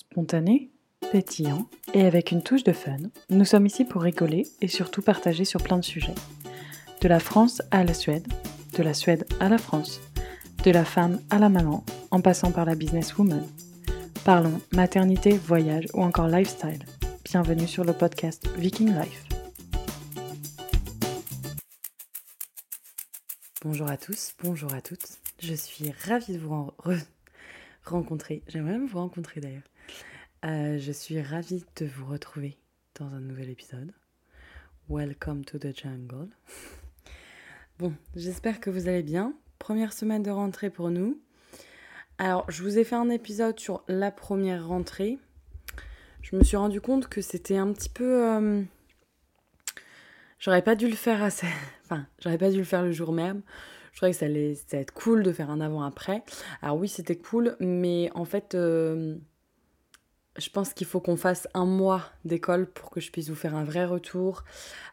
Spontané, 0.00 0.70
pétillant 1.10 1.68
et 1.92 2.02
avec 2.02 2.30
une 2.30 2.44
touche 2.44 2.62
de 2.62 2.72
fun, 2.72 2.98
nous 3.30 3.44
sommes 3.44 3.66
ici 3.66 3.84
pour 3.84 4.02
rigoler 4.02 4.46
et 4.60 4.68
surtout 4.68 5.02
partager 5.02 5.44
sur 5.44 5.60
plein 5.60 5.76
de 5.76 5.84
sujets. 5.84 6.14
De 7.00 7.08
la 7.08 7.18
France 7.18 7.62
à 7.72 7.82
la 7.82 7.94
Suède, 7.94 8.24
de 8.76 8.84
la 8.84 8.94
Suède 8.94 9.26
à 9.40 9.48
la 9.48 9.58
France, 9.58 10.00
de 10.62 10.70
la 10.70 10.84
femme 10.84 11.20
à 11.30 11.40
la 11.40 11.48
maman, 11.48 11.84
en 12.12 12.20
passant 12.20 12.52
par 12.52 12.64
la 12.64 12.76
businesswoman. 12.76 13.44
Parlons 14.24 14.60
maternité, 14.72 15.32
voyage 15.36 15.86
ou 15.94 16.02
encore 16.04 16.28
lifestyle. 16.28 16.84
Bienvenue 17.24 17.66
sur 17.66 17.82
le 17.82 17.92
podcast 17.92 18.48
Viking 18.56 18.94
Life. 18.96 19.24
Bonjour 23.64 23.90
à 23.90 23.96
tous, 23.96 24.34
bonjour 24.44 24.72
à 24.72 24.80
toutes. 24.80 25.18
Je 25.40 25.54
suis 25.54 25.90
ravie 26.06 26.34
de 26.34 26.38
vous 26.38 26.54
en 26.54 26.72
re- 26.84 27.04
rencontrer. 27.84 28.44
J'aimerais 28.46 28.78
même 28.78 28.86
vous 28.86 28.98
rencontrer 28.98 29.40
d'ailleurs. 29.40 29.64
Euh, 30.44 30.78
je 30.78 30.92
suis 30.92 31.20
ravie 31.20 31.64
de 31.76 31.86
vous 31.86 32.06
retrouver 32.06 32.56
dans 32.98 33.06
un 33.14 33.20
nouvel 33.20 33.50
épisode. 33.50 33.92
Welcome 34.88 35.44
to 35.44 35.58
the 35.58 35.76
jungle. 35.76 36.28
Bon, 37.78 37.94
j'espère 38.16 38.58
que 38.58 38.70
vous 38.70 38.88
allez 38.88 39.04
bien. 39.04 39.34
Première 39.60 39.92
semaine 39.92 40.24
de 40.24 40.32
rentrée 40.32 40.68
pour 40.68 40.90
nous. 40.90 41.20
Alors, 42.18 42.44
je 42.50 42.64
vous 42.64 42.76
ai 42.76 42.82
fait 42.82 42.96
un 42.96 43.08
épisode 43.08 43.60
sur 43.60 43.84
la 43.86 44.10
première 44.10 44.66
rentrée. 44.66 45.16
Je 46.22 46.34
me 46.34 46.42
suis 46.42 46.56
rendu 46.56 46.80
compte 46.80 47.06
que 47.06 47.20
c'était 47.20 47.56
un 47.56 47.72
petit 47.72 47.88
peu. 47.88 48.26
euh, 48.26 48.62
J'aurais 50.40 50.62
pas 50.62 50.74
dû 50.74 50.88
le 50.88 50.96
faire 50.96 51.22
assez. 51.22 51.46
Enfin, 51.84 52.04
j'aurais 52.18 52.36
pas 52.36 52.50
dû 52.50 52.58
le 52.58 52.64
faire 52.64 52.82
le 52.82 52.90
jour 52.90 53.12
même. 53.12 53.42
Je 53.92 53.98
trouvais 53.98 54.10
que 54.10 54.18
ça 54.18 54.26
allait, 54.26 54.56
ça 54.56 54.64
allait 54.72 54.82
être 54.82 54.92
cool 54.92 55.22
de 55.22 55.30
faire 55.30 55.48
un 55.48 55.60
avant-après. 55.60 56.24
Alors, 56.62 56.78
oui, 56.78 56.88
c'était 56.88 57.16
cool, 57.16 57.56
mais 57.60 58.10
en 58.16 58.24
fait. 58.24 58.56
euh, 58.56 59.16
je 60.38 60.50
pense 60.50 60.72
qu'il 60.72 60.86
faut 60.86 61.00
qu'on 61.00 61.16
fasse 61.16 61.48
un 61.54 61.66
mois 61.66 62.04
d'école 62.24 62.66
pour 62.66 62.90
que 62.90 63.00
je 63.00 63.10
puisse 63.10 63.28
vous 63.28 63.34
faire 63.34 63.54
un 63.54 63.64
vrai 63.64 63.84
retour 63.84 64.44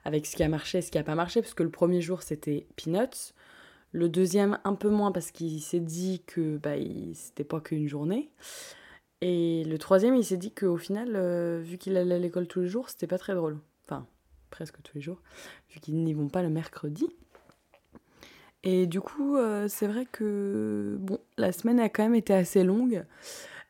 avec 0.03 0.25
ce 0.25 0.35
qui 0.35 0.43
a 0.43 0.49
marché 0.49 0.79
et 0.79 0.81
ce 0.81 0.91
qui 0.91 0.97
n'a 0.97 1.03
pas 1.03 1.15
marché, 1.15 1.41
parce 1.41 1.53
que 1.53 1.63
le 1.63 1.69
premier 1.69 2.01
jour 2.01 2.21
c'était 2.23 2.67
Peanuts, 2.75 3.33
le 3.91 4.09
deuxième 4.09 4.59
un 4.63 4.73
peu 4.73 4.89
moins 4.89 5.11
parce 5.11 5.31
qu'il 5.31 5.61
s'est 5.61 5.79
dit 5.79 6.23
que 6.25 6.57
bah, 6.57 6.75
c'était 7.13 7.43
pas 7.43 7.61
qu'une 7.61 7.87
journée, 7.87 8.31
et 9.21 9.63
le 9.63 9.77
troisième 9.77 10.15
il 10.15 10.23
s'est 10.23 10.37
dit 10.37 10.51
qu'au 10.51 10.77
final, 10.77 11.15
euh, 11.15 11.61
vu 11.63 11.77
qu'il 11.77 11.95
allait 11.97 12.15
à 12.15 12.19
l'école 12.19 12.47
tous 12.47 12.61
les 12.61 12.67
jours, 12.67 12.89
c'était 12.89 13.07
pas 13.07 13.17
très 13.17 13.33
drôle. 13.33 13.57
Enfin, 13.85 14.05
presque 14.49 14.81
tous 14.83 14.95
les 14.95 15.01
jours, 15.01 15.21
vu 15.69 15.79
qu'ils 15.79 16.03
n'y 16.03 16.13
vont 16.13 16.27
pas 16.27 16.43
le 16.43 16.49
mercredi. 16.49 17.07
Et 18.63 18.87
du 18.87 18.99
coup, 18.99 19.37
euh, 19.37 19.67
c'est 19.67 19.87
vrai 19.87 20.07
que 20.11 20.99
la 21.37 21.51
semaine 21.51 21.79
a 21.79 21.87
quand 21.87 22.03
même 22.03 22.15
été 22.15 22.33
assez 22.33 22.63
longue. 22.63 23.05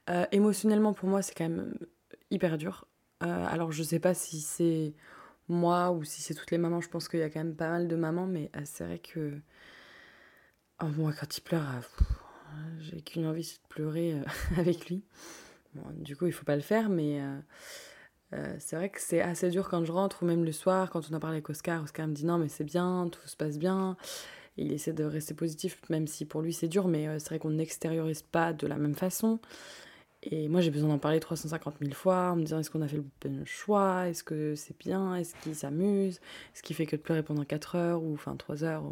Euh, 0.10 0.26
émotionnellement, 0.32 0.94
pour 0.94 1.10
moi, 1.10 1.22
c'est 1.22 1.34
quand 1.34 1.50
même 1.50 1.76
hyper 2.32 2.58
dur. 2.58 2.88
Euh, 3.24 3.46
alors, 3.48 3.72
je 3.72 3.84
sais 3.84 4.00
pas 4.00 4.14
si 4.14 4.42
c'est 4.42 4.94
moi 5.48 5.92
ou 5.92 6.04
si 6.04 6.22
c'est 6.22 6.34
toutes 6.34 6.52
les 6.52 6.58
mamans. 6.58 6.82
Je 6.82 6.90
pense 6.90 7.08
qu'il 7.08 7.20
y 7.20 7.24
a 7.24 7.30
quand 7.30 7.40
même 7.40 7.56
pas 7.56 7.70
mal 7.70 7.88
de 7.88 7.96
mamans, 7.96 8.28
mais 8.28 8.52
euh, 8.56 8.62
c'est 8.66 8.84
vrai 8.86 9.00
que. 9.00 9.34
Oh, 10.82 10.88
moi, 10.98 11.14
quand 11.18 11.38
il 11.38 11.42
pleure, 11.42 11.64
euh, 12.02 12.78
j'ai 12.80 13.02
qu'une 13.02 13.26
envie, 13.26 13.44
c'est 13.44 13.62
de 13.64 13.68
pleurer 13.70 14.14
euh, 14.14 14.24
avec 14.58 14.88
lui. 14.90 15.04
Bon, 15.74 15.84
du 15.94 16.16
coup, 16.16 16.26
il 16.28 16.34
faut 16.34 16.46
pas 16.46 16.56
le 16.56 16.62
faire, 16.62 16.90
mais 16.90 17.22
euh, 17.22 17.40
euh, 18.34 18.56
c'est 18.60 18.76
vrai 18.76 18.90
que 18.90 19.00
c'est 19.02 19.22
assez 19.22 19.50
dur 19.50 19.70
quand 19.70 19.84
je 19.86 19.92
rentre, 19.92 20.24
ou 20.24 20.26
même 20.26 20.44
le 20.44 20.52
soir, 20.52 20.90
quand 20.90 21.10
on 21.12 21.14
a 21.14 21.20
parlé 21.20 21.38
avec 21.38 21.50
Oscar. 21.50 21.84
Oscar 21.84 22.08
me 22.08 22.14
dit 22.14 22.26
non, 22.26 22.38
mais 22.38 22.50
c'est 22.50 22.64
bien, 22.64 23.10
tout 23.12 23.28
se 23.28 23.36
passe 23.36 23.58
bien. 23.58 23.98
Il 24.58 24.72
essaie 24.72 24.94
de 24.94 25.04
rester 25.04 25.34
positif, 25.34 25.82
même 25.90 26.08
si 26.08 26.26
pour 26.26 26.42
lui 26.42 26.54
c'est 26.54 26.68
dur, 26.70 26.88
mais 26.88 27.08
euh, 27.08 27.20
c'est 27.20 27.30
vrai 27.30 27.40
qu'on 27.40 27.52
n'extériorise 27.52 28.22
pas 28.22 28.54
de 28.54 28.68
la 28.68 28.78
même 28.78 28.96
façon. 28.96 29.40
Et 30.32 30.48
moi, 30.48 30.62
j'ai 30.62 30.72
besoin 30.72 30.90
d'en 30.90 30.98
parler 30.98 31.20
350 31.20 31.76
000 31.80 31.94
fois, 31.94 32.32
en 32.32 32.36
me 32.36 32.44
disant 32.44 32.60
est-ce 32.60 32.72
qu'on 32.72 32.82
a 32.82 32.88
fait 32.88 32.98
le 32.98 33.06
bon 33.22 33.46
choix, 33.46 34.08
est-ce 34.08 34.24
que 34.24 34.56
c'est 34.56 34.78
bien, 34.78 35.16
est-ce 35.16 35.36
qu'il 35.42 35.56
s'amuse, 35.56 36.20
est-ce 36.54 36.64
qu'il 36.64 36.76
fait 36.76 36.88
que 36.88 36.96
de 36.96 37.02
pleurer 37.02 37.22
pendant 37.22 37.44
4 37.44 37.76
heures 37.76 38.04
ou 38.04 38.14
enfin 38.14 38.36
3 38.36 38.64
heures, 38.64 38.84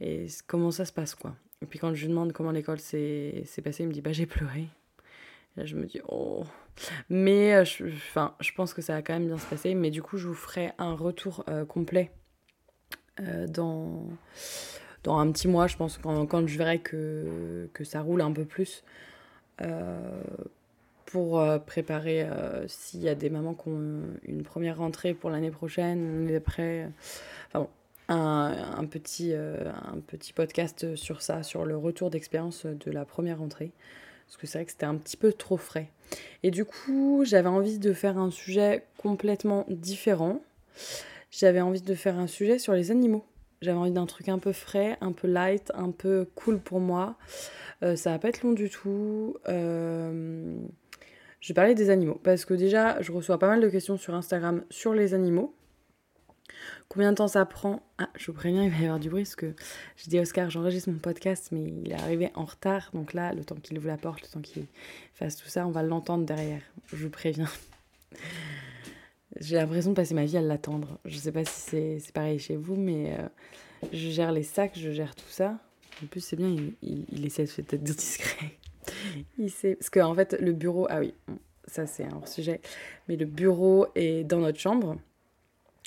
et 0.00 0.26
comment 0.46 0.70
ça 0.70 0.84
se 0.84 0.92
passe 0.92 1.14
quoi? 1.14 1.34
Et 1.62 1.66
puis 1.66 1.78
quand 1.78 1.94
je 1.94 2.02
lui 2.02 2.08
demande 2.08 2.32
comment 2.32 2.50
l'école 2.50 2.78
s'est 2.78 3.44
passée, 3.64 3.82
il 3.84 3.88
me 3.88 3.92
dit 3.92 4.00
bah 4.02 4.12
j'ai 4.12 4.26
pleuré. 4.26 4.68
Et 5.56 5.60
là, 5.60 5.66
je 5.66 5.76
me 5.76 5.86
dis 5.86 6.00
oh. 6.08 6.44
Mais 7.08 7.54
euh, 7.54 7.64
je, 7.64 7.86
enfin, 7.86 8.34
je 8.40 8.52
pense 8.52 8.74
que 8.74 8.82
ça 8.82 8.94
va 8.94 9.02
quand 9.02 9.14
même 9.14 9.26
bien 9.26 9.38
se 9.38 9.46
passer, 9.46 9.74
mais 9.74 9.90
du 9.90 10.02
coup, 10.02 10.18
je 10.18 10.28
vous 10.28 10.34
ferai 10.34 10.72
un 10.78 10.94
retour 10.94 11.44
euh, 11.48 11.64
complet 11.64 12.10
euh, 13.20 13.46
dans, 13.46 14.08
dans 15.04 15.18
un 15.18 15.30
petit 15.30 15.48
mois, 15.48 15.68
je 15.68 15.76
pense, 15.76 15.98
quand, 15.98 16.26
quand 16.26 16.46
je 16.46 16.58
verrai 16.58 16.80
que, 16.80 17.70
que 17.72 17.84
ça 17.84 18.02
roule 18.02 18.20
un 18.20 18.32
peu 18.32 18.44
plus. 18.44 18.82
Euh, 19.62 20.22
pour 21.06 21.38
euh, 21.38 21.58
préparer 21.58 22.22
euh, 22.22 22.66
s'il 22.66 23.00
y 23.00 23.08
a 23.08 23.14
des 23.14 23.30
mamans 23.30 23.54
qui 23.54 23.68
ont 23.68 24.02
une 24.26 24.42
première 24.42 24.78
rentrée 24.78 25.14
pour 25.14 25.30
l'année 25.30 25.52
prochaine, 25.52 26.12
l'année 26.12 26.32
d'après. 26.32 26.88
Enfin 27.48 27.60
bon, 27.60 27.68
un, 28.08 28.84
petit, 28.86 29.32
un 29.34 30.00
petit 30.06 30.32
podcast 30.32 30.96
sur 30.96 31.22
ça, 31.22 31.42
sur 31.42 31.66
le 31.66 31.76
retour 31.76 32.10
d'expérience 32.10 32.66
de 32.66 32.90
la 32.90 33.04
première 33.04 33.38
rentrée. 33.38 33.70
Parce 34.26 34.38
que 34.38 34.46
c'est 34.46 34.58
vrai 34.58 34.64
que 34.64 34.72
c'était 34.72 34.86
un 34.86 34.96
petit 34.96 35.16
peu 35.16 35.32
trop 35.32 35.56
frais. 35.56 35.90
Et 36.42 36.50
du 36.50 36.64
coup, 36.64 37.22
j'avais 37.24 37.48
envie 37.48 37.78
de 37.78 37.92
faire 37.92 38.18
un 38.18 38.30
sujet 38.30 38.84
complètement 38.98 39.66
différent. 39.68 40.40
J'avais 41.30 41.60
envie 41.60 41.82
de 41.82 41.94
faire 41.94 42.18
un 42.18 42.26
sujet 42.26 42.58
sur 42.58 42.72
les 42.72 42.90
animaux. 42.90 43.24
J'avais 43.64 43.78
envie 43.78 43.90
d'un 43.90 44.06
truc 44.06 44.28
un 44.28 44.38
peu 44.38 44.52
frais, 44.52 44.96
un 45.00 45.12
peu 45.12 45.26
light, 45.26 45.72
un 45.74 45.90
peu 45.90 46.28
cool 46.34 46.60
pour 46.60 46.80
moi. 46.80 47.16
Euh, 47.82 47.96
ça 47.96 48.10
va 48.10 48.18
pas 48.18 48.28
être 48.28 48.42
long 48.42 48.52
du 48.52 48.70
tout. 48.70 49.36
Euh, 49.48 50.54
Je 51.40 51.48
vais 51.48 51.54
parler 51.54 51.74
des 51.74 51.90
animaux. 51.90 52.20
Parce 52.22 52.44
que 52.44 52.54
déjà, 52.54 53.00
je 53.02 53.10
reçois 53.10 53.38
pas 53.38 53.48
mal 53.48 53.60
de 53.60 53.68
questions 53.68 53.96
sur 53.96 54.14
Instagram 54.14 54.62
sur 54.70 54.94
les 54.94 55.14
animaux. 55.14 55.54
Combien 56.88 57.10
de 57.10 57.16
temps 57.16 57.28
ça 57.28 57.44
prend? 57.46 57.80
Ah, 57.98 58.08
je 58.16 58.26
vous 58.26 58.34
préviens, 58.34 58.62
il 58.64 58.70
va 58.70 58.76
y 58.76 58.84
avoir 58.84 59.00
du 59.00 59.08
bruit 59.08 59.22
parce 59.24 59.34
que 59.34 59.54
j'ai 59.96 60.10
dit 60.10 60.20
Oscar, 60.20 60.50
j'enregistre 60.50 60.90
mon 60.90 60.98
podcast, 60.98 61.48
mais 61.50 61.62
il 61.84 61.90
est 61.90 62.00
arrivé 62.00 62.30
en 62.34 62.44
retard. 62.44 62.90
Donc 62.92 63.14
là, 63.14 63.32
le 63.32 63.44
temps 63.44 63.56
qu'il 63.56 63.76
ouvre 63.78 63.88
la 63.88 63.96
porte, 63.96 64.22
le 64.22 64.28
temps 64.28 64.40
qu'il 64.42 64.66
fasse 65.14 65.36
tout 65.36 65.48
ça, 65.48 65.66
on 65.66 65.70
va 65.70 65.82
l'entendre 65.82 66.24
derrière. 66.24 66.60
Je 66.92 66.96
vous 66.96 67.10
préviens. 67.10 67.48
J'ai 69.40 69.56
l'impression 69.56 69.90
de 69.90 69.96
passer 69.96 70.14
ma 70.14 70.24
vie 70.24 70.36
à 70.36 70.42
l'attendre. 70.42 70.98
Je 71.04 71.16
sais 71.16 71.32
pas 71.32 71.44
si 71.44 71.98
c'est 72.00 72.12
pareil 72.12 72.38
chez 72.38 72.56
vous, 72.56 72.76
mais 72.76 73.16
euh, 73.18 73.28
je 73.92 74.10
gère 74.10 74.32
les 74.32 74.42
sacs, 74.42 74.78
je 74.78 74.90
gère 74.90 75.14
tout 75.14 75.28
ça. 75.28 75.58
En 76.02 76.06
plus, 76.06 76.20
c'est 76.20 76.36
bien, 76.36 76.48
il, 76.48 76.74
il, 76.82 77.04
il 77.10 77.26
essaie 77.26 77.44
d'être 77.44 77.82
discret. 77.82 78.52
Il 79.38 79.50
sait. 79.50 79.76
Parce 79.76 79.90
qu'en 79.90 80.14
fait, 80.14 80.36
le 80.40 80.52
bureau. 80.52 80.86
Ah 80.90 81.00
oui, 81.00 81.14
ça 81.66 81.86
c'est 81.86 82.04
un 82.04 82.16
hors 82.16 82.28
sujet. 82.28 82.60
Mais 83.08 83.16
le 83.16 83.24
bureau 83.24 83.86
est 83.94 84.24
dans 84.24 84.40
notre 84.40 84.58
chambre. 84.58 84.96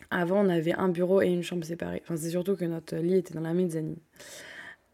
Avant, 0.10 0.44
on 0.44 0.50
avait 0.50 0.74
un 0.74 0.90
bureau 0.90 1.22
et 1.22 1.28
une 1.28 1.44
chambre 1.44 1.64
séparée. 1.64 2.02
Enfin, 2.04 2.18
c'est 2.18 2.30
surtout 2.30 2.56
que 2.56 2.66
notre 2.66 2.96
lit 2.96 3.16
était 3.16 3.34
dans 3.34 3.42
la 3.42 3.54
mezzanine. 3.54 3.98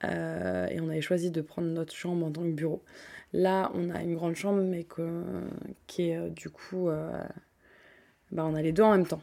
Euh, 0.04 0.68
et 0.68 0.82
on 0.82 0.90
avait 0.90 1.02
choisi 1.02 1.32
de 1.32 1.42
prendre 1.42 1.70
notre 1.70 1.94
chambre 1.96 2.26
en 2.26 2.32
tant 2.32 2.42
que 2.42 2.52
bureau. 2.52 2.84
Là, 3.32 3.72
on 3.74 3.90
a 3.90 4.04
une 4.04 4.16
grande 4.16 4.36
chambre, 4.36 4.62
mais 4.62 4.86
qui 5.88 6.10
est 6.10 6.18
euh, 6.18 6.30
du 6.30 6.50
coup. 6.50 6.90
Bah, 8.34 8.46
on 8.46 8.56
a 8.56 8.62
les 8.62 8.72
deux 8.72 8.84
en 8.84 8.92
même 8.92 9.08
temps. 9.08 9.22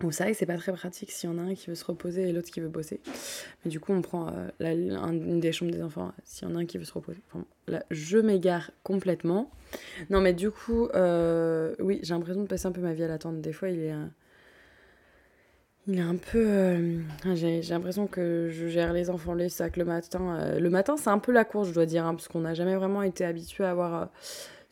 Donc 0.00 0.12
c'est 0.12 0.24
vrai 0.24 0.32
que 0.32 0.38
c'est 0.38 0.46
pas 0.46 0.56
très 0.56 0.72
pratique 0.72 1.12
s'il 1.12 1.30
y 1.30 1.32
en 1.32 1.38
a 1.38 1.42
un 1.42 1.54
qui 1.54 1.68
veut 1.68 1.76
se 1.76 1.84
reposer 1.84 2.28
et 2.28 2.32
l'autre 2.32 2.50
qui 2.50 2.60
veut 2.60 2.68
bosser. 2.68 3.00
Mais 3.64 3.70
du 3.70 3.78
coup, 3.78 3.92
on 3.92 4.02
prend 4.02 4.34
euh, 4.60 5.08
une 5.10 5.38
des 5.38 5.52
chambres 5.52 5.70
des 5.70 5.82
enfants 5.82 6.12
s'il 6.24 6.48
y 6.48 6.52
en 6.52 6.56
a 6.56 6.58
un 6.58 6.66
qui 6.66 6.76
veut 6.76 6.84
se 6.84 6.92
reposer. 6.92 7.20
Enfin, 7.28 7.44
là, 7.68 7.84
je 7.90 8.18
m'égare 8.18 8.72
complètement. 8.82 9.50
Non, 10.10 10.20
mais 10.20 10.32
du 10.32 10.50
coup, 10.50 10.88
euh, 10.94 11.74
oui, 11.78 12.00
j'ai 12.02 12.14
l'impression 12.14 12.42
de 12.42 12.48
passer 12.48 12.66
un 12.66 12.72
peu 12.72 12.80
ma 12.80 12.94
vie 12.94 13.04
à 13.04 13.08
l'attendre. 13.08 13.38
Des 13.38 13.52
fois, 13.52 13.70
il 13.70 13.78
est. 13.80 13.94
Il 15.88 15.98
est 15.98 16.02
un 16.02 16.14
peu. 16.16 16.38
euh, 16.38 17.00
j'ai 17.34 17.60
l'impression 17.60 18.06
que 18.06 18.48
je 18.52 18.68
gère 18.68 18.92
les 18.92 19.10
enfants, 19.10 19.34
les 19.34 19.48
sacs 19.48 19.76
le 19.76 19.84
matin. 19.84 20.36
Euh, 20.38 20.60
le 20.60 20.70
matin, 20.70 20.96
c'est 20.96 21.10
un 21.10 21.18
peu 21.18 21.32
la 21.32 21.44
course, 21.44 21.68
je 21.68 21.74
dois 21.74 21.86
dire, 21.86 22.06
hein, 22.06 22.14
parce 22.14 22.28
qu'on 22.28 22.40
n'a 22.40 22.54
jamais 22.54 22.76
vraiment 22.76 23.02
été 23.02 23.24
habitué 23.24 23.64
à 23.64 23.70
avoir 23.70 24.02
euh, 24.02 24.06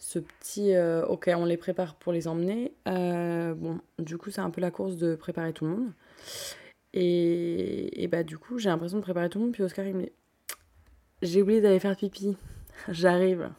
ce 0.00 0.18
petit. 0.18 0.74
euh, 0.74 1.06
ok, 1.06 1.30
on 1.36 1.44
les 1.44 1.56
prépare 1.56 1.94
pour 1.94 2.12
les 2.12 2.26
emmener. 2.26 2.72
Euh, 2.88 3.54
bon, 3.54 3.78
du 4.00 4.18
coup, 4.18 4.30
c'est 4.30 4.40
un 4.40 4.50
peu 4.50 4.60
la 4.60 4.72
course 4.72 4.96
de 4.96 5.14
préparer 5.14 5.52
tout 5.52 5.66
le 5.66 5.70
monde. 5.70 5.92
Et, 6.92 8.02
et 8.02 8.08
bah, 8.08 8.24
du 8.24 8.36
coup, 8.36 8.58
j'ai 8.58 8.68
l'impression 8.68 8.96
de 8.96 9.02
préparer 9.02 9.28
tout 9.28 9.38
le 9.38 9.44
monde. 9.44 9.52
Puis 9.52 9.62
Oscar, 9.62 9.86
il 9.86 9.94
me 9.94 10.02
dit 10.02 10.12
J'ai 11.22 11.42
oublié 11.42 11.60
d'aller 11.60 11.78
faire 11.78 11.96
pipi. 11.96 12.36
J'arrive. 12.88 13.50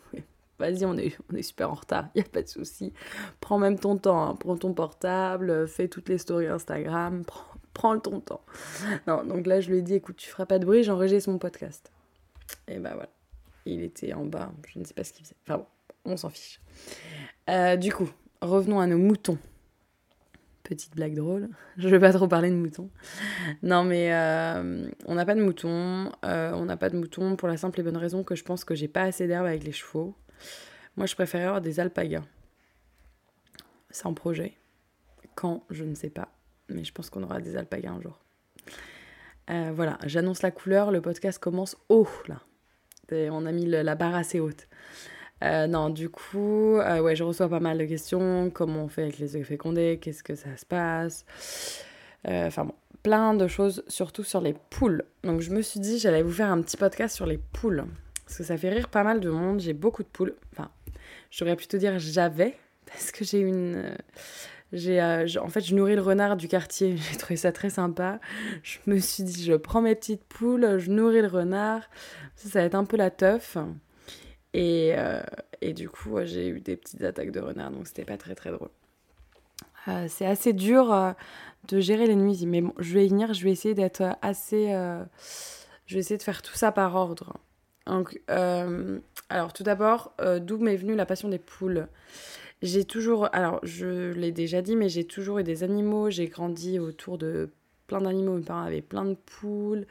Vas-y, 0.59 0.85
on 0.85 0.95
est, 0.97 1.17
on 1.31 1.35
est 1.35 1.41
super 1.41 1.71
en 1.71 1.73
retard, 1.73 2.09
il 2.13 2.21
a 2.21 2.23
pas 2.23 2.43
de 2.43 2.47
souci. 2.47 2.93
Prends 3.39 3.57
même 3.57 3.79
ton 3.79 3.97
temps, 3.97 4.29
hein. 4.29 4.35
prends 4.35 4.57
ton 4.57 4.73
portable, 4.75 5.67
fais 5.67 5.87
toutes 5.87 6.07
les 6.07 6.19
stories 6.19 6.45
Instagram, 6.45 7.23
prends, 7.27 7.47
prends 7.73 7.99
ton 7.99 8.19
temps. 8.19 8.43
Non, 9.07 9.23
donc 9.23 9.47
là, 9.47 9.59
je 9.59 9.71
lui 9.71 9.79
ai 9.79 9.81
dit 9.81 9.95
écoute, 9.95 10.17
tu 10.17 10.29
feras 10.29 10.45
pas 10.45 10.59
de 10.59 10.65
bruit, 10.65 10.83
j'enregistre 10.83 11.31
mon 11.31 11.39
podcast. 11.39 11.91
Et 12.67 12.77
bah 12.77 12.91
voilà. 12.93 13.09
Il 13.65 13.81
était 13.81 14.13
en 14.13 14.25
bas, 14.25 14.51
je 14.67 14.77
ne 14.77 14.83
sais 14.83 14.93
pas 14.93 15.03
ce 15.03 15.13
qu'il 15.13 15.25
faisait. 15.25 15.35
Enfin 15.47 15.57
bon, 15.57 15.65
on 16.05 16.17
s'en 16.17 16.29
fiche. 16.29 16.59
Euh, 17.49 17.75
du 17.75 17.91
coup, 17.91 18.09
revenons 18.41 18.79
à 18.79 18.87
nos 18.87 18.97
moutons. 18.97 19.37
Petite 20.63 20.95
blague 20.95 21.15
drôle. 21.15 21.49
Je 21.77 21.89
vais 21.89 21.99
pas 21.99 22.13
trop 22.13 22.27
parler 22.27 22.49
de 22.49 22.55
moutons. 22.55 22.89
Non, 23.63 23.83
mais 23.83 24.13
euh, 24.13 24.89
on 25.05 25.15
n'a 25.15 25.25
pas 25.25 25.35
de 25.35 25.41
moutons. 25.41 26.11
Euh, 26.23 26.51
on 26.53 26.65
n'a 26.65 26.77
pas 26.77 26.89
de 26.89 26.97
moutons 26.97 27.35
pour 27.35 27.47
la 27.47 27.57
simple 27.57 27.79
et 27.79 27.83
bonne 27.83 27.97
raison 27.97 28.23
que 28.23 28.35
je 28.35 28.43
pense 28.43 28.63
que 28.63 28.75
j'ai 28.75 28.87
pas 28.87 29.03
assez 29.03 29.27
d'herbe 29.27 29.45
avec 29.45 29.63
les 29.63 29.71
chevaux. 29.71 30.15
Moi, 30.97 31.05
je 31.05 31.15
préférais 31.15 31.45
avoir 31.45 31.61
des 31.61 31.79
alpagas. 31.79 32.23
C'est 33.89 34.05
en 34.05 34.13
projet. 34.13 34.53
Quand, 35.35 35.63
je 35.69 35.83
ne 35.83 35.95
sais 35.95 36.09
pas. 36.09 36.29
Mais 36.69 36.83
je 36.83 36.93
pense 36.93 37.09
qu'on 37.09 37.23
aura 37.23 37.41
des 37.41 37.57
alpagas 37.57 37.91
un 37.91 38.01
jour. 38.01 38.17
Voilà, 39.73 39.97
j'annonce 40.05 40.43
la 40.43 40.51
couleur. 40.51 40.91
Le 40.91 41.01
podcast 41.01 41.37
commence 41.37 41.75
haut, 41.89 42.07
là. 42.29 42.39
on 43.11 43.45
a 43.45 43.51
mis 43.51 43.65
la 43.65 43.95
barre 43.95 44.15
assez 44.15 44.39
haute. 44.39 44.69
Euh, 45.43 45.67
non, 45.67 45.89
du 45.89 46.09
coup, 46.09 46.77
euh, 46.77 46.99
ouais, 47.01 47.15
je 47.15 47.23
reçois 47.23 47.49
pas 47.49 47.59
mal 47.59 47.77
de 47.77 47.85
questions. 47.85 48.49
Comment 48.53 48.83
on 48.83 48.87
fait 48.87 49.03
avec 49.03 49.17
les 49.19 49.35
œufs 49.35 49.45
fécondés 49.45 49.99
Qu'est-ce 50.01 50.23
que 50.23 50.35
ça 50.35 50.55
se 50.57 50.65
passe? 50.65 51.25
Enfin 52.27 52.65
bon, 52.65 52.75
plein 53.01 53.33
de 53.33 53.47
choses, 53.47 53.83
surtout 53.87 54.23
sur 54.23 54.41
les 54.41 54.55
poules. 54.69 55.03
Donc 55.23 55.41
je 55.41 55.51
me 55.51 55.61
suis 55.61 55.79
dit, 55.79 55.97
j'allais 55.97 56.21
vous 56.21 56.31
faire 56.31 56.51
un 56.51 56.61
petit 56.61 56.77
podcast 56.77 57.15
sur 57.15 57.25
les 57.25 57.37
poules. 57.37 57.85
Parce 58.25 58.37
que 58.37 58.43
ça 58.43 58.57
fait 58.57 58.69
rire 58.69 58.87
pas 58.89 59.03
mal 59.03 59.19
de 59.19 59.29
monde. 59.29 59.59
J'ai 59.59 59.73
beaucoup 59.73 60.03
de 60.03 60.07
poules. 60.07 60.35
Enfin, 60.53 60.69
j'aurais 61.31 61.55
plutôt 61.55 61.77
dire 61.77 61.97
j'avais. 61.97 62.55
Parce 62.85 63.11
que 63.11 63.25
j'ai 63.25 63.39
une. 63.39 63.95
J'ai, 64.73 65.01
euh, 65.01 65.27
en 65.41 65.49
fait, 65.49 65.61
je 65.61 65.75
nourris 65.75 65.95
le 65.95 66.01
renard 66.01 66.37
du 66.37 66.47
quartier. 66.47 66.95
J'ai 67.11 67.17
trouvé 67.17 67.35
ça 67.35 67.51
très 67.51 67.69
sympa. 67.69 68.19
Je 68.63 68.77
me 68.87 68.99
suis 68.99 69.23
dit, 69.23 69.43
je 69.43 69.53
prends 69.53 69.81
mes 69.81 69.95
petites 69.95 70.23
poules, 70.23 70.77
je 70.77 70.89
nourris 70.89 71.21
le 71.21 71.27
renard. 71.27 71.81
Ça, 72.35 72.49
ça 72.49 72.59
va 72.59 72.65
être 72.65 72.75
un 72.75 72.85
peu 72.85 72.95
la 72.95 73.09
teuf. 73.09 73.57
Et, 74.53 74.93
euh, 74.95 75.21
et 75.61 75.73
du 75.73 75.89
coup, 75.89 76.17
j'ai 76.23 76.49
eu 76.49 76.59
des 76.59 76.75
petites 76.75 77.03
attaques 77.03 77.31
de 77.31 77.39
renard, 77.39 77.71
donc 77.71 77.87
c'était 77.87 78.05
pas 78.05 78.17
très 78.17 78.35
très 78.35 78.51
drôle. 78.51 78.69
Euh, 79.87 80.05
c'est 80.09 80.25
assez 80.25 80.53
dur 80.53 81.15
de 81.67 81.79
gérer 81.79 82.07
les 82.07 82.15
nuits, 82.15 82.45
mais 82.45 82.61
bon, 82.61 82.73
je 82.77 82.93
vais 82.93 83.05
y 83.05 83.09
venir, 83.09 83.33
je 83.33 83.43
vais 83.43 83.51
essayer 83.51 83.73
d'être 83.73 84.03
assez. 84.21 84.67
je 85.85 85.93
vais 85.95 85.99
essayer 85.99 86.17
de 86.17 86.23
faire 86.23 86.41
tout 86.41 86.55
ça 86.55 86.71
par 86.71 86.95
ordre. 86.95 87.37
Donc, 87.87 88.21
alors 88.27 89.53
tout 89.53 89.63
d'abord, 89.63 90.13
d'où 90.41 90.57
m'est 90.57 90.75
venue 90.75 90.95
la 90.95 91.05
passion 91.05 91.29
des 91.29 91.39
poules? 91.39 91.87
J'ai 92.61 92.85
toujours, 92.85 93.27
alors 93.33 93.59
je 93.63 94.11
l'ai 94.11 94.31
déjà 94.31 94.61
dit, 94.61 94.75
mais 94.75 94.87
j'ai 94.87 95.03
toujours 95.03 95.39
eu 95.39 95.43
des 95.43 95.63
animaux. 95.63 96.11
J'ai 96.11 96.27
grandi 96.27 96.77
autour 96.77 97.17
de 97.17 97.49
plein 97.87 98.01
d'animaux. 98.01 98.37
Mes 98.37 98.43
parents 98.43 98.61
avaient 98.61 98.83
plein 98.83 99.05
de 99.05 99.15
poules. 99.15 99.87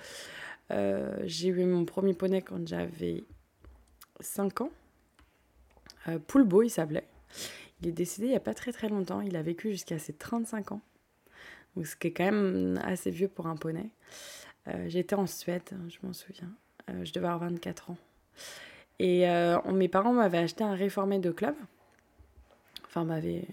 Euh, 0.71 1.17
j'ai 1.25 1.49
eu 1.49 1.65
mon 1.65 1.85
premier 1.85 2.15
poney 2.15 2.43
quand 2.43 2.67
j'avais 2.67 3.25
5 4.21 4.63
ans. 4.63 4.71
Euh, 6.09 6.19
Poulbeau, 6.19 6.63
il 6.63 6.71
s'appelait. 6.71 7.07
Il 7.81 7.89
est 7.89 7.93
décédé 7.93 8.29
il 8.29 8.31
n'y 8.31 8.37
a 8.37 8.41
pas 8.41 8.55
très 8.55 8.73
très 8.73 8.89
longtemps. 8.89 9.21
Il 9.21 9.37
a 9.37 9.43
vécu 9.43 9.71
jusqu'à 9.71 9.99
ses 9.99 10.13
35 10.13 10.73
ans. 10.73 10.81
Donc 11.77 11.87
ce 11.87 11.97
qui 11.97 12.09
est 12.09 12.13
quand 12.13 12.25
même 12.25 12.81
assez 12.85 13.11
vieux 13.11 13.29
pour 13.29 13.47
un 13.47 13.57
poney. 13.57 13.91
Euh, 14.69 14.89
J'étais 14.89 15.15
en 15.15 15.27
Suède, 15.27 15.71
je 15.89 15.99
m'en 16.03 16.13
souviens. 16.13 16.51
Euh, 16.91 17.05
je 17.05 17.13
devais 17.13 17.27
avoir 17.27 17.51
24 17.51 17.91
ans. 17.91 17.97
Et 18.99 19.25
mes 19.73 19.89
parents 19.89 20.13
m'avaient 20.13 20.39
acheté 20.39 20.63
un 20.63 20.75
réformé 20.75 21.19
de 21.19 21.31
club. 21.31 21.55
Enfin, 22.91 23.05
m'avait. 23.05 23.47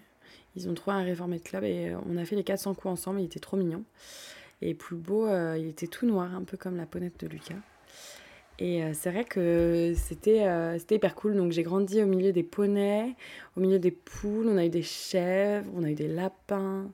Ils 0.55 0.67
ont 0.67 0.73
trouvé 0.73 0.97
un 0.97 1.03
réformé 1.03 1.37
de 1.37 1.43
club 1.43 1.63
et 1.63 1.89
euh, 1.89 1.99
on 2.09 2.17
a 2.17 2.25
fait 2.25 2.35
les 2.35 2.43
400 2.43 2.73
coups 2.73 2.87
ensemble. 2.87 3.21
Il 3.21 3.25
était 3.25 3.39
trop 3.39 3.57
mignon. 3.57 3.83
Et 4.61 4.73
plus 4.73 4.95
beau, 4.95 5.27
euh, 5.27 5.55
il 5.55 5.67
était 5.67 5.85
tout 5.85 6.07
noir, 6.07 6.33
un 6.33 6.43
peu 6.43 6.57
comme 6.57 6.77
la 6.77 6.87
ponette 6.87 7.19
de 7.19 7.27
Lucas. 7.27 7.53
Et 8.59 8.83
euh, 8.83 8.91
c'est 8.93 9.11
vrai 9.11 9.23
que 9.23 9.93
c'était 9.95 10.45
c'était 10.79 10.95
hyper 10.95 11.15
cool. 11.15 11.35
Donc 11.35 11.51
j'ai 11.51 11.63
grandi 11.63 12.01
au 12.01 12.07
milieu 12.07 12.31
des 12.31 12.43
poneys, 12.43 13.15
au 13.55 13.61
milieu 13.61 13.79
des 13.79 13.91
poules. 13.91 14.47
On 14.47 14.57
a 14.57 14.65
eu 14.65 14.69
des 14.69 14.83
chèvres, 14.83 15.69
on 15.75 15.83
a 15.83 15.89
eu 15.89 15.95
des 15.95 16.07
lapins, 16.07 16.89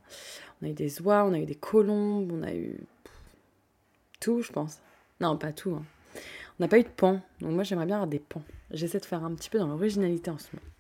on 0.62 0.66
a 0.66 0.70
eu 0.70 0.74
des 0.74 1.02
oies, 1.02 1.26
on 1.26 1.34
a 1.34 1.40
eu 1.40 1.46
des 1.46 1.56
colombes, 1.56 2.32
on 2.34 2.44
a 2.44 2.54
eu 2.54 2.78
tout, 4.20 4.42
je 4.42 4.52
pense. 4.52 4.80
Non, 5.22 5.38
pas 5.38 5.54
tout. 5.54 5.72
Hein. 5.72 5.86
On 6.60 6.64
n'a 6.64 6.68
pas 6.68 6.80
eu 6.80 6.84
de 6.84 6.90
pan. 6.90 7.22
Donc 7.42 7.52
moi 7.52 7.64
j'aimerais 7.64 7.86
bien 7.86 7.96
avoir 7.96 8.08
des 8.08 8.20
pans. 8.20 8.44
J'essaie 8.72 9.00
de 9.00 9.06
faire 9.06 9.24
un 9.24 9.34
petit 9.34 9.50
peu 9.50 9.60
dans 9.60 9.68
l'originalité 9.68 10.32
en 10.32 10.38
ce 10.38 10.48
moment. 10.54 10.74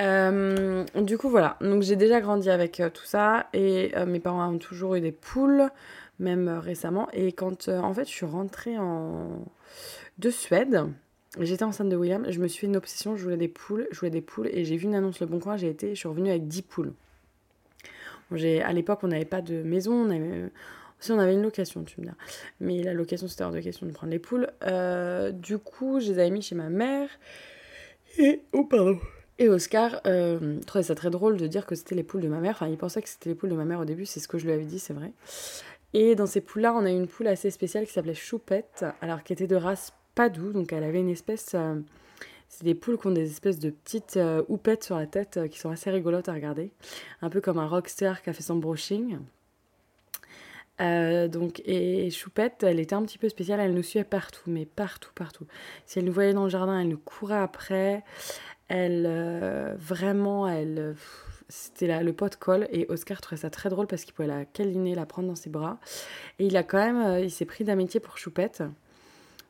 Euh, 0.00 0.84
du 0.96 1.18
coup, 1.18 1.28
voilà. 1.28 1.56
Donc, 1.60 1.82
j'ai 1.82 1.96
déjà 1.96 2.20
grandi 2.20 2.50
avec 2.50 2.80
euh, 2.80 2.90
tout 2.90 3.04
ça. 3.04 3.46
Et 3.52 3.92
euh, 3.96 4.06
mes 4.06 4.20
parents 4.20 4.48
ont 4.48 4.58
toujours 4.58 4.96
eu 4.96 5.00
des 5.00 5.12
poules, 5.12 5.70
même 6.18 6.48
récemment. 6.48 7.08
Et 7.12 7.32
quand, 7.32 7.68
en 7.68 7.92
fait, 7.94 8.04
je 8.04 8.12
suis 8.12 8.26
rentrée 8.26 8.78
en... 8.78 9.44
de 10.18 10.30
Suède, 10.30 10.84
j'étais 11.40 11.64
enceinte 11.64 11.88
de 11.88 11.96
William, 11.96 12.26
je 12.28 12.40
me 12.40 12.48
suis 12.48 12.60
fait 12.60 12.66
une 12.66 12.76
obsession. 12.76 13.16
Je 13.16 13.22
voulais 13.22 13.36
des 13.36 13.48
poules. 13.48 13.88
Je 13.90 13.98
voulais 13.98 14.10
des 14.10 14.20
poules. 14.20 14.48
Et 14.52 14.64
j'ai 14.64 14.76
vu 14.76 14.84
une 14.84 14.94
annonce 14.94 15.20
Le 15.20 15.26
Bon 15.26 15.38
Coin. 15.38 15.56
J'ai 15.56 15.68
été, 15.68 15.90
je 15.90 15.94
suis 15.94 16.08
revenue 16.08 16.30
avec 16.30 16.46
10 16.48 16.62
poules. 16.62 16.92
à 18.30 18.72
l'époque, 18.72 19.00
on 19.02 19.08
n'avait 19.08 19.24
pas 19.24 19.42
de 19.42 19.62
maison. 19.62 19.92
On 19.92 20.10
avait. 20.10 20.50
Si 21.00 21.12
on 21.12 21.18
avait 21.18 21.34
une 21.34 21.42
location, 21.42 21.82
tu 21.84 22.00
me 22.00 22.06
dis. 22.06 22.12
Mais 22.60 22.82
la 22.82 22.94
location, 22.94 23.28
c'était 23.28 23.44
hors 23.44 23.52
de 23.52 23.60
question 23.60 23.86
de 23.86 23.92
prendre 23.92 24.12
les 24.12 24.18
poules. 24.18 24.48
du 25.32 25.58
coup, 25.58 26.00
je 26.00 26.12
les 26.12 26.18
avais 26.18 26.30
mis 26.30 26.42
chez 26.42 26.54
ma 26.54 26.70
mère. 26.70 27.08
Et. 28.18 28.42
Oh. 28.52 28.66
Et 29.38 29.48
Oscar 29.48 30.00
euh, 30.06 30.60
trouvait 30.60 30.84
ça 30.84 30.94
très 30.94 31.10
drôle 31.10 31.36
de 31.36 31.46
dire 31.48 31.66
que 31.66 31.74
c'était 31.74 31.96
les 31.96 32.04
poules 32.04 32.20
de 32.20 32.28
ma 32.28 32.38
mère. 32.38 32.52
Enfin, 32.52 32.68
il 32.68 32.76
pensait 32.76 33.02
que 33.02 33.08
c'était 33.08 33.30
les 33.30 33.34
poules 33.34 33.50
de 33.50 33.56
ma 33.56 33.64
mère 33.64 33.80
au 33.80 33.84
début, 33.84 34.06
c'est 34.06 34.20
ce 34.20 34.28
que 34.28 34.38
je 34.38 34.46
lui 34.46 34.52
avais 34.52 34.64
dit, 34.64 34.78
c'est 34.78 34.92
vrai. 34.92 35.10
Et 35.94 36.16
dans 36.16 36.26
ces 36.26 36.40
poules-là, 36.40 36.74
on 36.74 36.84
a 36.84 36.90
une 36.90 37.06
poule 37.06 37.28
assez 37.28 37.50
spéciale 37.50 37.86
qui 37.86 37.92
s'appelait 37.92 38.14
Choupette, 38.14 38.84
alors 39.00 39.22
qui 39.22 39.32
était 39.32 39.46
de 39.46 39.56
race 39.56 39.92
Padoue, 40.14 40.52
donc 40.52 40.72
elle 40.72 40.84
avait 40.84 41.00
une 41.00 41.08
espèce. 41.08 41.52
Euh, 41.54 41.80
c'est 42.48 42.64
des 42.64 42.74
poules 42.74 42.98
qui 42.98 43.06
ont 43.06 43.12
des 43.12 43.30
espèces 43.30 43.58
de 43.58 43.70
petites 43.70 44.16
euh, 44.16 44.42
houpettes 44.48 44.84
sur 44.84 44.96
la 44.96 45.06
tête 45.06 45.48
qui 45.50 45.58
sont 45.58 45.70
assez 45.70 45.90
rigolotes 45.90 46.28
à 46.28 46.32
regarder. 46.32 46.70
Un 47.22 47.30
peu 47.30 47.40
comme 47.40 47.58
un 47.58 47.66
rockster 47.66 48.12
qui 48.22 48.30
a 48.30 48.32
fait 48.32 48.42
son 48.42 48.56
brushing. 48.56 49.18
donc, 50.78 51.62
et 51.64 52.10
Choupette, 52.10 52.64
elle 52.64 52.80
était 52.80 52.94
un 52.94 53.02
petit 53.02 53.18
peu 53.18 53.28
spéciale, 53.28 53.60
elle 53.60 53.74
nous 53.74 53.82
suivait 53.82 54.04
partout, 54.04 54.50
mais 54.50 54.66
partout, 54.66 55.10
partout. 55.14 55.46
Si 55.86 55.98
elle 55.98 56.04
nous 56.04 56.12
voyait 56.12 56.34
dans 56.34 56.44
le 56.44 56.50
jardin, 56.50 56.80
elle 56.80 56.88
nous 56.88 56.98
courait 56.98 57.38
après. 57.38 58.04
Elle, 58.68 59.04
euh, 59.06 59.74
vraiment, 59.78 60.48
elle, 60.48 60.94
c'était 61.48 61.86
là, 61.86 62.02
le 62.02 62.12
pot 62.12 62.36
colle 62.36 62.68
et 62.70 62.86
Oscar 62.88 63.20
trouvait 63.20 63.40
ça 63.40 63.50
très 63.50 63.68
drôle 63.68 63.86
parce 63.86 64.04
qu'il 64.04 64.14
pouvait 64.14 64.28
la 64.28 64.44
câliner, 64.44 64.94
la 64.94 65.06
prendre 65.06 65.28
dans 65.28 65.34
ses 65.34 65.50
bras. 65.50 65.78
Et 66.38 66.46
il 66.46 66.56
a 66.56 66.62
quand 66.62 66.78
même, 66.78 67.02
euh, 67.02 67.20
il 67.20 67.30
s'est 67.30 67.44
pris 67.44 67.64
d'amitié 67.64 68.00
pour 68.00 68.18
Choupette. 68.18 68.62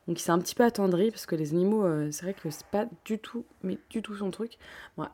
Donc 0.07 0.19
il 0.19 0.23
s'est 0.23 0.33
un 0.33 0.39
petit 0.39 0.55
peu 0.55 0.65
attendri 0.65 1.11
parce 1.11 1.25
que 1.25 1.35
les 1.35 1.53
animaux, 1.53 1.85
euh, 1.85 2.11
c'est 2.11 2.25
vrai 2.25 2.35
que 2.35 2.51
c'est 2.51 2.67
pas 2.67 2.87
du 3.07 3.19
tout, 3.19 3.45
mais 3.63 3.79
du 3.89 4.03
tout 4.03 4.15
son 4.15 4.31
truc. 4.31 4.59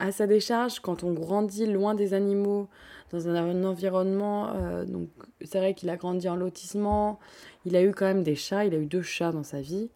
à 0.01 0.11
sa 0.11 0.27
décharge, 0.27 0.81
quand 0.81 1.05
on 1.05 1.13
grandit 1.13 1.67
loin 1.67 1.95
des 1.95 2.13
animaux, 2.13 2.69
dans 3.13 3.29
un, 3.29 3.65
environnement, 3.65 4.53
donc 4.87 5.09
c'est 5.43 5.59
vrai 5.59 5.75
qu'il 5.75 5.91
a 5.91 5.97
grandi 5.97 6.29
en 6.29 6.37
lotissement, 6.37 7.19
il 7.65 7.75
a 7.75 7.83
eu 7.83 7.93
quand 7.93 8.07
même 8.07 8.23
des 8.23 8.37
chats, 8.37 8.65
il 8.65 8.75
a 8.75 8.79
eu 8.79 8.87
deux 8.87 9.03
chats 9.03 9.33
dans 9.33 9.43
sa 9.43 9.61
vie. 9.61 9.91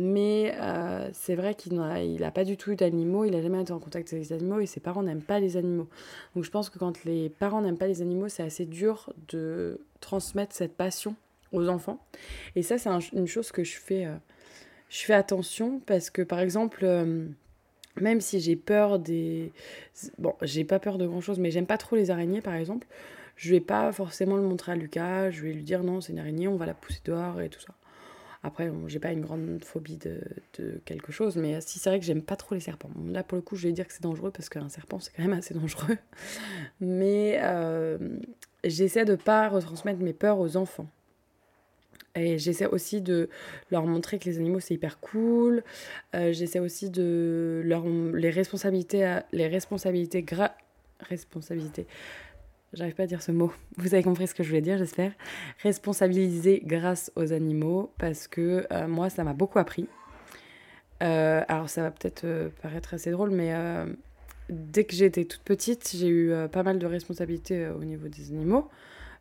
Mais 0.00 0.54
euh, 0.60 1.10
c'est 1.12 1.34
vrai 1.34 1.56
qu'il 1.56 1.74
n'a 1.74 2.30
pas 2.30 2.44
du 2.44 2.56
tout 2.56 2.70
eu 2.70 2.76
d'animaux, 2.76 3.24
il 3.24 3.32
n'a 3.32 3.42
jamais 3.42 3.60
été 3.60 3.72
en 3.72 3.80
contact 3.80 4.12
avec 4.12 4.28
les 4.28 4.32
animaux 4.32 4.60
et 4.60 4.66
ses 4.66 4.78
parents 4.78 5.02
n'aiment 5.02 5.22
pas 5.22 5.40
les 5.40 5.56
animaux. 5.56 5.88
Donc 6.36 6.44
je 6.44 6.50
pense 6.52 6.70
que 6.70 6.78
quand 6.78 7.04
les 7.04 7.30
parents 7.30 7.62
n'aiment 7.62 7.76
pas 7.76 7.88
les 7.88 8.00
animaux, 8.00 8.28
c'est 8.28 8.44
assez 8.44 8.64
dur 8.64 9.12
de 9.26 9.80
transmettre 10.00 10.54
cette 10.54 10.76
passion 10.76 11.16
aux 11.50 11.66
enfants. 11.68 11.98
Et 12.54 12.62
ça, 12.62 12.78
c'est 12.78 12.88
une 13.12 13.26
chose 13.26 13.50
que 13.50 13.64
je 13.64 13.76
fais, 13.76 14.06
euh, 14.06 14.14
je 14.88 15.00
fais 15.00 15.14
attention 15.14 15.80
parce 15.84 16.10
que 16.10 16.22
par 16.22 16.38
exemple, 16.38 16.84
euh, 16.84 17.26
même 18.00 18.20
si 18.20 18.38
j'ai 18.38 18.54
peur 18.54 19.00
des. 19.00 19.50
Bon, 20.18 20.34
j'ai 20.42 20.62
pas 20.62 20.78
peur 20.78 20.96
de 20.98 21.08
grand 21.08 21.20
chose, 21.20 21.40
mais 21.40 21.50
j'aime 21.50 21.66
pas 21.66 21.78
trop 21.78 21.96
les 21.96 22.12
araignées 22.12 22.40
par 22.40 22.54
exemple. 22.54 22.86
Je 23.34 23.50
vais 23.50 23.60
pas 23.60 23.90
forcément 23.90 24.36
le 24.36 24.42
montrer 24.42 24.70
à 24.70 24.76
Lucas, 24.76 25.32
je 25.32 25.42
vais 25.42 25.52
lui 25.52 25.64
dire 25.64 25.82
non, 25.82 26.00
c'est 26.00 26.12
une 26.12 26.20
araignée, 26.20 26.46
on 26.46 26.56
va 26.56 26.66
la 26.66 26.74
pousser 26.74 27.00
dehors 27.04 27.40
et 27.40 27.48
tout 27.48 27.60
ça. 27.60 27.74
Après, 28.42 28.70
j'ai 28.86 29.00
pas 29.00 29.10
une 29.10 29.22
grande 29.22 29.64
phobie 29.64 29.96
de, 29.96 30.80
quelque 30.84 31.10
chose, 31.10 31.36
mais 31.36 31.60
si 31.60 31.78
c'est 31.78 31.90
vrai 31.90 31.98
que 31.98 32.04
j'aime 32.04 32.22
pas 32.22 32.36
trop 32.36 32.54
les 32.54 32.60
serpents. 32.60 32.90
Là, 33.08 33.24
pour 33.24 33.36
le 33.36 33.42
coup, 33.42 33.56
je 33.56 33.66
vais 33.66 33.72
dire 33.72 33.86
que 33.86 33.92
c'est 33.92 34.02
dangereux 34.02 34.30
parce 34.30 34.48
qu'un 34.48 34.68
serpent, 34.68 35.00
c'est 35.00 35.12
quand 35.14 35.22
même 35.22 35.32
assez 35.32 35.54
dangereux. 35.54 35.96
Mais 36.80 37.40
euh, 37.42 37.98
j'essaie 38.62 39.04
de 39.04 39.16
pas 39.16 39.48
retransmettre 39.48 40.00
mes 40.00 40.12
peurs 40.12 40.38
aux 40.38 40.56
enfants. 40.56 40.88
Et 42.14 42.38
j'essaie 42.38 42.66
aussi 42.66 43.00
de 43.00 43.28
leur 43.70 43.86
montrer 43.86 44.18
que 44.18 44.24
les 44.24 44.38
animaux, 44.38 44.60
c'est 44.60 44.74
hyper 44.74 45.00
cool. 45.00 45.62
Euh, 46.14 46.32
j'essaie 46.32 46.58
aussi 46.58 46.90
de 46.90 47.60
leur 47.64 47.84
les 47.86 48.30
responsabilités, 48.30 49.20
les 49.32 49.48
responsabilités 49.48 50.22
gra 50.22 50.52
responsabilités 51.00 51.86
J'arrive 52.74 52.94
pas 52.94 53.04
à 53.04 53.06
dire 53.06 53.22
ce 53.22 53.32
mot. 53.32 53.52
Vous 53.78 53.94
avez 53.94 54.02
compris 54.02 54.26
ce 54.26 54.34
que 54.34 54.42
je 54.42 54.48
voulais 54.48 54.60
dire, 54.60 54.76
j'espère. 54.76 55.12
Responsabiliser 55.62 56.62
grâce 56.64 57.10
aux 57.16 57.32
animaux, 57.32 57.92
parce 57.98 58.28
que 58.28 58.66
euh, 58.70 58.86
moi, 58.86 59.08
ça 59.08 59.24
m'a 59.24 59.32
beaucoup 59.32 59.58
appris. 59.58 59.88
Euh, 61.02 61.42
alors, 61.48 61.70
ça 61.70 61.82
va 61.82 61.90
peut-être 61.90 62.24
euh, 62.24 62.50
paraître 62.60 62.92
assez 62.92 63.10
drôle, 63.10 63.30
mais 63.30 63.54
dès 64.50 64.84
que 64.84 64.94
j'étais 64.94 65.24
toute 65.24 65.42
petite, 65.42 65.94
j'ai 65.94 66.08
eu 66.08 66.32
pas 66.52 66.62
mal 66.62 66.78
de 66.78 66.86
responsabilités 66.86 67.68
au 67.68 67.84
niveau 67.84 68.08
des 68.08 68.32
animaux. 68.32 68.68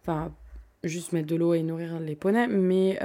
Enfin, 0.02 0.34
juste 0.84 1.14
mettre 1.14 1.28
de 1.28 1.36
l'eau 1.36 1.54
et 1.54 1.64
nourrir 1.64 2.00
les 2.00 2.16
poneys, 2.16 2.48
mais 2.48 3.00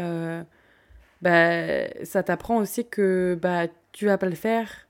bah, 1.21 2.05
ça 2.05 2.25
t'apprend 2.25 2.57
aussi 2.57 2.85
que 2.85 3.39
bah, 3.41 3.69
tu 3.93 4.07
vas 4.07 4.19
pas 4.19 4.29
le 4.29 4.35
faire. 4.35 4.89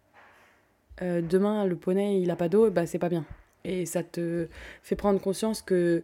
demain, 1.00 1.66
le 1.66 1.76
poney, 1.76 2.22
il 2.22 2.30
a 2.30 2.36
pas 2.36 2.48
d'eau, 2.48 2.70
bah, 2.70 2.86
c'est 2.86 2.98
pas 2.98 3.10
bien. 3.10 3.26
Et 3.64 3.86
ça 3.86 4.02
te 4.02 4.48
fait 4.82 4.96
prendre 4.96 5.20
conscience 5.20 5.62
que 5.62 6.02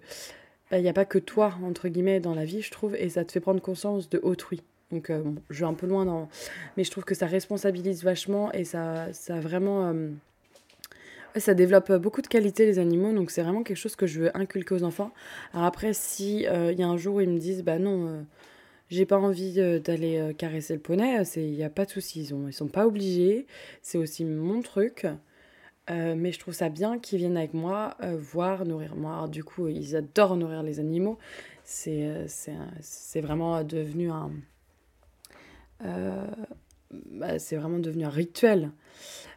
bah, 0.70 0.78
il 0.78 0.82
n'y 0.82 0.88
a 0.88 0.92
pas 0.92 1.04
que 1.04 1.18
toi, 1.18 1.54
entre 1.64 1.88
guillemets, 1.88 2.20
dans 2.20 2.34
la 2.34 2.44
vie, 2.44 2.62
je 2.62 2.70
trouve, 2.70 2.94
et 2.94 3.08
ça 3.08 3.24
te 3.24 3.32
fait 3.32 3.40
prendre 3.40 3.60
conscience 3.60 4.08
de 4.08 4.20
autrui. 4.22 4.62
Donc, 4.92 5.10
euh, 5.10 5.22
je 5.50 5.60
vais 5.60 5.66
un 5.66 5.74
peu 5.74 5.86
loin 5.86 6.04
dans. 6.04 6.28
Mais 6.76 6.84
je 6.84 6.90
trouve 6.90 7.04
que 7.04 7.14
ça 7.14 7.26
responsabilise 7.26 8.04
vachement 8.04 8.52
et 8.52 8.64
ça, 8.64 9.12
ça 9.12 9.40
vraiment. 9.40 9.88
Euh, 9.88 10.10
ça 11.36 11.54
développe 11.54 11.92
beaucoup 11.92 12.22
de 12.22 12.26
qualités 12.26 12.66
les 12.66 12.78
animaux, 12.78 13.12
donc 13.12 13.30
c'est 13.30 13.42
vraiment 13.42 13.62
quelque 13.62 13.76
chose 13.76 13.94
que 13.96 14.06
je 14.06 14.20
veux 14.20 14.36
inculquer 14.36 14.74
aux 14.74 14.82
enfants. 14.82 15.12
Alors 15.52 15.66
après, 15.66 15.92
si 15.92 16.38
il 16.40 16.78
y 16.78 16.82
a 16.82 16.88
un 16.88 16.96
jour 16.96 17.16
où 17.16 17.20
ils 17.20 17.28
me 17.28 17.38
disent, 17.38 17.62
bah 17.62 17.78
non, 17.78 18.24
j'ai 18.88 19.04
pas 19.04 19.18
envie 19.18 19.52
d'aller 19.84 20.34
caresser 20.36 20.72
le 20.74 20.80
poney, 20.80 21.22
il 21.36 21.52
n'y 21.52 21.62
a 21.62 21.70
pas 21.70 21.84
de 21.84 21.90
souci, 21.90 22.24
ils, 22.24 22.34
ne 22.34 22.50
sont 22.50 22.66
pas 22.66 22.86
obligés, 22.86 23.46
c'est 23.82 23.98
aussi 23.98 24.24
mon 24.24 24.62
truc. 24.62 25.06
Mais 25.88 26.32
je 26.32 26.38
trouve 26.38 26.54
ça 26.54 26.68
bien 26.68 26.98
qu'ils 26.98 27.18
viennent 27.18 27.36
avec 27.36 27.54
moi 27.54 27.96
voir, 28.18 28.64
nourrir 28.64 28.94
moi. 28.94 29.26
du 29.28 29.42
coup, 29.42 29.68
ils 29.68 29.96
adorent 29.96 30.36
nourrir 30.36 30.62
les 30.62 30.80
animaux. 30.80 31.18
C'est 31.64 32.26
vraiment 33.16 33.62
devenu 33.64 34.10
un, 34.10 34.30
bah, 36.90 37.38
c'est 37.38 37.56
vraiment 37.56 37.78
devenu 37.78 38.04
un 38.04 38.10
rituel. 38.10 38.70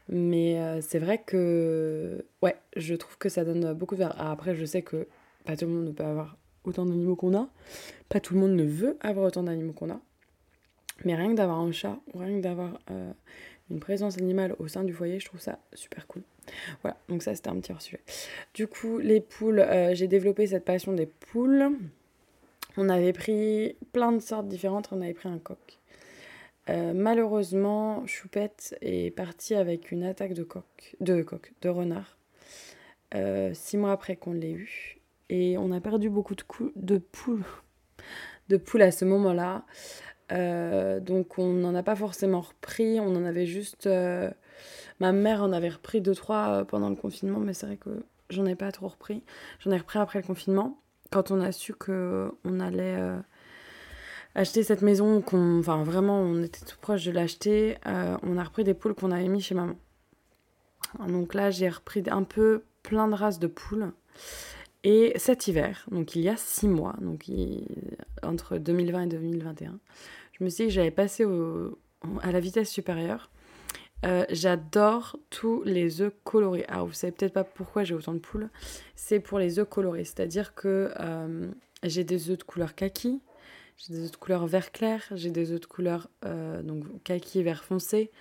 Mais 0.10 0.60
euh, 0.60 0.82
c'est 0.82 1.00
vrai 1.00 1.22
que, 1.26 2.26
ouais, 2.42 2.56
je 2.76 2.96
trouve 2.96 3.18
que 3.18 3.30
ça 3.30 3.46
donne 3.46 3.74
beaucoup 3.74 3.96
de 3.96 4.04
après, 4.04 4.56
je 4.56 4.66
sais 4.66 4.82
que 4.82 5.08
pas 5.46 5.56
tout 5.56 5.66
le 5.66 5.72
monde 5.72 5.86
ne 5.86 5.92
peut 5.92 6.04
avoir 6.04 6.38
autant 6.64 6.86
d'animaux 6.86 7.16
qu'on 7.16 7.36
a. 7.36 7.50
Pas 8.10 8.20
tout 8.20 8.34
le 8.34 8.40
monde 8.40 8.54
ne 8.54 8.64
veut 8.64 8.98
avoir 9.02 9.28
autant 9.28 9.44
d'animaux 9.44 9.74
qu'on 9.74 9.90
a. 9.90 10.00
Mais 11.06 11.16
rien 11.16 11.32
que 11.32 11.38
d'avoir 11.38 11.60
un 11.60 11.72
chat 11.72 11.98
ou 12.14 12.20
rien 12.20 12.38
que 12.38 12.44
d'avoir 12.44 12.80
euh, 12.92 13.12
une 13.70 13.80
présence 13.80 14.18
animale 14.18 14.56
au 14.60 14.68
sein 14.68 14.84
du 14.84 14.94
foyer, 14.94 15.20
je 15.20 15.26
trouve 15.26 15.40
ça 15.40 15.60
super 15.74 16.06
cool. 16.08 16.24
Voilà, 16.82 16.98
donc 17.10 17.24
ça 17.24 17.36
c'était 17.36 17.50
un 17.50 17.60
petit 17.60 17.72
hors-sujet. 17.72 18.00
Du 18.54 18.68
coup, 18.68 19.00
les 19.00 19.22
poules, 19.22 19.60
euh, 19.60 19.94
j'ai 19.94 20.08
développé 20.08 20.48
cette 20.48 20.66
passion 20.66 20.94
des 20.94 21.06
poules. 21.06 21.78
On 22.78 22.90
avait 22.90 23.14
pris 23.14 23.76
plein 23.92 24.12
de 24.12 24.20
sortes 24.20 24.48
différentes. 24.48 24.90
On 24.92 25.02
avait 25.02 25.14
pris 25.14 25.30
un 25.30 25.38
coq, 25.38 25.80
euh, 26.70 26.94
malheureusement, 26.94 28.06
Choupette 28.06 28.78
est 28.82 29.16
partie 29.16 29.56
avec 29.56 29.92
une 29.92 30.04
attaque 30.04 30.34
de 30.34 30.44
coq, 30.44 30.96
de 31.00 31.22
coq, 31.22 31.54
de 31.62 31.70
renard, 31.70 32.18
euh, 33.16 33.52
six 33.54 33.78
mois 33.78 33.92
après 33.92 34.16
qu'on 34.16 34.34
l'ait 34.34 34.52
eu. 34.52 35.00
Et 35.30 35.58
on 35.58 35.72
a 35.72 35.80
perdu 35.80 36.10
beaucoup 36.10 36.36
de, 36.36 36.44
de 36.76 36.98
poules, 36.98 37.46
de 38.50 38.58
poules 38.58 38.82
à 38.82 38.92
ce 38.92 39.06
moment-là. 39.06 39.66
Donc 41.02 41.40
on 41.40 41.48
n'en 41.48 41.76
a 41.76 41.84
pas 41.84 41.96
forcément 41.96 42.42
repris, 42.42 43.00
on 43.00 43.16
en 43.16 43.26
avait 43.26 43.46
juste... 43.46 43.90
ma 45.02 45.12
mère 45.12 45.44
en 45.44 45.52
avait 45.52 45.70
repris 45.70 46.00
deux, 46.00 46.16
trois 46.16 46.64
pendant 46.66 46.90
le 46.90 46.96
confinement, 46.96 47.40
mais 47.40 47.54
c'est 47.54 47.66
vrai 47.66 47.78
que 47.78 47.90
j'en 48.30 48.46
ai 48.46 48.56
pas 48.56 48.72
trop 48.72 48.88
repris. 48.88 49.22
J'en 49.60 49.72
ai 49.72 49.78
repris 49.78 50.00
après 50.00 50.22
le 50.22 50.26
confinement, 50.26 50.80
quand 51.12 51.32
on 51.32 51.42
a 51.42 51.52
su 51.52 51.74
qu'on 51.74 52.60
allait 52.60 52.98
acheter 54.36 54.64
cette 54.64 54.82
maison, 54.82 55.22
qu'on, 55.22 55.60
enfin 55.60 55.84
vraiment, 55.84 56.20
on 56.22 56.42
était 56.44 56.66
tout 56.66 56.78
proche 56.80 57.06
de 57.06 57.12
l'acheter, 57.12 57.78
euh, 57.88 58.18
on 58.24 58.38
a 58.38 58.44
repris 58.44 58.64
des 58.64 58.74
poules 58.74 58.94
qu'on 58.94 59.12
avait 59.12 59.28
mis 59.28 59.42
chez 59.42 59.56
maman. 59.56 59.76
Donc 61.08 61.34
là, 61.34 61.52
j'ai 61.52 61.70
repris 61.70 62.04
un 62.10 62.24
peu 62.24 62.64
plein 62.84 63.08
de 63.08 63.16
races 63.16 63.40
de 63.40 63.48
poules. 63.48 63.92
Et 64.84 65.14
cet 65.18 65.48
hiver, 65.48 65.86
donc 65.92 66.16
il 66.16 66.24
y 66.24 66.30
a 66.30 66.36
six 66.38 66.68
mois, 66.68 66.96
donc 67.02 67.26
entre 68.24 68.58
2020 68.58 69.04
et 69.04 69.08
2021, 69.08 69.78
je 70.34 70.44
me 70.44 70.50
suis 70.50 70.64
dit 70.64 70.70
que 70.70 70.74
j'avais 70.74 70.92
passé 70.92 71.24
à 72.24 72.32
la 72.32 72.40
vitesse 72.40 72.70
supérieure. 72.70 73.30
Euh, 74.04 74.26
j'adore 74.30 75.18
tous 75.30 75.62
les 75.64 76.02
œufs 76.02 76.14
colorés. 76.24 76.66
Alors 76.68 76.88
vous 76.88 76.94
savez 76.94 77.12
peut-être 77.12 77.34
pas 77.34 77.44
pourquoi 77.44 77.84
j'ai 77.84 77.94
autant 77.94 78.14
de 78.14 78.20
poules. 78.20 78.50
C'est 78.96 79.20
pour 79.20 79.38
les 79.38 79.60
œufs 79.60 79.70
colorés, 79.70 80.06
c'est-à-dire 80.06 80.56
que 80.56 80.92
euh, 81.00 81.52
j'ai 81.84 82.04
des 82.04 82.30
œufs 82.30 82.38
de 82.38 82.44
couleur 82.44 82.74
kaki, 82.74 83.22
j'ai 83.78 83.94
des 83.94 84.04
œufs 84.06 84.12
de 84.12 84.18
couleur 84.18 84.48
vert 84.48 84.72
clair, 84.72 85.04
j'ai 85.12 85.30
des 85.30 85.52
œufs 85.52 85.60
de 85.60 85.66
couleur 85.66 86.10
euh, 86.26 86.64
donc 86.64 86.84
kaki 87.04 87.44
vert 87.44 87.64
foncé, 87.64 88.12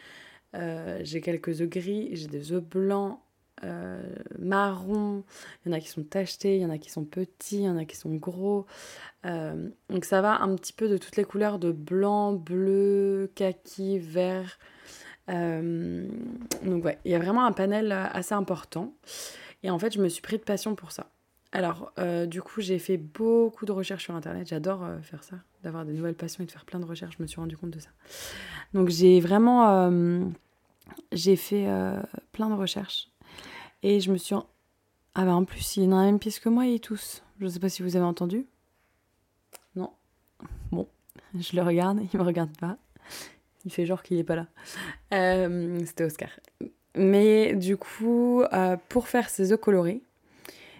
j'ai 0.53 1.21
quelques 1.21 1.61
œufs 1.61 1.69
gris, 1.69 2.11
j'ai 2.13 2.27
des 2.27 2.53
œufs 2.53 2.63
blancs, 2.63 3.19
euh, 3.65 4.03
marron, 4.39 5.23
il 5.65 5.71
y 5.71 5.75
en 5.75 5.77
a 5.77 5.81
qui 5.81 5.89
sont 5.89 6.03
tachetés, 6.03 6.57
il 6.57 6.63
y 6.63 6.67
en 6.67 6.71
a 6.71 6.79
qui 6.79 6.91
sont 6.91 7.05
petits, 7.05 7.59
il 7.59 7.65
y 7.65 7.69
en 7.69 7.79
a 7.79 7.87
qui 7.87 7.97
sont 7.97 8.15
gros. 8.15 8.67
donc 9.25 10.05
ça 10.05 10.21
va 10.21 10.43
un 10.43 10.55
petit 10.57 10.75
peu 10.75 10.89
de 10.89 10.99
toutes 10.99 11.17
les 11.17 11.25
couleurs 11.25 11.59
de 11.59 11.73
blanc, 11.73 12.35
bleu, 12.35 13.31
kaki, 13.35 13.99
vert. 13.99 14.59
Donc 15.31 16.85
ouais, 16.85 16.99
il 17.05 17.13
y 17.13 17.15
a 17.15 17.19
vraiment 17.19 17.45
un 17.45 17.53
panel 17.53 17.93
assez 17.93 18.35
important. 18.35 18.93
Et 19.63 19.71
en 19.71 19.79
fait, 19.79 19.93
je 19.93 20.01
me 20.01 20.09
suis 20.09 20.23
pris 20.23 20.39
de 20.39 20.43
passion 20.43 20.75
pour 20.75 20.93
ça. 20.93 21.07
Alors, 21.53 21.93
euh, 21.99 22.27
du 22.27 22.43
coup, 22.43 22.61
j'ai 22.61 22.79
fait 22.79 22.97
beaucoup 22.97 23.67
de 23.67 23.73
recherches 23.73 24.05
sur 24.05 24.15
Internet. 24.15 24.49
J'adore 24.49 24.85
euh, 24.85 25.01
faire 25.01 25.25
ça, 25.25 25.37
d'avoir 25.65 25.85
des 25.85 25.93
nouvelles 25.93 26.15
passions 26.15 26.45
et 26.45 26.47
de 26.47 26.53
faire 26.53 26.65
plein 26.65 26.79
de 26.79 26.85
recherches. 26.85 27.17
Je 27.19 27.23
me 27.23 27.27
suis 27.27 27.41
rendu 27.41 27.57
compte 27.57 27.71
de 27.71 27.81
ça. 27.81 27.91
Donc, 28.73 28.89
j'ai 28.89 29.21
vraiment... 29.21 29.69
Euh, 29.71 30.25
j'ai 31.13 31.37
fait 31.37 31.69
plein 32.33 32.49
de 32.49 32.55
recherches. 32.55 33.09
Et 33.83 34.01
je 34.01 34.11
me 34.13 34.17
suis... 34.17 34.35
Ah 35.15 35.25
bah 35.25 35.35
en 35.35 35.45
plus, 35.45 35.77
il 35.77 35.89
en 35.89 35.99
a 35.99 36.01
la 36.01 36.07
même 36.07 36.21
pièce 36.21 36.39
que 36.39 36.49
moi, 36.49 36.67
et 36.67 36.79
tous. 36.79 37.23
Je 37.39 37.45
ne 37.45 37.51
sais 37.51 37.59
pas 37.59 37.69
si 37.69 37.83
vous 37.83 37.97
avez 37.97 38.05
entendu. 38.05 38.47
Non. 39.75 39.93
Bon, 40.71 40.89
je 41.39 41.57
le 41.57 41.63
regarde, 41.63 42.01
il 42.13 42.19
me 42.19 42.25
regarde 42.25 42.57
pas. 42.57 42.77
Il 43.65 43.73
fait 43.73 43.87
genre 43.87 44.03
qu'il 44.03 44.17
n'est 44.17 44.25
pas 44.25 44.37
là. 44.37 44.47
C'était 45.85 46.05
Oscar. 46.05 46.31
Mais 46.97 47.55
du 47.55 47.77
coup, 47.77 48.43
pour 48.89 49.09
faire 49.09 49.29
ces 49.29 49.53
œufs 49.53 49.61
colorés, 49.61 50.03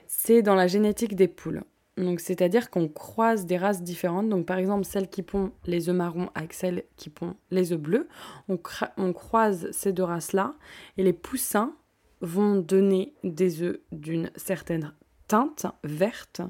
c'est 0.07 0.43
dans 0.43 0.55
la 0.55 0.67
génétique 0.67 1.15
des 1.15 1.29
poules. 1.29 1.63
Donc, 1.97 2.21
c'est-à-dire 2.21 2.71
qu'on 2.71 2.89
croise 2.89 3.47
des 3.47 3.59
races 3.59 3.83
différentes. 3.83 4.29
Donc, 4.29 4.47
par 4.47 4.59
exemple, 4.59 4.85
celles 4.85 5.09
qui 5.09 5.23
pondent 5.23 5.53
les 5.67 5.89
œufs 5.89 5.95
marrons 5.95 6.31
avec 6.35 6.55
celles 6.55 6.85
qui 6.97 7.11
pondent 7.11 7.37
les 7.51 7.73
œufs 7.73 7.79
bleus. 7.79 8.09
On, 8.49 8.59
on 8.97 9.13
croise 9.13 9.71
ces 9.73 9.93
deux 9.93 10.05
races-là. 10.05 10.55
Et 10.97 11.03
les 11.03 11.13
poussins 11.13 11.75
vont 12.23 12.57
donner 12.57 13.15
des 13.23 13.63
œufs 13.63 13.81
d'une 13.93 14.31
certaine 14.37 14.95
teinte 15.29 15.67
verte. 15.85 16.41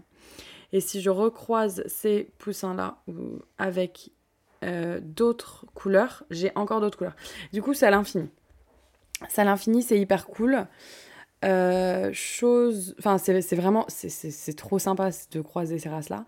Et 0.73 0.81
si 0.81 1.01
je 1.01 1.11
recroise 1.11 1.83
ces 1.87 2.31
poussins-là 2.39 3.03
avec 3.59 4.13
euh, 4.63 5.01
d'autres 5.03 5.65
couleurs, 5.75 6.25
j'ai 6.31 6.53
encore 6.55 6.81
d'autres 6.81 6.99
couleurs. 6.99 7.17
Du 7.53 7.63
coup, 7.63 7.73
c'est 7.73 7.87
à 7.87 7.91
l'infini. 7.91 8.29
C'est 9.29 9.41
à 9.41 9.45
l'infini, 9.45 9.83
c'est 9.83 9.99
hyper 9.99 10.27
cool. 10.27 10.67
Euh, 11.45 12.11
chose. 12.13 12.95
Enfin, 12.99 13.17
c'est 13.19 13.55
vraiment. 13.55 13.87
C'est 13.89 14.57
trop 14.57 14.79
sympa 14.79 15.11
de 15.33 15.41
croiser 15.41 15.79
ces 15.79 15.89
races-là. 15.89 16.27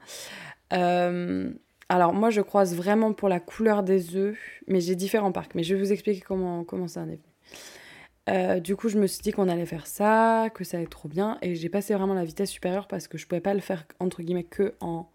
Euh, 0.73 1.53
alors, 1.89 2.15
moi, 2.15 2.31
je 2.31 2.41
croise 2.41 2.75
vraiment 2.75 3.13
pour 3.13 3.29
la 3.29 3.39
couleur 3.39 3.83
des 3.83 4.17
œufs, 4.17 4.39
mais 4.67 4.81
j'ai 4.81 4.95
différents 4.95 5.33
parcs. 5.33 5.55
Mais 5.55 5.63
je 5.63 5.75
vais 5.75 5.81
vous 5.81 5.93
expliquer 5.93 6.21
comment, 6.21 6.65
comment 6.65 6.89
ça 6.89 7.01
en 7.01 7.09
est 7.09 7.19
venu. 7.19 8.61
Du 8.63 8.77
coup, 8.77 8.89
je 8.89 8.99
me 8.99 9.07
suis 9.07 9.21
dit 9.21 9.33
qu'on 9.33 9.49
allait 9.49 9.67
faire 9.67 9.87
ça, 9.87 10.49
que 10.55 10.65
ça 10.65 10.79
allait 10.79 10.85
être 10.85 10.91
trop 10.91 11.09
bien. 11.09 11.37
Et 11.43 11.55
j'ai 11.55 11.69
passé 11.69 11.93
vraiment 11.93 12.15
la 12.15 12.25
vitesse 12.25 12.51
supérieure 12.51 12.87
parce 12.89 13.09
que 13.09 13.19
je 13.19 13.27
pouvais 13.27 13.43
pas 13.43 13.53
le 13.53 13.61
faire, 13.61 13.85
entre 14.01 14.23
guillemets, 14.23 14.45
que 14.45 14.75
en 14.81 15.07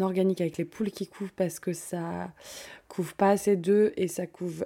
organique 0.00 0.40
avec 0.40 0.56
les 0.56 0.64
poules 0.64 0.90
qui 0.90 1.06
couvrent 1.06 1.32
parce 1.36 1.60
que 1.60 1.72
ça 1.72 2.30
couvre 2.88 3.14
pas 3.14 3.30
assez 3.30 3.56
d'œufs 3.56 3.92
et 3.96 4.08
ça 4.08 4.26
couvre 4.26 4.64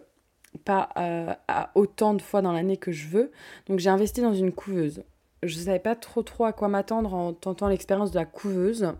pas 0.64 0.90
euh, 0.96 1.32
à 1.48 1.70
autant 1.74 2.14
de 2.14 2.22
fois 2.22 2.42
dans 2.42 2.52
l'année 2.52 2.76
que 2.76 2.92
je 2.92 3.08
veux. 3.08 3.30
Donc 3.68 3.78
j'ai 3.78 3.90
investi 3.90 4.20
dans 4.20 4.34
une 4.34 4.52
couveuse. 4.52 5.02
Je 5.42 5.58
ne 5.58 5.64
savais 5.64 5.78
pas 5.78 5.96
trop 5.96 6.22
trop 6.22 6.44
à 6.44 6.52
quoi 6.52 6.68
m'attendre 6.68 7.14
en 7.14 7.32
tentant 7.32 7.68
l'expérience 7.68 8.10
de 8.10 8.18
la 8.18 8.24
couveuse. 8.24 8.92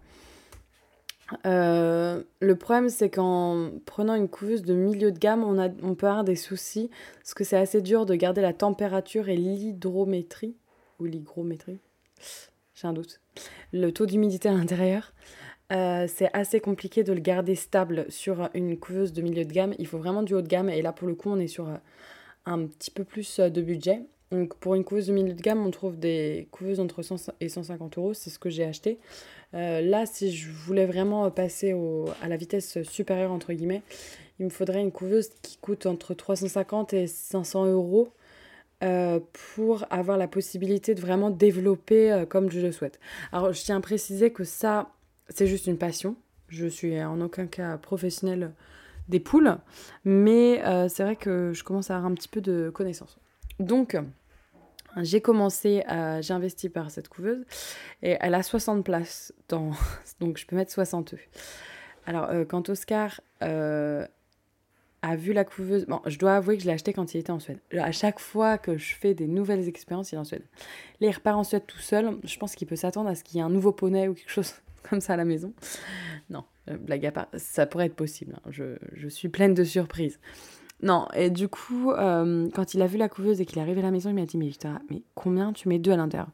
Euh, 1.46 2.22
le 2.40 2.56
problème, 2.56 2.88
c'est 2.88 3.08
qu'en 3.08 3.70
prenant 3.86 4.14
une 4.14 4.28
couveuse 4.28 4.62
de 4.62 4.74
milieu 4.74 5.12
de 5.12 5.18
gamme, 5.18 5.44
on, 5.44 5.58
a, 5.58 5.68
on 5.82 5.94
peut 5.94 6.06
avoir 6.06 6.24
des 6.24 6.36
soucis 6.36 6.90
parce 7.20 7.34
que 7.34 7.44
c'est 7.44 7.56
assez 7.56 7.80
dur 7.80 8.06
de 8.06 8.14
garder 8.14 8.42
la 8.42 8.52
température 8.52 9.28
et 9.28 9.36
l'hydrométrie 9.36 10.56
ou 10.98 11.04
l'hygrométrie. 11.04 11.80
J'ai 12.74 12.88
un 12.88 12.92
doute. 12.92 13.20
Le 13.72 13.92
taux 13.92 14.06
d'humidité 14.06 14.48
à 14.48 14.52
l'intérieur. 14.52 15.12
Euh, 15.72 16.06
c'est 16.06 16.28
assez 16.34 16.60
compliqué 16.60 17.02
de 17.02 17.12
le 17.12 17.20
garder 17.20 17.54
stable 17.54 18.04
sur 18.08 18.50
une 18.54 18.76
couveuse 18.76 19.12
de 19.12 19.22
milieu 19.22 19.44
de 19.44 19.52
gamme. 19.52 19.74
Il 19.78 19.86
faut 19.86 19.98
vraiment 19.98 20.22
du 20.22 20.34
haut 20.34 20.42
de 20.42 20.48
gamme. 20.48 20.68
Et 20.68 20.82
là, 20.82 20.92
pour 20.92 21.08
le 21.08 21.14
coup, 21.14 21.30
on 21.30 21.38
est 21.38 21.46
sur 21.46 21.68
euh, 21.68 21.76
un 22.44 22.66
petit 22.66 22.90
peu 22.90 23.04
plus 23.04 23.38
euh, 23.38 23.48
de 23.48 23.62
budget. 23.62 24.02
Donc, 24.30 24.54
pour 24.56 24.74
une 24.74 24.84
couveuse 24.84 25.06
de 25.06 25.12
milieu 25.12 25.32
de 25.32 25.40
gamme, 25.40 25.64
on 25.64 25.70
trouve 25.70 25.98
des 25.98 26.48
couveuses 26.50 26.80
entre 26.80 27.02
100 27.02 27.32
et 27.40 27.48
150 27.48 27.98
euros. 27.98 28.14
C'est 28.14 28.30
ce 28.30 28.38
que 28.38 28.50
j'ai 28.50 28.64
acheté. 28.64 28.98
là, 29.52 30.06
si 30.06 30.34
je 30.34 30.50
voulais 30.50 30.86
vraiment 30.86 31.30
passer 31.30 31.74
à 32.22 32.28
la 32.28 32.36
vitesse 32.38 32.82
supérieure, 32.82 33.30
entre 33.30 33.52
guillemets, 33.52 33.82
il 34.38 34.46
me 34.46 34.50
faudrait 34.50 34.80
une 34.80 34.90
couveuse 34.90 35.28
qui 35.42 35.58
coûte 35.58 35.84
entre 35.84 36.14
350 36.14 36.94
et 36.94 37.06
500 37.08 37.66
euros. 37.66 38.08
pour 39.54 39.84
avoir 39.90 40.16
la 40.16 40.28
possibilité 40.28 40.94
de 40.94 41.02
vraiment 41.02 41.28
développer 41.28 42.24
comme 42.30 42.50
je 42.50 42.60
le 42.60 42.72
souhaite. 42.72 43.00
Alors, 43.32 43.52
je 43.52 43.62
tiens 43.62 43.76
à 43.76 43.80
préciser 43.82 44.30
que 44.30 44.44
ça, 44.44 44.88
c'est 45.34 45.46
juste 45.46 45.66
une 45.66 45.78
passion. 45.78 46.16
Je 46.48 46.66
suis 46.66 47.02
en 47.02 47.20
aucun 47.20 47.46
cas 47.46 47.76
professionnelle 47.78 48.52
des 49.08 49.20
poules, 49.20 49.56
mais 50.04 50.62
euh, 50.64 50.88
c'est 50.88 51.02
vrai 51.02 51.16
que 51.16 51.52
je 51.54 51.64
commence 51.64 51.90
à 51.90 51.96
avoir 51.96 52.10
un 52.10 52.14
petit 52.14 52.28
peu 52.28 52.40
de 52.40 52.70
connaissances. 52.72 53.18
Donc, 53.58 53.96
j'ai 54.98 55.20
commencé, 55.20 55.82
j'ai 56.20 56.34
investi 56.34 56.68
par 56.68 56.90
cette 56.90 57.08
couveuse 57.08 57.44
et 58.02 58.16
elle 58.20 58.34
a 58.34 58.42
60 58.42 58.84
places, 58.84 59.32
dans, 59.48 59.72
donc 60.20 60.38
je 60.38 60.46
peux 60.46 60.56
mettre 60.56 60.72
60 60.72 61.14
œufs. 61.14 61.28
Alors, 62.06 62.30
euh, 62.30 62.44
quand 62.44 62.68
Oscar, 62.68 63.20
euh, 63.42 64.06
a 65.02 65.16
vu 65.16 65.32
la 65.32 65.44
couveuse. 65.44 65.86
Bon, 65.86 66.00
je 66.06 66.16
dois 66.18 66.36
avouer 66.36 66.56
que 66.56 66.62
je 66.62 66.68
l'ai 66.68 66.74
acheté 66.74 66.92
quand 66.92 67.14
il 67.14 67.18
était 67.18 67.32
en 67.32 67.40
Suède. 67.40 67.58
À 67.72 67.90
chaque 67.90 68.20
fois 68.20 68.56
que 68.56 68.76
je 68.76 68.94
fais 68.94 69.14
des 69.14 69.26
nouvelles 69.26 69.68
expériences, 69.68 70.12
il 70.12 70.14
est 70.14 70.18
en 70.18 70.24
Suède. 70.24 70.44
Là, 71.00 71.08
il 71.08 71.10
repart 71.10 71.36
en 71.36 71.44
Suède 71.44 71.64
tout 71.66 71.78
seul. 71.78 72.18
Je 72.22 72.38
pense 72.38 72.54
qu'il 72.54 72.68
peut 72.68 72.76
s'attendre 72.76 73.08
à 73.08 73.16
ce 73.16 73.24
qu'il 73.24 73.36
y 73.36 73.40
ait 73.40 73.44
un 73.44 73.50
nouveau 73.50 73.72
poney 73.72 74.06
ou 74.06 74.14
quelque 74.14 74.30
chose 74.30 74.54
comme 74.88 75.00
ça 75.00 75.14
à 75.14 75.16
la 75.16 75.24
maison. 75.24 75.52
Non, 76.30 76.44
euh, 76.70 76.76
blague 76.76 77.06
à 77.06 77.12
part, 77.12 77.28
ça 77.36 77.66
pourrait 77.66 77.86
être 77.86 77.96
possible. 77.96 78.34
Hein. 78.36 78.50
Je, 78.50 79.08
suis 79.08 79.28
pleine 79.28 79.54
de 79.54 79.64
surprises. 79.64 80.18
Non, 80.82 81.06
et 81.14 81.30
du 81.30 81.46
coup, 81.46 81.92
euh, 81.92 82.48
quand 82.52 82.74
il 82.74 82.82
a 82.82 82.88
vu 82.88 82.98
la 82.98 83.08
couveuse 83.08 83.40
et 83.40 83.46
qu'il 83.46 83.58
est 83.58 83.60
arrivé 83.60 83.80
à 83.80 83.84
la 83.84 83.92
maison, 83.92 84.10
il 84.10 84.14
m'a 84.14 84.26
dit 84.26 84.36
Mais 84.36 84.50
mais 84.90 85.02
combien 85.14 85.52
tu 85.52 85.68
mets 85.68 85.78
deux 85.78 85.92
à 85.92 85.96
l'intérieur? 85.96 86.28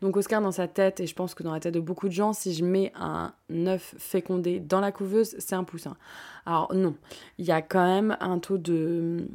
Donc, 0.00 0.16
Oscar, 0.16 0.42
dans 0.42 0.50
sa 0.50 0.66
tête, 0.66 0.98
et 0.98 1.06
je 1.06 1.14
pense 1.14 1.34
que 1.34 1.44
dans 1.44 1.52
la 1.52 1.60
tête 1.60 1.74
de 1.74 1.80
beaucoup 1.80 2.08
de 2.08 2.12
gens, 2.12 2.32
si 2.32 2.52
je 2.52 2.64
mets 2.64 2.92
un 2.96 3.32
œuf 3.52 3.94
fécondé 3.98 4.58
dans 4.58 4.80
la 4.80 4.90
couveuse, 4.90 5.36
c'est 5.38 5.54
un 5.54 5.62
poussin. 5.62 5.96
Alors, 6.46 6.74
non, 6.74 6.96
il 7.38 7.44
y 7.44 7.52
a 7.52 7.62
quand 7.62 7.86
même 7.86 8.16
un 8.18 8.40
taux 8.40 8.58
de, 8.58 9.28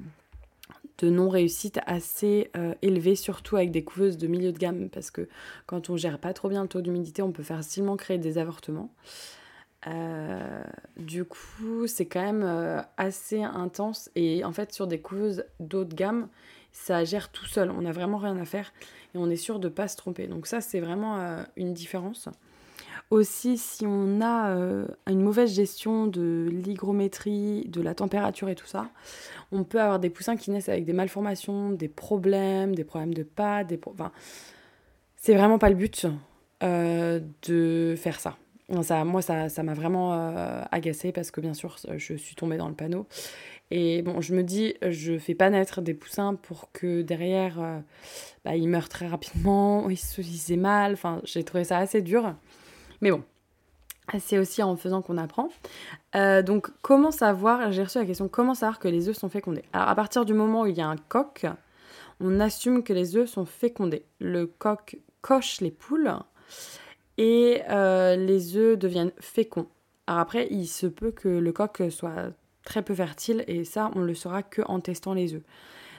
de 0.98 1.10
non-réussite 1.10 1.80
assez 1.86 2.50
euh, 2.58 2.74
élevé, 2.82 3.16
surtout 3.16 3.56
avec 3.56 3.72
des 3.72 3.84
couveuses 3.84 4.18
de 4.18 4.28
milieu 4.28 4.52
de 4.52 4.58
gamme, 4.58 4.90
parce 4.90 5.12
que 5.12 5.28
quand 5.66 5.90
on 5.90 5.98
gère 5.98 6.20
pas 6.20 6.34
trop 6.34 6.50
bien 6.50 6.64
le 6.64 6.68
taux 6.68 6.82
d'humidité, 6.82 7.22
on 7.22 7.32
peut 7.32 7.44
facilement 7.44 7.98
créer 7.98 8.18
des 8.18 8.38
avortements. 8.38 8.92
Euh, 9.86 10.64
du 10.98 11.24
coup, 11.24 11.88
c'est 11.88 12.06
quand 12.06 12.22
même 12.22 12.44
euh, 12.44 12.82
assez 12.98 13.44
intense. 13.44 14.10
Et 14.16 14.44
en 14.44 14.52
fait, 14.52 14.74
sur 14.74 14.88
des 14.88 15.00
couveuses 15.00 15.46
d'eau 15.60 15.84
de 15.84 15.94
gamme, 15.94 16.28
ça 16.72 17.04
gère 17.04 17.32
tout 17.32 17.46
seul. 17.46 17.72
On 17.72 17.82
n'a 17.82 17.92
vraiment 17.92 18.18
rien 18.18 18.38
à 18.38 18.46
faire 18.46 18.74
et 19.14 19.18
on 19.18 19.30
est 19.30 19.36
sûr 19.36 19.60
de 19.60 19.68
ne 19.68 19.74
pas 19.74 19.88
se 19.88 19.96
tromper. 19.96 20.28
Donc 20.28 20.48
ça, 20.48 20.62
c'est 20.62 20.80
vraiment 20.80 21.20
euh, 21.20 21.44
une 21.56 21.74
différence. 21.74 22.30
Aussi, 23.10 23.58
si 23.58 23.86
on 23.88 24.22
a 24.22 24.54
une 25.08 25.22
mauvaise 25.22 25.54
gestion 25.54 26.08
de 26.08 26.50
l'hygrométrie, 26.52 27.66
de 27.70 27.82
la 27.82 27.96
température 27.96 28.50
et 28.50 28.56
tout 28.56 28.66
ça, 28.66 28.90
on 29.52 29.64
peut 29.64 29.80
avoir 29.80 30.00
des 30.00 30.10
poussins 30.10 30.36
qui 30.36 30.52
naissent 30.52 30.68
avec 30.68 30.84
des 30.84 30.94
malformations, 30.94 31.70
des 31.70 31.88
problèmes, 31.88 32.76
des 32.76 32.84
problèmes 32.84 33.14
de 33.14 33.24
pas, 33.24 33.64
des 33.64 33.80
enfin, 33.86 34.12
c'est 35.16 35.36
vraiment 35.36 35.58
pas 35.58 35.70
le 35.70 35.76
but 35.76 36.06
de 36.62 37.96
faire 37.98 38.20
ça. 38.20 38.36
Ça, 38.84 39.06
moi, 39.06 39.22
ça, 39.22 39.48
ça 39.48 39.64
m'a 39.64 39.74
vraiment 39.74 40.14
euh, 40.14 40.62
agacée 40.72 41.14
parce 41.14 41.32
que 41.32 41.40
bien 41.40 41.54
sûr, 41.54 41.78
je 41.96 42.14
suis 42.16 42.36
tombée 42.36 42.58
dans 42.58 42.68
le 42.68 42.74
panneau. 42.74 43.08
Et 43.72 44.02
bon, 44.02 44.20
je 44.20 44.34
me 44.34 44.44
dis, 44.44 44.76
je 44.86 45.18
fais 45.18 45.36
pas 45.36 45.50
naître 45.50 45.82
des 45.82 45.94
poussins 45.94 46.36
pour 46.36 46.72
que 46.74 47.02
derrière, 47.02 47.62
euh, 47.62 47.80
bah, 48.44 48.56
ils 48.56 48.68
meurent 48.68 48.90
très 48.90 49.08
rapidement, 49.08 49.90
ils 49.90 49.98
se 49.98 50.52
aient 50.52 50.58
mal. 50.58 50.94
Enfin, 50.94 51.22
j'ai 51.24 51.44
trouvé 51.44 51.64
ça 51.64 51.78
assez 51.78 52.02
dur. 52.02 52.36
Mais 53.02 53.12
bon, 53.12 53.24
c'est 54.20 54.38
aussi 54.38 54.64
en 54.64 54.76
faisant 54.76 55.02
qu'on 55.02 55.18
apprend. 55.18 55.50
Euh, 56.16 56.42
donc, 56.42 56.70
comment 56.82 57.12
savoir, 57.12 57.72
j'ai 57.72 57.84
reçu 57.84 57.98
la 57.98 58.06
question, 58.06 58.28
comment 58.28 58.54
savoir 58.54 58.80
que 58.80 58.88
les 58.88 59.10
œufs 59.10 59.18
sont 59.18 59.30
fécondés? 59.30 59.64
Alors, 59.74 59.90
à 59.90 59.96
partir 59.96 60.26
du 60.26 60.34
moment 60.34 60.62
où 60.62 60.66
il 60.68 60.78
y 60.78 60.82
a 60.82 60.88
un 60.88 60.96
coq, 60.96 61.46
on 62.20 62.40
assume 62.40 62.84
que 62.84 62.94
les 62.94 63.16
œufs 63.16 63.30
sont 63.30 63.46
fécondés. 63.46 64.06
Le 64.20 64.48
coq 64.48 64.98
coche 65.22 65.62
les 65.62 65.72
poules 65.72 66.14
et 67.18 67.62
euh, 67.70 68.16
les 68.16 68.56
œufs 68.56 68.78
deviennent 68.78 69.12
féconds. 69.20 69.68
Alors 70.08 70.22
après, 70.22 70.48
il 70.52 70.68
se 70.68 70.88
peut 70.88 71.12
que 71.12 71.28
le 71.28 71.52
coq 71.52 71.84
soit 71.90 72.32
très 72.64 72.82
peu 72.82 72.96
fertile 72.96 73.44
et 73.48 73.66
ça, 73.66 73.92
on 73.96 74.00
le 74.00 74.14
saura 74.14 74.44
que 74.44 74.62
en 74.66 74.80
testant 74.80 75.14
les 75.14 75.34
œufs. 75.34 75.44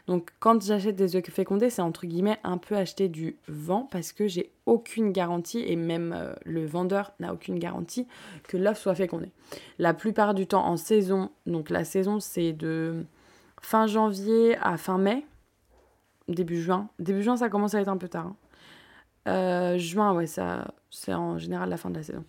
Donc 0.09 0.31
quand 0.41 0.63
j'achète 0.63 0.97
des 0.97 1.17
œufs 1.17 1.25
fécondés, 1.31 1.69
c'est 1.69 1.83
entre 1.83 2.07
guillemets 2.07 2.39
un 2.43 2.57
peu 2.57 2.75
acheter 2.75 3.09
du 3.09 3.37
vent 3.47 3.87
parce 3.91 4.13
que 4.13 4.27
j'ai 4.27 4.51
aucune 4.65 5.13
garantie 5.13 5.61
et 5.61 5.77
même 5.77 6.15
euh, 6.17 6.33
le 6.45 6.65
vendeur 6.65 7.13
n'a 7.21 7.35
aucune 7.35 7.59
garantie 7.59 8.09
que 8.49 8.57
l'œuf 8.57 8.81
soit 8.81 8.95
fécondé. 8.95 9.31
La 9.79 9.93
plupart 9.93 10.33
du 10.33 10.47
temps 10.47 10.65
en 10.65 10.79
saison, 10.79 11.31
donc 11.45 11.69
la 11.69 11.85
saison 11.85 12.21
c'est 12.21 12.55
de 12.55 13.05
fin 13.61 13.87
janvier 13.87 14.57
à 14.63 14.79
fin 14.79 14.97
mai, 14.97 15.27
début 16.27 16.61
juin. 16.61 16.89
Début 16.99 17.23
juin 17.23 17.37
ça 17.37 17.51
commence 17.51 17.75
à 17.75 17.81
être 17.83 17.89
un 17.89 17.99
peu 17.99 18.09
tard. 18.09 18.29
Hein. 18.29 18.37
Euh, 19.29 19.77
juin, 19.77 20.15
ouais, 20.15 20.27
c'est 20.27 21.13
en 21.15 21.37
général 21.37 21.69
la 21.69 21.77
fin 21.77 21.91
de 21.91 21.97
la 21.97 22.03
saison. 22.03 22.25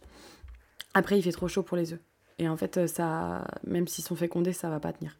Après, 0.93 1.17
il 1.17 1.21
fait 1.21 1.31
trop 1.31 1.47
chaud 1.47 1.63
pour 1.63 1.77
les 1.77 1.93
œufs. 1.93 1.99
Et 2.39 2.49
en 2.49 2.57
fait, 2.57 2.87
ça, 2.87 3.45
même 3.65 3.87
s'ils 3.87 4.03
sont 4.03 4.17
fécondés, 4.17 4.51
ça 4.51 4.69
va 4.69 4.81
pas 4.81 4.91
tenir. 4.91 5.15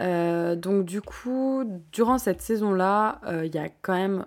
Euh, 0.00 0.56
donc 0.56 0.84
du 0.84 1.00
coup, 1.00 1.64
durant 1.92 2.18
cette 2.18 2.42
saison-là, 2.42 3.20
euh, 3.26 3.46
il 3.46 3.54
y 3.54 3.58
a 3.58 3.68
quand 3.68 3.94
même 3.94 4.26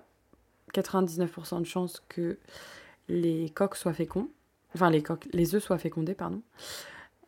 99% 0.74 1.60
de 1.60 1.66
chances 1.66 2.04
que 2.10 2.38
les 3.08 3.50
coques 3.50 3.76
soient 3.76 3.94
féconds. 3.94 4.30
Enfin, 4.76 4.90
les 4.90 5.04
les 5.34 5.56
œufs 5.56 5.64
soient 5.64 5.78
fécondés, 5.78 6.14
pardon. 6.14 6.42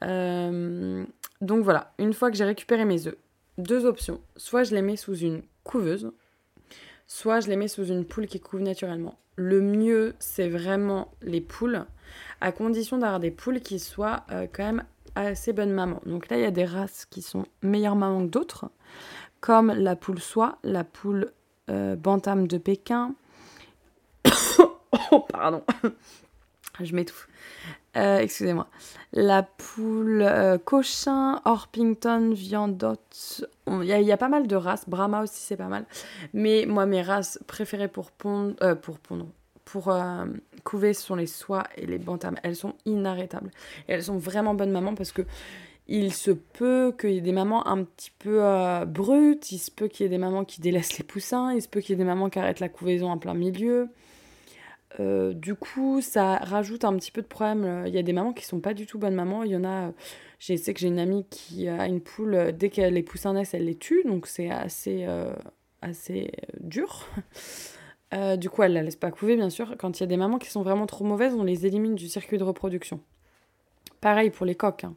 donc 0.02 1.64
voilà, 1.64 1.94
une 1.98 2.14
fois 2.14 2.30
que 2.30 2.38
j'ai 2.38 2.44
récupéré 2.44 2.86
mes 2.86 3.08
œufs, 3.08 3.18
deux 3.58 3.86
options. 3.86 4.22
Soit 4.38 4.64
je 4.64 4.76
les 4.76 4.82
mets 4.82 4.96
sous 4.96 5.16
une 5.16 5.42
couveuse, 5.64 6.12
soit 7.08 7.40
je 7.40 7.50
les 7.50 7.56
mets 7.56 7.68
sous 7.68 7.86
une 7.86 8.06
poule 8.06 8.28
qui 8.28 8.40
couve 8.40 8.62
naturellement 8.62 9.18
le 9.36 9.62
mieux, 9.62 10.14
c'est 10.20 10.50
vraiment 10.50 11.12
les 11.22 11.42
poules, 11.42 11.86
à 12.42 12.52
condition 12.52 12.98
d'avoir 12.98 13.20
des 13.20 13.32
poules 13.32 13.62
qui 13.62 13.80
soient 13.80 14.24
euh, 14.32 14.48
quand 14.52 14.64
même 14.64 14.84
assez 15.16 15.54
bonnes 15.54 15.72
mamans. 15.72 16.02
Donc 16.06 16.30
là, 16.30 16.38
il 16.38 16.42
y 16.42 16.46
a 16.46 16.52
des 16.52 16.66
races 16.66 17.06
qui 17.06 17.22
sont 17.22 17.46
meilleures 17.62 17.96
mamans 17.96 18.26
que 18.26 18.32
d'autres, 18.32 18.70
comme 19.40 19.72
la 19.72 19.96
poule 19.96 20.20
soie, 20.20 20.58
la 20.64 20.84
poule 20.84 21.32
euh, 21.70 21.96
bantam 21.96 22.48
de 22.48 22.58
Pékin. 22.58 23.16
oh, 25.12 25.20
pardon, 25.32 25.64
je 26.80 26.96
m'étouffe. 26.96 27.28
Euh, 27.98 28.20
excusez-moi. 28.20 28.68
La 29.12 29.44
poule 29.44 30.26
cochin, 30.64 31.42
Orpington, 31.44 32.32
Viandotte. 32.34 33.46
Il 33.68 33.84
y, 33.84 34.12
a 34.12 34.18
pas 34.18 34.30
mal 34.30 34.48
de 34.48 34.56
races. 34.56 34.88
Brahma 34.88 35.24
aussi, 35.24 35.42
c'est 35.42 35.58
pas 35.58 35.68
mal. 35.68 35.86
Mais 36.34 36.66
moi, 36.66 36.86
mes 36.86 37.02
races 37.02 37.40
préférées 37.48 37.90
pour 37.90 38.12
pondre, 38.12 38.56
pour 38.76 38.98
pondre, 39.00 39.28
pour 39.66 39.90
euh, 39.90 40.26
couver, 40.64 40.94
ce 40.94 41.02
sont 41.04 41.16
les 41.16 41.28
soies 41.28 41.64
et 41.78 41.86
les 41.86 41.98
bantams. 41.98 42.38
Elles 42.44 42.56
sont 42.56 42.76
inarrêtables. 42.86 43.52
Elles 43.88 44.04
sont 44.04 44.18
vraiment 44.18 44.54
bonnes 44.54 44.72
mamans 44.72 44.96
parce 44.96 45.12
que 45.12 45.24
il 45.88 46.14
se 46.14 46.32
peut 46.32 46.94
qu'il 47.00 47.12
y 47.12 47.18
ait 47.18 47.22
des 47.22 47.32
mamans 47.32 47.68
un 47.68 47.84
petit 47.84 48.12
peu 48.18 48.44
euh, 48.44 48.86
brutes, 48.86 49.52
il 49.52 49.58
se 49.58 49.72
peut 49.72 49.88
qu'il 49.88 50.06
y 50.06 50.08
ait 50.08 50.10
des 50.10 50.18
mamans 50.18 50.46
qui 50.46 50.62
délaissent 50.62 50.98
les 50.98 51.04
poussins, 51.04 51.54
il 51.54 51.62
se 51.62 51.68
peut 51.68 51.82
qu'il 51.82 51.92
y 51.92 51.94
ait 51.94 51.98
des 51.98 52.06
mamans 52.06 52.30
qui 52.30 52.40
arrêtent 52.40 52.60
la 52.60 52.70
couvaison 52.70 53.10
en 53.10 53.18
plein 53.18 53.34
milieu. 53.34 53.90
Euh, 55.00 55.34
du 55.34 55.56
coup, 55.56 56.02
ça 56.02 56.38
rajoute 56.38 56.86
un 56.86 56.96
petit 56.96 57.12
peu 57.12 57.22
de 57.22 57.28
problème. 57.28 57.84
Il 57.88 57.94
y 57.94 57.98
a 57.98 58.04
des 58.04 58.14
mamans 58.14 58.34
qui 58.34 58.46
sont 58.46 58.60
pas 58.60 58.74
du 58.74 58.86
tout 58.86 59.00
bonnes 59.00 59.16
mamans. 59.16 59.44
Il 59.44 59.52
y 59.52 59.56
en 59.56 59.64
a, 59.64 59.92
je 60.40 60.56
sais 60.56 60.74
que 60.74 60.80
j'ai 60.80 60.88
une 60.88 61.00
amie 61.00 61.26
qui 61.30 61.68
a 61.68 61.88
une 61.88 62.02
poule, 62.02 62.54
dès 62.54 62.70
que 62.70 62.82
les 62.82 63.04
poussins 63.04 63.34
naissent, 63.34 63.54
elle 63.54 63.66
les 63.66 63.76
tue, 63.76 64.04
donc 64.06 64.28
c'est 64.28 64.50
assez, 64.50 65.06
assez 65.82 66.32
dur. 66.60 67.08
Du 68.38 68.50
coup, 68.50 68.64
elle 68.64 68.74
la 68.74 68.84
laisse 68.84 68.96
pas 68.96 69.12
couver, 69.12 69.36
bien 69.36 69.50
sûr. 69.50 69.76
Quand 69.78 70.00
il 70.00 70.02
y 70.02 70.04
a 70.04 70.08
des 70.08 70.18
mamans 70.18 70.38
qui 70.38 70.50
sont 70.50 70.64
vraiment 70.64 70.86
trop 70.86 71.06
mauvaises, 71.06 71.34
on 71.34 71.44
les 71.44 71.66
élimine 71.66 71.96
du 71.96 72.10
circuit 72.10 72.38
de 72.38 72.44
reproduction. 72.44 73.00
Pareil 74.02 74.32
pour 74.32 74.46
les 74.46 74.56
coques. 74.56 74.84
Hein. 74.84 74.96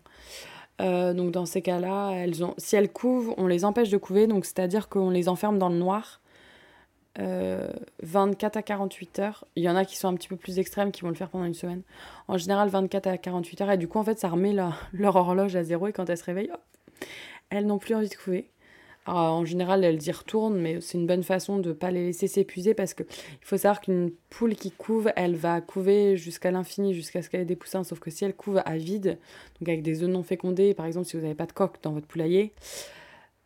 Euh, 0.81 1.15
donc 1.15 1.31
dans 1.31 1.47
ces 1.47 1.63
cas-là, 1.63 2.11
elles 2.13 2.45
ont, 2.45 2.55
si 2.59 2.75
elles 2.77 2.91
couvent, 2.91 3.35
on 3.37 3.47
les 3.47 3.65
empêche 3.65 3.91
de 3.91 3.97
couver, 3.97 4.27
donc 4.27 4.45
c'est-à-dire 4.45 4.89
qu'on 4.89 5.11
les 5.11 5.29
enferme 5.29 5.59
dans 5.59 5.69
le 5.69 5.77
noir 5.77 6.21
24 7.17 8.57
euh, 8.57 8.59
à 8.59 8.63
48 8.63 9.19
heures. 9.21 9.45
Il 9.55 9.63
y 9.63 9.69
en 9.69 9.77
a 9.77 9.85
qui 9.85 9.97
sont 9.97 10.09
un 10.09 10.15
petit 10.15 10.29
peu 10.29 10.37
plus 10.37 10.59
extrêmes, 10.59 10.91
qui 10.91 11.03
vont 11.03 11.11
le 11.11 11.15
faire 11.15 11.29
pendant 11.29 11.45
une 11.45 11.55
semaine. 11.55 11.83
En 12.27 12.39
général, 12.39 12.69
24 12.69 13.07
à 13.07 13.19
48 13.19 13.61
heures. 13.61 13.71
Et 13.71 13.79
du 13.79 13.87
coup, 13.87 13.99
en 13.99 14.05
fait, 14.05 14.19
ça 14.19 14.29
remet 14.29 14.53
leur 14.53 15.17
horloge 15.17 15.55
à 15.55 15.63
zéro. 15.63 15.87
Et 15.87 15.93
quand 15.93 16.11
elles 16.11 16.19
se 16.19 16.25
réveillent, 16.25 16.51
elles 17.51 17.67
n'ont 17.67 17.79
plus 17.79 17.95
envie 17.95 18.09
de 18.09 18.15
couver. 18.15 18.51
En 19.07 19.45
général, 19.45 19.85
elles 19.85 20.03
y 20.07 20.11
retournent, 20.11 20.59
mais 20.59 20.81
c'est 20.81 20.97
une 20.97 21.07
bonne 21.07 21.23
façon 21.23 21.59
de 21.59 21.69
ne 21.69 21.75
pas 21.75 21.91
les 21.91 22.07
laisser 22.07 22.27
s'épuiser 22.27 22.75
parce 22.75 22.95
qu'il 22.95 23.07
faut 23.43 23.59
savoir 23.59 23.81
qu'une 23.83 24.11
poule 24.31 24.55
qui 24.55 24.71
couve, 24.71 25.13
elle 25.17 25.37
va 25.37 25.61
couver 25.61 26.17
jusqu'à 26.17 26.51
l'infini, 26.51 26.95
jusqu'à 26.95 27.21
ce 27.21 27.29
qu'elle 27.29 27.43
ait 27.43 27.47
des 27.47 27.57
poussins. 27.57 27.85
Sauf 27.85 28.01
que 28.01 28.11
si 28.11 28.25
elle 28.25 28.35
couve 28.35 28.63
à 28.65 28.77
vide, 28.77 29.19
donc 29.61 29.69
avec 29.69 29.83
des 29.83 30.03
œufs 30.03 30.09
non 30.09 30.23
fécondés, 30.23 30.73
par 30.73 30.87
exemple, 30.87 31.07
si 31.07 31.17
vous 31.17 31.23
n'avez 31.23 31.35
pas 31.35 31.47
de 31.47 31.53
coque 31.53 31.83
dans 31.83 31.93
votre 31.93 32.07
poulailler, 32.07 32.55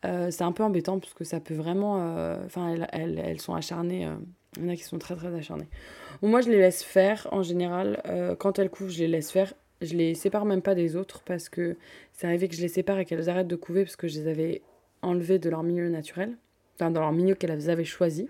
euh, 0.05 0.31
c'est 0.31 0.43
un 0.43 0.51
peu 0.51 0.63
embêtant 0.63 0.99
parce 0.99 1.13
que 1.13 1.23
ça 1.23 1.39
peut 1.39 1.53
vraiment. 1.53 1.97
Euh, 2.01 2.37
enfin, 2.45 2.73
elles, 2.93 3.21
elles, 3.23 3.41
sont 3.41 3.53
acharnées. 3.53 4.05
Euh, 4.05 4.15
il 4.57 4.63
y 4.63 4.65
en 4.67 4.69
a 4.69 4.75
qui 4.75 4.83
sont 4.83 4.97
très 4.97 5.15
très 5.15 5.33
acharnées. 5.35 5.67
moi, 6.21 6.41
je 6.41 6.49
les 6.49 6.57
laisse 6.57 6.83
faire 6.83 7.27
en 7.31 7.43
général. 7.43 8.01
quand 8.39 8.57
elles 8.59 8.69
couvent, 8.69 8.89
je 8.89 8.99
les 8.99 9.07
laisse 9.07 9.31
faire. 9.31 9.53
Je 9.81 9.95
les 9.95 10.15
sépare 10.15 10.45
même 10.45 10.61
pas 10.61 10.75
des 10.75 10.95
autres 10.95 11.21
parce 11.23 11.47
que 11.47 11.77
c'est 12.13 12.27
arrivé 12.27 12.49
que 12.49 12.55
je 12.55 12.61
les 12.61 12.67
sépare 12.67 12.99
et 12.99 13.05
qu'elles 13.05 13.29
arrêtent 13.29 13.47
de 13.47 13.55
couver 13.55 13.83
parce 13.83 13.95
que 13.95 14.07
je 14.07 14.19
les 14.19 14.27
avais 14.27 14.61
enlevées 15.01 15.39
de 15.39 15.49
leur 15.49 15.63
milieu 15.63 15.89
naturel. 15.89 16.37
Enfin, 16.75 16.91
dans 16.91 17.01
leur 17.01 17.11
milieu 17.11 17.35
qu'elles 17.35 17.69
avaient 17.69 17.85
choisi. 17.85 18.29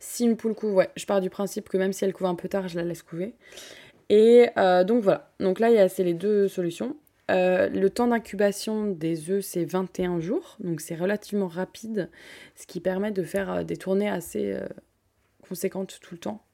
Si 0.00 0.24
une 0.24 0.36
poule 0.36 0.54
couve, 0.54 0.74
ouais, 0.74 0.90
je 0.96 1.06
pars 1.06 1.20
du 1.20 1.30
principe 1.30 1.68
que 1.68 1.76
même 1.76 1.92
si 1.92 2.04
elle 2.04 2.12
couve 2.12 2.26
un 2.26 2.34
peu 2.34 2.48
tard, 2.48 2.68
je 2.68 2.76
la 2.76 2.84
laisse 2.84 3.02
couver. 3.02 3.34
Et 4.08 4.48
donc 4.56 5.02
voilà. 5.02 5.32
Donc 5.40 5.58
là, 5.60 5.88
c'est 5.88 6.04
les 6.04 6.12
deux 6.12 6.48
solutions. 6.48 6.96
Euh, 7.30 7.68
le 7.68 7.88
temps 7.88 8.08
d'incubation 8.08 8.86
des 8.86 9.30
œufs, 9.30 9.44
c'est 9.44 9.64
21 9.64 10.20
jours, 10.20 10.56
donc 10.60 10.80
c'est 10.80 10.96
relativement 10.96 11.46
rapide, 11.46 12.10
ce 12.56 12.66
qui 12.66 12.80
permet 12.80 13.12
de 13.12 13.22
faire 13.22 13.50
euh, 13.50 13.62
des 13.62 13.76
tournées 13.76 14.10
assez 14.10 14.52
euh, 14.52 14.66
conséquentes 15.48 15.98
tout 16.02 16.14
le 16.14 16.18
temps. 16.18 16.44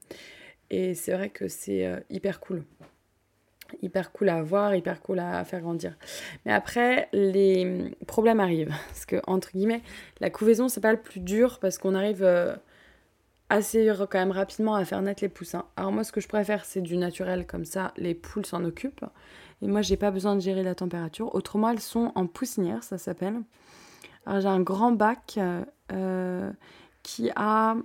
Et 0.71 0.95
c'est 0.95 1.13
vrai 1.13 1.31
que 1.31 1.49
c'est 1.49 1.91
hyper 2.11 2.41
cool. 2.41 2.63
Hyper 3.83 4.13
cool 4.13 4.29
à 4.29 4.37
avoir, 4.37 4.75
hyper 4.75 5.01
cool 5.01 5.19
à 5.19 5.45
faire 5.45 5.61
grandir. 5.61 5.97
Mais 6.45 6.53
après, 6.53 7.09
les 7.13 7.95
problèmes 8.07 8.41
arrivent. 8.41 8.75
Parce 8.89 9.07
que, 9.07 9.17
entre 9.27 9.51
guillemets, 9.53 9.83
la 10.21 10.31
couvaison, 10.31 10.69
c'est 10.69 10.81
pas 10.81 10.93
le 10.93 11.01
plus 11.01 11.21
dur 11.21 11.59
parce 11.61 11.79
qu'on 11.79 11.95
arrive 11.95 12.23
euh, 12.23 12.55
assez 13.49 13.91
quand 14.11 14.19
même 14.19 14.31
rapidement 14.31 14.75
à 14.75 14.85
faire 14.85 15.03
naître 15.03 15.23
les 15.23 15.29
poussins. 15.29 15.65
Alors, 15.77 15.93
moi, 15.93 16.05
ce 16.05 16.13
que 16.13 16.21
je 16.21 16.29
préfère, 16.29 16.65
c'est 16.65 16.81
du 16.81 16.97
naturel, 16.97 17.47
comme 17.47 17.65
ça, 17.65 17.93
les 17.97 18.15
poules 18.15 18.47
s'en 18.47 18.65
occupent. 18.65 19.05
Et 19.63 19.67
moi, 19.67 19.83
j'ai 19.83 19.97
pas 19.97 20.11
besoin 20.11 20.35
de 20.37 20.41
gérer 20.41 20.63
la 20.63 20.75
température. 20.75 21.35
Autrement, 21.35 21.71
elles 21.71 21.81
sont 21.81 22.13
en 22.15 22.27
poussinière, 22.27 22.83
ça 22.83 22.99
s'appelle. 22.99 23.41
Alors, 24.27 24.41
j'ai 24.41 24.49
un 24.49 24.61
grand 24.61 24.93
bac 24.93 25.35
euh, 25.39 25.65
euh, 25.93 26.51
qui 27.03 27.31
a 27.35 27.77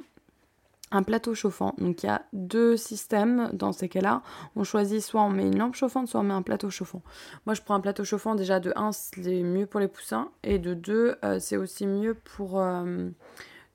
un 0.94 1.04
plateau 1.04 1.34
chauffant. 1.34 1.74
Donc 1.78 2.04
il 2.04 2.06
y 2.06 2.10
a 2.10 2.24
deux 2.34 2.78
systèmes 2.78 3.50
dans 3.54 3.72
ces 3.72 3.90
cas-là. 3.90 4.22
On 4.56 4.64
choisit 4.64 5.02
soit 5.02 5.22
on 5.22 5.30
met 5.30 5.48
une 5.48 5.58
lampe 5.58 5.76
chauffante, 5.76 6.08
soit 6.08 6.22
on 6.22 6.24
met 6.24 6.34
un 6.34 6.42
plateau 6.42 6.70
chauffant. 6.70 7.02
Moi 7.46 7.56
je 7.56 7.62
prends 7.62 7.76
un 7.76 7.80
plateau 7.80 8.04
chauffant 8.04 8.36
déjà 8.36 8.60
de 8.60 8.72
1, 8.76 8.92
c'est 8.92 9.44
mieux 9.44 9.66
pour 9.66 9.80
les 9.80 9.88
poussins. 9.88 10.30
Et 10.44 10.60
de 10.60 10.74
2, 10.74 11.18
euh, 11.24 11.40
c'est 11.40 11.58
aussi 11.58 11.88
mieux 11.88 12.14
pour 12.14 12.60
euh, 12.60 13.10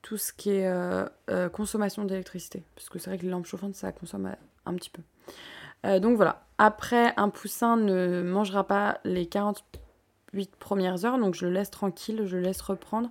tout 0.02 0.16
ce 0.16 0.32
qui 0.32 0.50
est 0.50 0.66
euh, 0.68 1.48
consommation 1.50 2.04
d'électricité. 2.04 2.64
Parce 2.74 2.88
que 2.88 2.98
c'est 2.98 3.10
vrai 3.10 3.18
que 3.18 3.24
les 3.24 3.30
lampes 3.30 3.46
chauffantes, 3.46 3.74
ça 3.74 3.92
consomme 3.92 4.30
un 4.64 4.74
petit 4.74 4.90
peu. 4.90 5.02
donc 6.00 6.16
voilà. 6.16 6.44
Après, 6.58 7.14
un 7.16 7.28
poussin 7.28 7.76
ne 7.76 8.22
mangera 8.22 8.66
pas 8.66 8.98
les 9.04 9.26
40 9.26 9.64
8 10.32 10.56
premières 10.56 11.04
heures, 11.04 11.18
donc 11.18 11.34
je 11.34 11.46
le 11.46 11.52
laisse 11.52 11.70
tranquille, 11.70 12.22
je 12.26 12.36
le 12.36 12.42
laisse 12.42 12.60
reprendre. 12.60 13.10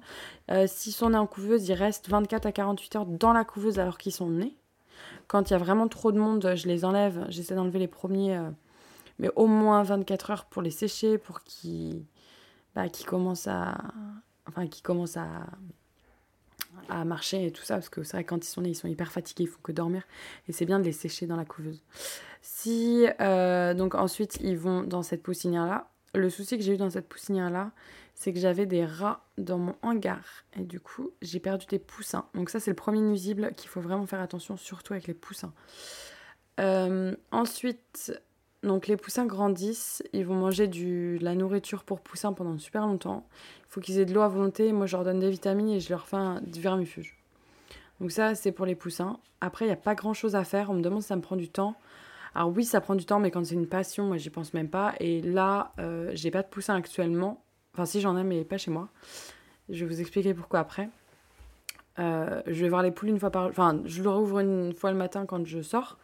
Euh, 0.51 0.65
si 0.67 0.91
son 0.91 1.11
nez 1.11 1.17
en 1.17 1.27
couveuse, 1.27 1.67
il 1.67 1.73
reste 1.73 2.09
24 2.09 2.45
à 2.45 2.51
48 2.51 2.95
heures 2.95 3.05
dans 3.05 3.33
la 3.33 3.43
couveuse 3.43 3.79
alors 3.79 3.97
qu'ils 3.97 4.13
sont 4.13 4.29
nés. 4.29 4.55
Quand 5.27 5.49
il 5.49 5.53
y 5.53 5.55
a 5.55 5.59
vraiment 5.59 5.87
trop 5.87 6.11
de 6.11 6.19
monde, 6.19 6.53
je 6.55 6.67
les 6.67 6.85
enlève, 6.85 7.25
j'essaie 7.29 7.55
d'enlever 7.55 7.79
les 7.79 7.87
premiers, 7.87 8.37
euh, 8.37 8.49
mais 9.19 9.29
au 9.35 9.47
moins 9.47 9.83
24 9.83 10.31
heures 10.31 10.45
pour 10.45 10.61
les 10.61 10.71
sécher, 10.71 11.17
pour 11.17 11.43
qu'ils 11.43 12.05
bah, 12.75 12.85
commencent 13.05 13.47
à... 13.47 13.77
Enfin, 14.47 14.67
qu'ils 14.67 14.83
commencent 14.83 15.17
à 15.17 15.45
à 16.89 17.05
marcher 17.05 17.47
et 17.47 17.51
tout 17.51 17.63
ça, 17.63 17.75
parce 17.75 17.89
que 17.89 18.03
c'est 18.03 18.17
vrai 18.17 18.23
quand 18.23 18.43
ils 18.45 18.49
sont 18.49 18.61
nés, 18.61 18.69
ils 18.69 18.75
sont 18.75 18.87
hyper 18.87 19.11
fatigués, 19.11 19.43
il 19.43 19.47
faut 19.47 19.59
que 19.61 19.71
dormir, 19.71 20.03
et 20.47 20.51
c'est 20.51 20.65
bien 20.65 20.79
de 20.79 20.85
les 20.85 20.91
sécher 20.91 21.25
dans 21.25 21.35
la 21.35 21.45
couveuse. 21.45 21.83
Si, 22.41 23.05
euh, 23.19 23.73
donc 23.73 23.95
ensuite, 23.95 24.37
ils 24.41 24.57
vont 24.57 24.83
dans 24.83 25.03
cette 25.03 25.23
poussinière-là, 25.23 25.89
le 26.13 26.29
souci 26.29 26.57
que 26.57 26.63
j'ai 26.63 26.73
eu 26.73 26.77
dans 26.77 26.89
cette 26.89 27.07
poussinière-là, 27.07 27.71
c'est 28.15 28.33
que 28.33 28.39
j'avais 28.39 28.65
des 28.65 28.83
rats 28.83 29.23
dans 29.37 29.59
mon 29.59 29.75
hangar. 29.83 30.23
Et 30.57 30.63
du 30.63 30.79
coup, 30.79 31.11
j'ai 31.21 31.39
perdu 31.39 31.65
des 31.67 31.77
poussins. 31.79 32.25
Donc 32.33 32.49
ça, 32.49 32.59
c'est 32.59 32.71
le 32.71 32.75
premier 32.75 32.99
nuisible 32.99 33.53
qu'il 33.55 33.69
faut 33.69 33.81
vraiment 33.81 34.07
faire 34.07 34.21
attention, 34.21 34.57
surtout 34.57 34.93
avec 34.93 35.07
les 35.07 35.13
poussins. 35.13 35.53
Euh, 36.59 37.15
ensuite, 37.31 38.19
donc 38.63 38.87
les 38.87 38.97
poussins 38.97 39.27
grandissent, 39.27 40.01
ils 40.13 40.25
vont 40.25 40.35
manger 40.35 40.67
du, 40.67 41.19
de 41.19 41.23
la 41.23 41.35
nourriture 41.35 41.83
pour 41.83 42.01
poussins 42.01 42.33
pendant 42.33 42.57
super 42.57 42.87
longtemps. 42.87 43.27
Il 43.61 43.69
faut 43.69 43.81
qu'ils 43.81 43.99
aient 43.99 44.05
de 44.05 44.13
l'eau 44.13 44.21
à 44.21 44.27
volonté. 44.27 44.71
Moi, 44.73 44.87
je 44.87 44.95
leur 44.95 45.03
donne 45.05 45.19
des 45.19 45.29
vitamines 45.29 45.69
et 45.69 45.79
je 45.79 45.89
leur 45.89 46.07
fais 46.07 46.17
un, 46.17 46.41
du 46.41 46.59
vermifuge. 46.59 47.15
Donc 47.99 48.11
ça, 48.11 48.33
c'est 48.33 48.51
pour 48.51 48.65
les 48.65 48.75
poussins. 48.75 49.19
Après, 49.41 49.65
il 49.65 49.67
n'y 49.67 49.73
a 49.73 49.77
pas 49.77 49.93
grand-chose 49.93 50.35
à 50.35 50.43
faire. 50.43 50.71
On 50.71 50.73
me 50.73 50.81
demande 50.81 51.01
si 51.01 51.07
ça 51.07 51.15
me 51.15 51.21
prend 51.21 51.35
du 51.35 51.49
temps. 51.49 51.75
Alors 52.35 52.49
oui, 52.49 52.65
ça 52.65 52.81
prend 52.81 52.95
du 52.95 53.05
temps, 53.05 53.19
mais 53.19 53.31
quand 53.31 53.45
c'est 53.45 53.55
une 53.55 53.67
passion, 53.67 54.05
moi, 54.05 54.17
j'y 54.17 54.29
pense 54.29 54.53
même 54.53 54.69
pas. 54.69 54.93
Et 54.99 55.21
là, 55.21 55.73
euh, 55.79 56.11
j'ai 56.13 56.31
pas 56.31 56.43
de 56.43 56.47
poussin 56.47 56.75
actuellement. 56.75 57.43
Enfin, 57.73 57.85
si 57.85 58.01
j'en 58.01 58.17
ai, 58.17 58.23
mais 58.23 58.43
pas 58.43 58.57
chez 58.57 58.71
moi. 58.71 58.89
Je 59.69 59.85
vais 59.85 59.93
vous 59.93 60.01
expliquer 60.01 60.33
pourquoi 60.33 60.59
après. 60.59 60.89
Euh, 61.99 62.41
je 62.45 62.61
vais 62.61 62.69
voir 62.69 62.83
les 62.83 62.91
poules 62.91 63.09
une 63.09 63.19
fois 63.19 63.31
par... 63.31 63.47
Enfin, 63.47 63.81
je 63.85 64.03
le 64.03 64.09
rouvre 64.09 64.39
une 64.39 64.73
fois 64.73 64.91
le 64.91 64.97
matin 64.97 65.25
quand 65.25 65.45
je 65.45 65.61
sors. 65.61 65.97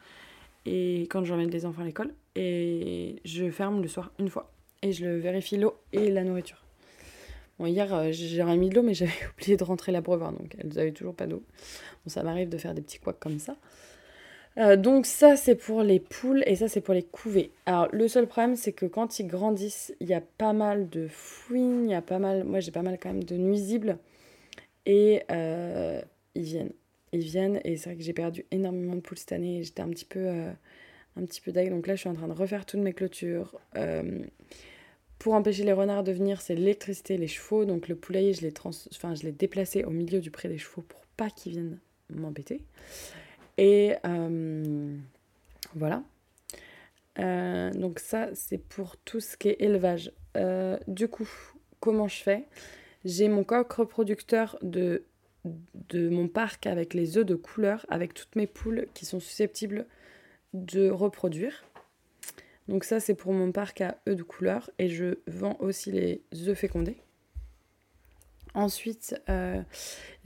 Et 0.66 1.02
quand 1.10 1.24
j'emmène 1.24 1.50
les 1.50 1.66
enfants 1.66 1.82
à 1.82 1.86
l'école. 1.86 2.14
Et 2.36 3.22
je 3.26 3.50
ferme 3.52 3.82
le 3.82 3.88
soir 3.88 4.12
une 4.20 4.30
fois. 4.30 4.52
Et 4.82 4.92
je 4.92 5.06
le 5.06 5.18
vérifie 5.18 5.58
l'eau 5.58 5.76
et 5.92 6.10
la 6.10 6.24
nourriture. 6.24 6.64
Bon, 7.60 7.68
hier, 7.68 7.94
euh, 7.94 8.12
j'aurais 8.12 8.58
mis 8.58 8.70
de 8.70 8.76
l'eau, 8.76 8.84
mais 8.84 8.94
j'avais 8.94 9.12
oublié 9.34 9.58
de 9.58 9.64
rentrer 9.64 9.92
l'abreuvoir, 9.92 10.32
donc 10.34 10.56
elles 10.58 10.78
avaient 10.80 10.92
toujours 10.92 11.16
pas 11.16 11.28
d'eau. 11.28 11.44
Bon, 12.04 12.10
ça 12.10 12.24
m'arrive 12.24 12.50
de 12.50 12.58
faire 12.58 12.74
des 12.74 12.82
petits 12.82 13.00
couacs 13.00 13.20
comme 13.20 13.40
ça. 13.40 13.56
Euh, 14.58 14.76
donc 14.76 15.06
ça 15.08 15.36
c'est 15.36 15.56
pour 15.56 15.82
les 15.82 16.00
poules 16.00 16.44
et 16.46 16.56
ça 16.56 16.68
c'est 16.68 16.82
pour 16.82 16.94
les 16.94 17.04
couvées. 17.04 17.52
Alors 17.66 17.88
le 17.92 18.08
seul 18.08 18.28
problème 18.28 18.56
c'est 18.56 18.74
que 18.74 18.86
quand 18.86 19.20
ils 19.20 19.28
grandissent, 19.28 19.94
il 20.00 20.08
y 20.08 20.13
a 20.13 20.22
pas 20.22 20.54
mal 20.54 20.89
de 20.89 21.08
fouines, 21.08 21.86
il 21.89 21.92
y 21.92 21.96
a 21.96 22.02
pas 22.02 22.20
mal, 22.20 22.44
moi 22.44 22.60
j'ai 22.60 22.72
pas 22.72 22.84
mal 22.84 23.00
quand 23.02 23.10
même 23.10 23.24
de 23.24 23.36
nuisibles 23.36 23.98
et 24.86 25.24
euh, 25.32 26.02
ils 26.36 26.44
viennent, 26.44 26.74
ils 27.13 27.22
viennent 27.22 27.60
et 27.63 27.78
c'est 27.78 27.89
vrai 27.89 27.98
que 27.98 28.04
j'ai 28.04 28.13
perdu 28.13 28.46
énormément 28.52 28.96
de 28.96 29.02
poules 29.02 29.18
cette 29.18 29.32
année 29.32 29.60
et 29.60 29.63
j'étais 29.63 29.82
un 29.82 29.89
petit 29.89 30.06
peu, 30.06 30.20
euh, 30.20 30.52
un 31.18 31.26
petit 31.26 31.42
peu 31.42 31.52
Donc 31.52 31.88
là 31.88 31.96
je 31.96 32.02
suis 32.02 32.10
en 32.10 32.13
train 32.13 32.28
de 32.28 32.34
refaire 32.34 32.66
toutes 32.66 32.82
mes 32.82 32.94
clôtures. 32.94 33.60
pour 35.18 35.34
empêcher 35.34 35.63
les 35.63 35.74
renards 35.74 36.04
de 36.04 36.12
venir, 36.12 36.42
c'est 36.42 36.54
l'électricité, 36.54 37.18
les 37.18 37.28
chevaux. 37.28 37.66
Donc 37.66 37.88
le 37.88 37.96
poulailler 37.96 38.34
je 38.34 38.42
l'ai 38.42 38.52
trans... 38.52 38.72
enfin, 38.92 39.16
je 39.16 39.24
l'ai 39.24 39.32
déplacé 39.32 39.84
au 39.84 39.89
milieu 39.89 40.20
du 40.20 40.30
pré 40.30 40.48
des 40.48 40.60
chevaux 40.60 40.84
pour 40.84 41.02
pas 41.18 41.32
qu'ils 41.32 41.54
viennent 41.54 41.80
m'embêter. 42.10 42.62
Et 43.58 43.96
euh, 44.06 44.98
voilà. 45.76 46.04
Euh, 47.20 47.72
donc 47.72 48.00
ça, 48.00 48.30
c'est 48.34 48.58
pour 48.58 48.98
tout 48.98 49.20
ce 49.20 49.38
qui 49.38 49.50
est 49.50 49.62
élevage. 49.62 50.12
Euh, 50.38 50.78
du 50.88 51.08
coup, 51.08 51.30
comment 51.80 52.08
je 52.08 52.22
fais? 52.22 52.46
J'ai 53.06 53.28
mon 53.28 53.44
coq 53.44 53.72
reproducteur 53.72 54.58
de, 54.62 55.04
de 55.89 56.10
mon 56.10 56.28
parc 56.28 56.66
avec 56.68 56.94
les 56.94 57.18
œufs 57.18 57.26
de 57.26 57.36
couleur, 57.36 57.86
avec 57.89 58.13
toutes 58.13 58.36
mes 58.36 58.48
poules 58.48 58.88
qui 58.94 59.06
sont 59.06 59.20
susceptibles 59.20 59.86
de 60.54 60.89
reproduire. 60.89 61.63
Donc 62.68 62.86
ça, 62.86 63.00
c'est 63.00 63.16
pour 63.16 63.34
mon 63.34 63.52
parc 63.52 63.82
à 63.82 63.98
œufs 64.08 64.16
de 64.16 64.24
couleur. 64.24 64.72
Et 64.80 64.89
je 64.89 65.20
vends 65.28 65.58
aussi 65.60 65.92
les 65.92 66.22
œufs 66.48 66.58
fécondés. 66.58 66.98
Ensuite, 68.56 69.20
euh, 69.30 69.62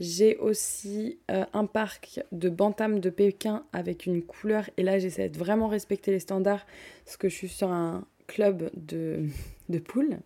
j'ai 0.00 0.36
aussi 0.36 1.18
euh, 1.30 1.44
un 1.54 1.64
parc 1.64 2.20
de 2.30 2.48
bantam 2.50 3.00
de 3.00 3.10
Pékin 3.10 3.64
avec 3.72 4.06
une 4.06 4.22
couleur. 4.22 4.68
Et 4.76 4.82
là, 4.82 4.98
j'essaie 4.98 5.28
de 5.28 5.38
vraiment 5.38 5.68
respecter 5.68 6.10
les 6.10 6.20
standards 6.20 6.66
parce 7.04 7.16
que 7.16 7.28
je 7.28 7.34
suis 7.34 7.48
sur 7.48 7.70
un 7.70 8.04
club 8.26 8.70
de, 8.74 9.24
de 9.68 9.78
poules. 9.78 10.18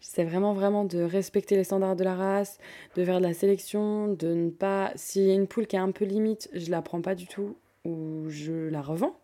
J'essaie 0.00 0.24
vraiment, 0.24 0.52
vraiment 0.52 0.84
de 0.84 1.00
respecter 1.00 1.56
les 1.56 1.64
standards 1.64 1.96
de 1.96 2.04
la 2.04 2.14
race, 2.14 2.58
de 2.96 3.04
faire 3.04 3.18
de 3.18 3.26
la 3.26 3.34
sélection, 3.34 4.08
de 4.08 4.28
ne 4.28 4.50
pas. 4.50 4.92
S'il 4.94 5.22
y 5.24 5.30
a 5.30 5.34
une 5.34 5.48
poule 5.48 5.66
qui 5.66 5.76
est 5.76 5.80
un 5.80 5.90
peu 5.90 6.04
limite, 6.04 6.50
je 6.52 6.70
la 6.70 6.82
prends 6.82 7.00
pas 7.00 7.14
du 7.14 7.26
tout 7.26 7.56
ou 7.84 8.26
je 8.28 8.68
la 8.68 8.82
revends 8.82 9.18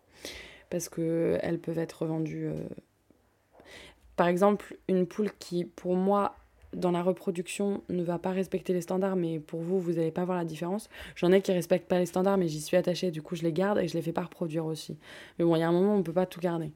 parce 0.69 0.89
qu'elles 0.89 1.59
peuvent 1.61 1.79
être 1.79 2.01
revendues. 2.01 2.47
Euh, 2.47 2.55
par 4.15 4.27
exemple, 4.27 4.77
une 4.87 5.07
poule 5.07 5.31
qui, 5.39 5.65
pour 5.65 5.95
moi, 5.95 6.35
dans 6.75 6.91
la 6.91 7.01
reproduction 7.01 7.81
ne 7.89 8.03
va 8.03 8.19
pas 8.19 8.31
respecter 8.31 8.73
les 8.73 8.81
standards, 8.81 9.15
mais 9.15 9.39
pour 9.39 9.61
vous, 9.61 9.79
vous 9.79 9.93
n'allez 9.93 10.11
pas 10.11 10.25
voir 10.25 10.37
la 10.37 10.45
différence. 10.45 10.89
J'en 11.15 11.31
ai 11.31 11.41
qui 11.41 11.51
respectent 11.51 11.87
pas 11.87 11.99
les 11.99 12.05
standards, 12.05 12.37
mais 12.37 12.47
j'y 12.47 12.61
suis 12.61 12.77
attachée, 12.77 13.11
du 13.11 13.21
coup 13.21 13.35
je 13.35 13.43
les 13.43 13.53
garde 13.53 13.79
et 13.79 13.87
je 13.87 13.93
les 13.93 14.01
fais 14.01 14.11
pas 14.11 14.23
reproduire 14.23 14.65
aussi. 14.65 14.97
Mais 15.39 15.45
bon, 15.45 15.55
il 15.55 15.59
y 15.59 15.63
a 15.63 15.67
un 15.67 15.71
moment, 15.71 15.95
on 15.95 15.99
ne 15.99 16.03
peut 16.03 16.13
pas 16.13 16.25
tout 16.25 16.39
garder. 16.39 16.71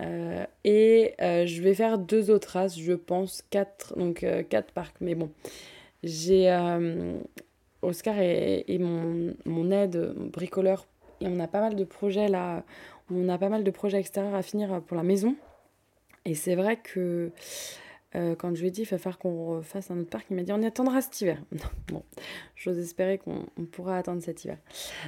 Euh, 0.00 0.44
et 0.64 1.14
euh, 1.20 1.46
je 1.46 1.62
vais 1.62 1.74
faire 1.74 1.98
deux 1.98 2.30
autres 2.30 2.50
races, 2.50 2.78
je 2.78 2.92
pense, 2.92 3.42
quatre, 3.50 3.96
donc 3.98 4.22
euh, 4.22 4.42
quatre 4.42 4.72
parcs. 4.72 4.96
Mais 5.00 5.14
bon, 5.14 5.30
j'ai 6.02 6.50
Oscar 7.82 8.18
et, 8.18 8.78
mon, 8.78 9.34
mon 9.44 9.70
aide 9.70 10.14
bricoleur, 10.16 10.86
et 11.20 11.26
on 11.28 11.38
a 11.38 11.48
pas 11.48 11.60
mal 11.60 11.76
de 11.76 11.84
projets 11.84 12.28
là, 12.28 12.64
on 13.10 13.28
a 13.28 13.38
pas 13.38 13.48
mal 13.48 13.62
de 13.62 13.70
projets 13.70 13.98
extérieurs 13.98 14.34
à 14.34 14.42
finir 14.42 14.82
pour 14.82 14.96
la 14.96 15.02
maison. 15.02 15.36
Et 16.24 16.34
c'est 16.34 16.54
vrai 16.54 16.78
que 16.78 17.30
euh, 18.16 18.36
quand 18.36 18.54
je 18.54 18.60
lui 18.60 18.68
ai 18.68 18.70
dit 18.70 18.82
il 18.82 18.88
va 18.88 18.98
falloir 18.98 19.18
qu'on 19.18 19.62
fasse 19.62 19.90
un 19.90 19.98
autre 19.98 20.10
parc, 20.10 20.26
il 20.30 20.36
m'a 20.36 20.42
dit 20.42 20.52
on 20.52 20.60
y 20.62 20.66
attendra 20.66 21.00
cet 21.02 21.20
hiver. 21.20 21.38
bon, 21.88 22.02
j'ose 22.54 22.78
espérer 22.78 23.18
qu'on 23.18 23.46
pourra 23.72 23.98
attendre 23.98 24.22
cet 24.22 24.44
hiver. 24.44 24.58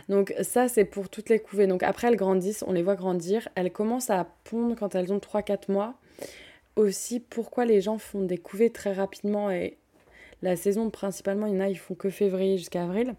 Donc 0.09 0.35
ça 0.43 0.69
c'est 0.69 0.85
pour 0.85 1.09
toutes 1.09 1.29
les 1.29 1.39
couvées. 1.39 1.67
Donc 1.67 1.83
après 1.83 2.09
elles 2.09 2.17
grandissent, 2.17 2.65
on 2.67 2.73
les 2.73 2.83
voit 2.83 2.97
grandir. 2.97 3.49
Elles 3.55 3.73
commencent 3.73 4.11
à 4.11 4.27
pondre 4.45 4.75
quand 4.77 4.95
elles 4.95 5.13
ont 5.13 5.19
3-4 5.19 5.71
mois. 5.71 5.95
Aussi 6.75 7.21
pourquoi 7.21 7.65
les 7.65 7.81
gens 7.81 7.99
font 7.99 8.23
des 8.23 8.39
couvées 8.39 8.71
très 8.71 8.93
rapidement 8.93 9.51
et 9.51 9.77
la 10.43 10.57
saison 10.57 10.91
principalement 10.91 11.47
il 11.47 11.55
y 11.55 11.57
en 11.57 11.61
a 11.61 11.69
ils 11.69 11.79
font 11.79 11.95
que 11.95 12.11
février 12.11 12.59
jusqu'à 12.59 12.83
avril. 12.83 13.15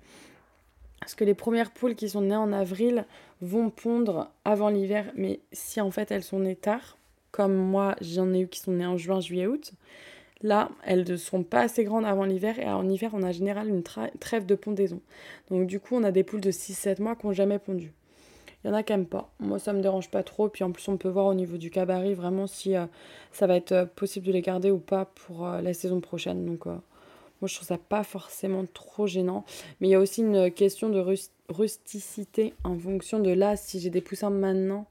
Parce 1.00 1.16
que 1.16 1.24
les 1.24 1.36
premières 1.36 1.72
poules 1.72 1.96
qui 1.96 2.10
sont 2.10 2.22
nées 2.22 2.36
en 2.36 2.52
avril 2.52 3.06
vont 3.42 3.70
pondre 3.70 4.32
avant 4.44 4.70
l'hiver, 4.70 5.12
mais 5.16 5.40
si 5.54 5.80
en 5.80 5.92
fait 5.92 6.12
elles 6.12 6.24
sont 6.24 6.40
nées 6.40 6.56
tard, 6.56 6.98
comme 7.32 7.56
moi 7.56 7.96
j'en 8.02 8.34
ai 8.34 8.42
eu 8.42 8.48
qui 8.48 8.60
sont 8.60 8.72
nés 8.72 8.86
en 8.86 8.98
juin, 8.98 9.20
juillet, 9.20 9.48
août. 9.48 9.74
Là, 10.44 10.70
elles 10.84 11.10
ne 11.10 11.18
sont 11.18 11.44
pas 11.44 11.62
assez 11.62 11.84
grandes 11.84 12.06
avant 12.06 12.26
l'hiver 12.26 12.60
et 12.60 12.66
en 12.66 12.88
hiver, 12.88 13.12
on 13.14 13.24
a 13.24 13.30
en 13.30 13.32
général 13.32 13.70
une 13.70 13.82
trêve 13.84 14.46
de 14.46 14.56
pondaison. 14.56 15.02
Donc 15.50 15.68
du 15.68 15.80
coup, 15.80 15.96
on 15.96 16.04
a 16.04 16.12
des 16.12 16.24
poules 16.24 16.42
de 16.42 16.52
6-7 16.52 17.02
mois 17.02 17.16
qui 17.16 17.26
n'ont 17.26 17.34
jamais 17.34 17.58
pondu. 17.58 17.92
Il 18.64 18.68
y 18.68 18.70
en 18.74 18.74
a 18.74 18.84
qui 18.84 18.92
n'aiment 18.92 19.06
pas. 19.06 19.32
Moi, 19.40 19.60
ça 19.60 19.74
me 19.74 19.82
dérange 19.82 20.10
pas 20.10 20.24
trop. 20.24 20.50
Puis 20.50 20.64
en 20.64 20.72
plus, 20.72 20.88
on 20.90 20.98
peut 20.98 21.10
voir 21.10 21.28
au 21.28 21.34
niveau 21.34 21.58
du 21.58 21.70
cabaret 21.70 22.14
vraiment 22.14 22.48
si 22.48 22.76
euh, 22.76 22.86
ça 23.32 23.48
va 23.48 23.56
être 23.56 23.72
euh, 23.72 23.86
possible 23.86 24.26
de 24.26 24.32
les 24.32 24.42
garder 24.42 24.72
ou 24.72 24.80
pas 24.80 25.06
pour 25.06 25.48
euh, 25.48 25.62
la 25.62 25.74
saison 25.74 26.02
prochaine. 26.02 26.46
Donc 26.46 26.66
moi, 26.66 26.82
je 27.46 27.56
trouve 27.56 27.68
ça 27.68 27.78
pas 27.78 28.04
forcément 28.04 28.66
trop 28.74 29.08
gênant. 29.08 29.46
Mais 29.80 29.88
il 29.88 29.92
y 29.92 29.96
a 29.96 30.00
aussi 30.00 30.22
une 30.22 30.52
question 30.52 30.90
de 30.90 31.04
rusticité 31.50 32.54
en 32.64 32.78
fonction 32.78 33.20
de 33.20 33.32
là, 33.32 33.56
si 33.56 33.80
j'ai 33.80 33.90
des 33.90 34.02
poussins 34.02 34.32
maintenant 34.32 34.86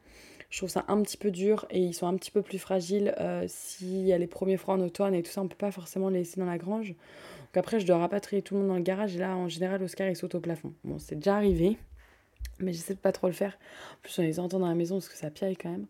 Je 0.51 0.59
trouve 0.59 0.71
ça 0.71 0.85
un 0.89 1.03
petit 1.03 1.17
peu 1.17 1.31
dur 1.31 1.67
et 1.71 1.81
ils 1.81 1.95
sont 1.95 2.07
un 2.07 2.15
petit 2.17 2.31
peu 2.31 2.43
plus 2.43 2.59
fragiles 2.59 3.15
euh, 3.21 3.45
s'il 3.49 4.07
y 4.07 4.13
a 4.13 4.19
les 4.19 4.27
premiers 4.27 4.57
froids 4.57 4.75
en 4.75 4.81
automne 4.81 5.15
et 5.15 5.23
tout 5.23 5.31
ça, 5.31 5.43
on 5.43 5.49
peut 5.49 5.57
pas 5.57 5.73
forcément 5.73 6.09
les 6.09 6.21
laisser 6.21 6.41
dans 6.41 6.47
la 6.47 6.59
grange. 6.59 6.91
Donc 6.91 7.57
après, 7.57 7.81
je 7.81 7.87
dois 7.87 7.99
rapatrier 7.99 8.43
tout 8.43 8.55
le 8.55 8.61
monde 8.61 8.69
dans 8.69 8.77
le 8.77 8.83
garage 8.83 9.17
et 9.17 9.19
là, 9.19 9.37
en 9.37 9.49
général, 9.49 9.83
Oscar, 9.83 10.09
il 10.09 10.17
saute 10.17 10.35
au 10.35 10.41
plafond. 10.41 10.73
Bon, 10.85 10.99
c'est 10.99 11.17
déjà 11.17 11.37
arrivé, 11.37 11.79
mais 12.61 12.73
j'essaie 12.73 12.95
de 12.95 13.01
pas 13.01 13.13
trop 13.13 13.27
le 13.27 13.33
faire. 13.33 13.59
En 13.95 14.03
plus, 14.03 14.19
on 14.19 14.23
les 14.23 14.39
entend 14.39 14.61
dans 14.61 14.69
la 14.69 14.75
maison 14.75 14.97
parce 14.97 15.09
que 15.09 15.17
ça 15.17 15.31
piaille 15.31 15.57
quand 15.57 15.71
même. 15.71 15.87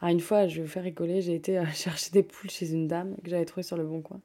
Alors 0.00 0.12
une 0.12 0.20
fois, 0.20 0.46
je 0.46 0.56
vais 0.56 0.62
vous 0.62 0.68
faire 0.70 0.82
rigoler, 0.82 1.22
j'ai 1.22 1.34
été 1.34 1.58
euh, 1.58 1.64
chercher 1.74 2.10
des 2.10 2.22
poules 2.22 2.50
chez 2.50 2.72
une 2.72 2.86
dame 2.86 3.16
que 3.24 3.30
j'avais 3.30 3.44
trouvée 3.44 3.62
sur 3.62 3.76
le 3.76 3.84
bon 3.84 4.02
coin. 4.02 4.20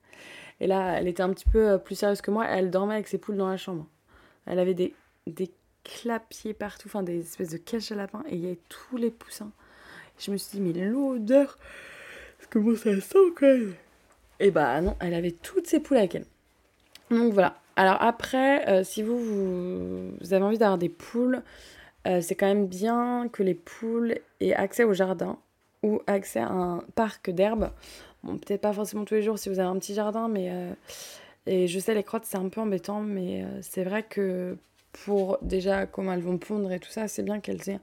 Et 0.59 0.67
là, 0.67 0.99
elle 0.99 1.07
était 1.07 1.23
un 1.23 1.33
petit 1.33 1.49
peu 1.49 1.69
euh, 1.71 1.77
plus 1.77 1.95
sérieuse 1.95 2.21
que 2.21 2.31
moi, 2.31 2.45
elle 2.47 2.71
dormait 2.71 2.95
avec 2.95 3.07
ses 3.07 3.17
poules 3.17 3.37
dans 3.37 3.49
la 3.49 3.57
chambre. 3.57 3.87
Elle 4.45 4.59
avait 4.59 4.73
des 4.73 4.93
clapiers 5.85 6.53
partout, 6.53 6.89
enfin 6.89 7.03
des 7.03 7.21
espèces 7.21 7.51
de 7.51 7.57
caches 7.57 7.93
à 7.93 7.95
lapin, 7.95 8.23
et 8.27 8.35
il 8.35 8.41
y 8.41 8.47
avait 8.47 8.59
tous 8.67 8.97
les 8.97 9.11
poussins. 9.11 9.51
Je 10.19 10.31
me 10.31 10.37
suis 10.37 10.57
dit, 10.57 10.61
mais 10.61 10.73
l'odeur, 10.73 11.57
comment 12.49 12.75
ça 12.75 12.99
sent 12.99 13.17
quand 13.35 13.47
même 13.47 13.73
Et 14.41 14.51
bah 14.51 14.81
non, 14.81 14.97
elle 14.99 15.13
avait 15.13 15.31
toutes 15.31 15.67
ses 15.67 15.79
poules 15.79 15.97
avec 15.97 16.15
elle. 16.15 16.25
Donc 17.09 17.33
voilà. 17.33 17.57
Alors 17.77 18.01
après, 18.01 18.67
euh, 18.69 18.83
si 18.83 19.03
vous, 19.03 19.17
vous, 19.17 20.33
avez 20.33 20.43
envie 20.43 20.57
d'avoir 20.57 20.77
des 20.77 20.89
poules, 20.89 21.41
c'est 22.21 22.35
quand 22.35 22.45
même 22.45 22.67
bien 22.67 23.29
que 23.31 23.41
les 23.41 23.55
poules 23.55 24.19
aient 24.39 24.53
accès 24.53 24.83
au 24.83 24.93
jardin 24.93 25.39
ou 25.85 26.01
accès 26.07 26.39
à 26.39 26.49
un 26.49 26.79
parc 26.95 27.29
d'herbe. 27.29 27.71
Bon, 28.23 28.37
peut-être 28.37 28.61
pas 28.61 28.73
forcément 28.73 29.05
tous 29.05 29.13
les 29.13 29.21
jours 29.21 29.37
si 29.37 29.49
vous 29.49 29.59
avez 29.59 29.69
un 29.69 29.77
petit 29.77 29.93
jardin, 29.93 30.27
mais. 30.27 30.49
Euh, 30.51 30.73
et 31.45 31.67
je 31.67 31.77
sais, 31.77 31.93
les 31.93 32.03
crottes, 32.03 32.25
c'est 32.25 32.37
un 32.37 32.49
peu 32.49 32.59
embêtant, 32.59 33.01
mais 33.01 33.43
euh, 33.43 33.59
c'est 33.61 33.83
vrai 33.83 34.01
que 34.01 34.57
pour 35.03 35.37
déjà 35.41 35.85
comment 35.85 36.13
elles 36.13 36.21
vont 36.21 36.37
pondre 36.37 36.71
et 36.71 36.79
tout 36.79 36.89
ça, 36.89 37.07
c'est 37.07 37.23
bien 37.23 37.39
qu'elles 37.39 37.69
aient 37.69 37.79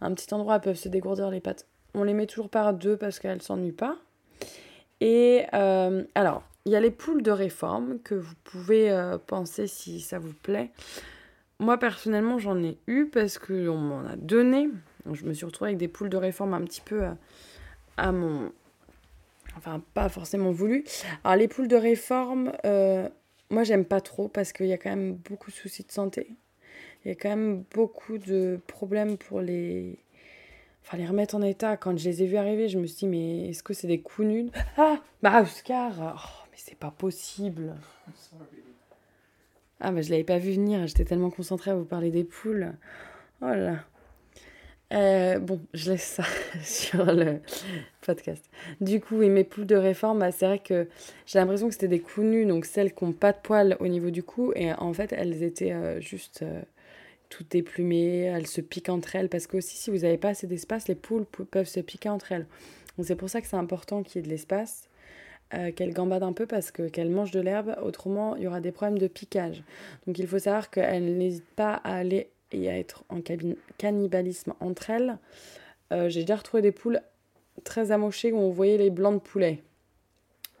un 0.00 0.12
petit 0.14 0.32
endroit 0.34 0.56
elles 0.56 0.60
peuvent 0.60 0.76
se 0.76 0.88
dégourdir 0.88 1.30
les 1.30 1.40
pattes. 1.40 1.66
On 1.94 2.04
les 2.04 2.14
met 2.14 2.26
toujours 2.26 2.48
par 2.48 2.74
deux 2.74 2.96
parce 2.96 3.18
qu'elles 3.18 3.42
s'ennuient 3.42 3.72
pas. 3.72 3.96
Et 5.00 5.44
euh, 5.54 6.04
alors, 6.14 6.42
il 6.64 6.72
y 6.72 6.76
a 6.76 6.80
les 6.80 6.90
poules 6.90 7.22
de 7.22 7.30
réforme 7.30 7.98
que 8.00 8.14
vous 8.14 8.34
pouvez 8.42 8.90
penser 9.26 9.66
si 9.66 10.00
ça 10.00 10.18
vous 10.18 10.32
plaît. 10.32 10.70
Moi, 11.60 11.78
personnellement, 11.78 12.38
j'en 12.38 12.62
ai 12.62 12.78
eu 12.86 13.06
parce 13.06 13.38
qu'on 13.38 13.76
m'en 13.76 14.04
a 14.04 14.16
donné. 14.16 14.68
Je 15.12 15.24
me 15.24 15.32
suis 15.32 15.46
retrouvée 15.46 15.70
avec 15.70 15.78
des 15.78 15.88
poules 15.88 16.08
de 16.08 16.16
réforme 16.16 16.54
un 16.54 16.62
petit 16.62 16.80
peu 16.80 17.02
à, 17.96 18.12
mon. 18.12 18.52
Enfin, 19.56 19.80
pas 19.94 20.08
forcément 20.08 20.50
voulu. 20.50 20.84
Alors, 21.22 21.36
les 21.36 21.48
poules 21.48 21.68
de 21.68 21.76
réforme, 21.76 22.52
euh, 22.64 23.08
moi, 23.50 23.62
j'aime 23.62 23.84
pas 23.84 24.00
trop 24.00 24.28
parce 24.28 24.52
qu'il 24.52 24.66
y 24.66 24.72
a 24.72 24.78
quand 24.78 24.90
même 24.90 25.14
beaucoup 25.14 25.50
de 25.50 25.56
soucis 25.56 25.84
de 25.84 25.92
santé. 25.92 26.36
Il 27.04 27.08
y 27.08 27.12
a 27.12 27.14
quand 27.14 27.28
même 27.28 27.64
beaucoup 27.74 28.18
de 28.18 28.58
problèmes 28.66 29.16
pour 29.16 29.40
les. 29.40 29.98
Enfin, 30.82 30.96
les 30.96 31.06
remettre 31.06 31.34
en 31.34 31.42
état. 31.42 31.76
Quand 31.76 31.96
je 31.96 32.04
les 32.04 32.22
ai 32.22 32.26
vus 32.26 32.36
arriver, 32.36 32.68
je 32.68 32.78
me 32.78 32.86
suis 32.86 32.98
dit, 32.98 33.06
mais 33.06 33.48
est-ce 33.48 33.62
que 33.62 33.74
c'est 33.74 33.86
des 33.86 34.00
coups 34.00 34.28
nuls? 34.28 34.50
Ah 34.76 35.00
Bah, 35.22 35.42
Oscar 35.42 35.92
oh, 35.98 36.46
Mais 36.50 36.56
c'est 36.56 36.78
pas 36.78 36.90
possible 36.90 37.74
Ah, 39.80 39.92
bah, 39.92 40.02
je 40.02 40.10
l'avais 40.10 40.24
pas 40.24 40.38
vu 40.38 40.52
venir. 40.52 40.86
J'étais 40.86 41.04
tellement 41.04 41.30
concentrée 41.30 41.70
à 41.70 41.74
vous 41.74 41.84
parler 41.84 42.10
des 42.10 42.24
poules. 42.24 42.72
Oh 43.40 43.46
là 43.46 43.84
euh, 44.92 45.38
bon, 45.38 45.60
je 45.72 45.90
laisse 45.90 46.04
ça 46.04 46.24
sur 46.62 47.04
le 47.06 47.40
podcast. 48.02 48.44
Du 48.80 49.00
coup, 49.00 49.22
et 49.22 49.28
mes 49.28 49.42
poules 49.42 49.66
de 49.66 49.74
réforme, 49.74 50.20
bah, 50.20 50.30
c'est 50.30 50.46
vrai 50.46 50.58
que 50.60 50.86
j'ai 51.26 51.38
l'impression 51.38 51.66
que 51.68 51.74
c'était 51.74 51.88
des 51.88 52.00
coups 52.00 52.26
nus, 52.26 52.46
donc 52.46 52.64
celles 52.64 52.94
qui 52.94 53.04
n'ont 53.04 53.12
pas 53.12 53.32
de 53.32 53.38
poils 53.42 53.76
au 53.80 53.88
niveau 53.88 54.10
du 54.10 54.22
cou. 54.22 54.52
Et 54.54 54.72
en 54.72 54.92
fait, 54.92 55.12
elles 55.12 55.42
étaient 55.42 55.72
euh, 55.72 56.00
juste 56.00 56.42
euh, 56.42 56.62
toutes 57.36 57.50
déplumées, 57.50 58.22
elles 58.22 58.46
se 58.46 58.60
piquent 58.60 58.88
entre 58.88 59.16
elles. 59.16 59.28
Parce 59.28 59.46
que 59.46 59.56
aussi, 59.56 59.76
si 59.76 59.90
vous 59.90 59.98
n'avez 59.98 60.18
pas 60.18 60.30
assez 60.30 60.46
d'espace, 60.46 60.88
les 60.88 60.94
poules 60.94 61.24
peuvent 61.24 61.68
se 61.68 61.80
piquer 61.80 62.08
entre 62.08 62.32
elles. 62.32 62.46
Donc 62.96 63.06
c'est 63.06 63.16
pour 63.16 63.28
ça 63.28 63.40
que 63.40 63.46
c'est 63.46 63.56
important 63.56 64.02
qu'il 64.02 64.16
y 64.16 64.18
ait 64.20 64.26
de 64.26 64.30
l'espace. 64.30 64.88
qu'elles 65.76 65.92
gambadent 65.92 66.22
un 66.22 66.32
peu 66.32 66.46
parce 66.46 66.70
que 66.70 66.88
qu'elles 66.88 67.10
mangent 67.10 67.30
de 67.30 67.40
l'herbe, 67.40 67.76
autrement 67.82 68.34
il 68.36 68.42
y 68.42 68.46
aura 68.46 68.60
des 68.60 68.72
problèmes 68.72 68.98
de 68.98 69.06
piquage. 69.06 69.62
Donc 70.06 70.18
il 70.18 70.26
faut 70.26 70.38
savoir 70.38 70.70
qu'elles 70.70 71.16
n'hésitent 71.16 71.54
pas 71.54 71.74
à 71.74 71.96
aller 71.96 72.30
et 72.52 72.68
à 72.68 72.78
être 72.78 73.04
en 73.08 73.20
cannibalisme 73.78 74.54
entre 74.60 74.90
elles. 74.90 75.18
Euh, 75.92 76.08
j'ai 76.08 76.20
déjà 76.20 76.36
retrouvé 76.36 76.62
des 76.62 76.72
poules 76.72 77.00
très 77.62 77.92
amochées 77.92 78.32
où 78.32 78.38
on 78.38 78.50
voyait 78.50 78.78
les 78.78 78.90
blancs 78.90 79.14
de 79.14 79.28
poulet. 79.28 79.62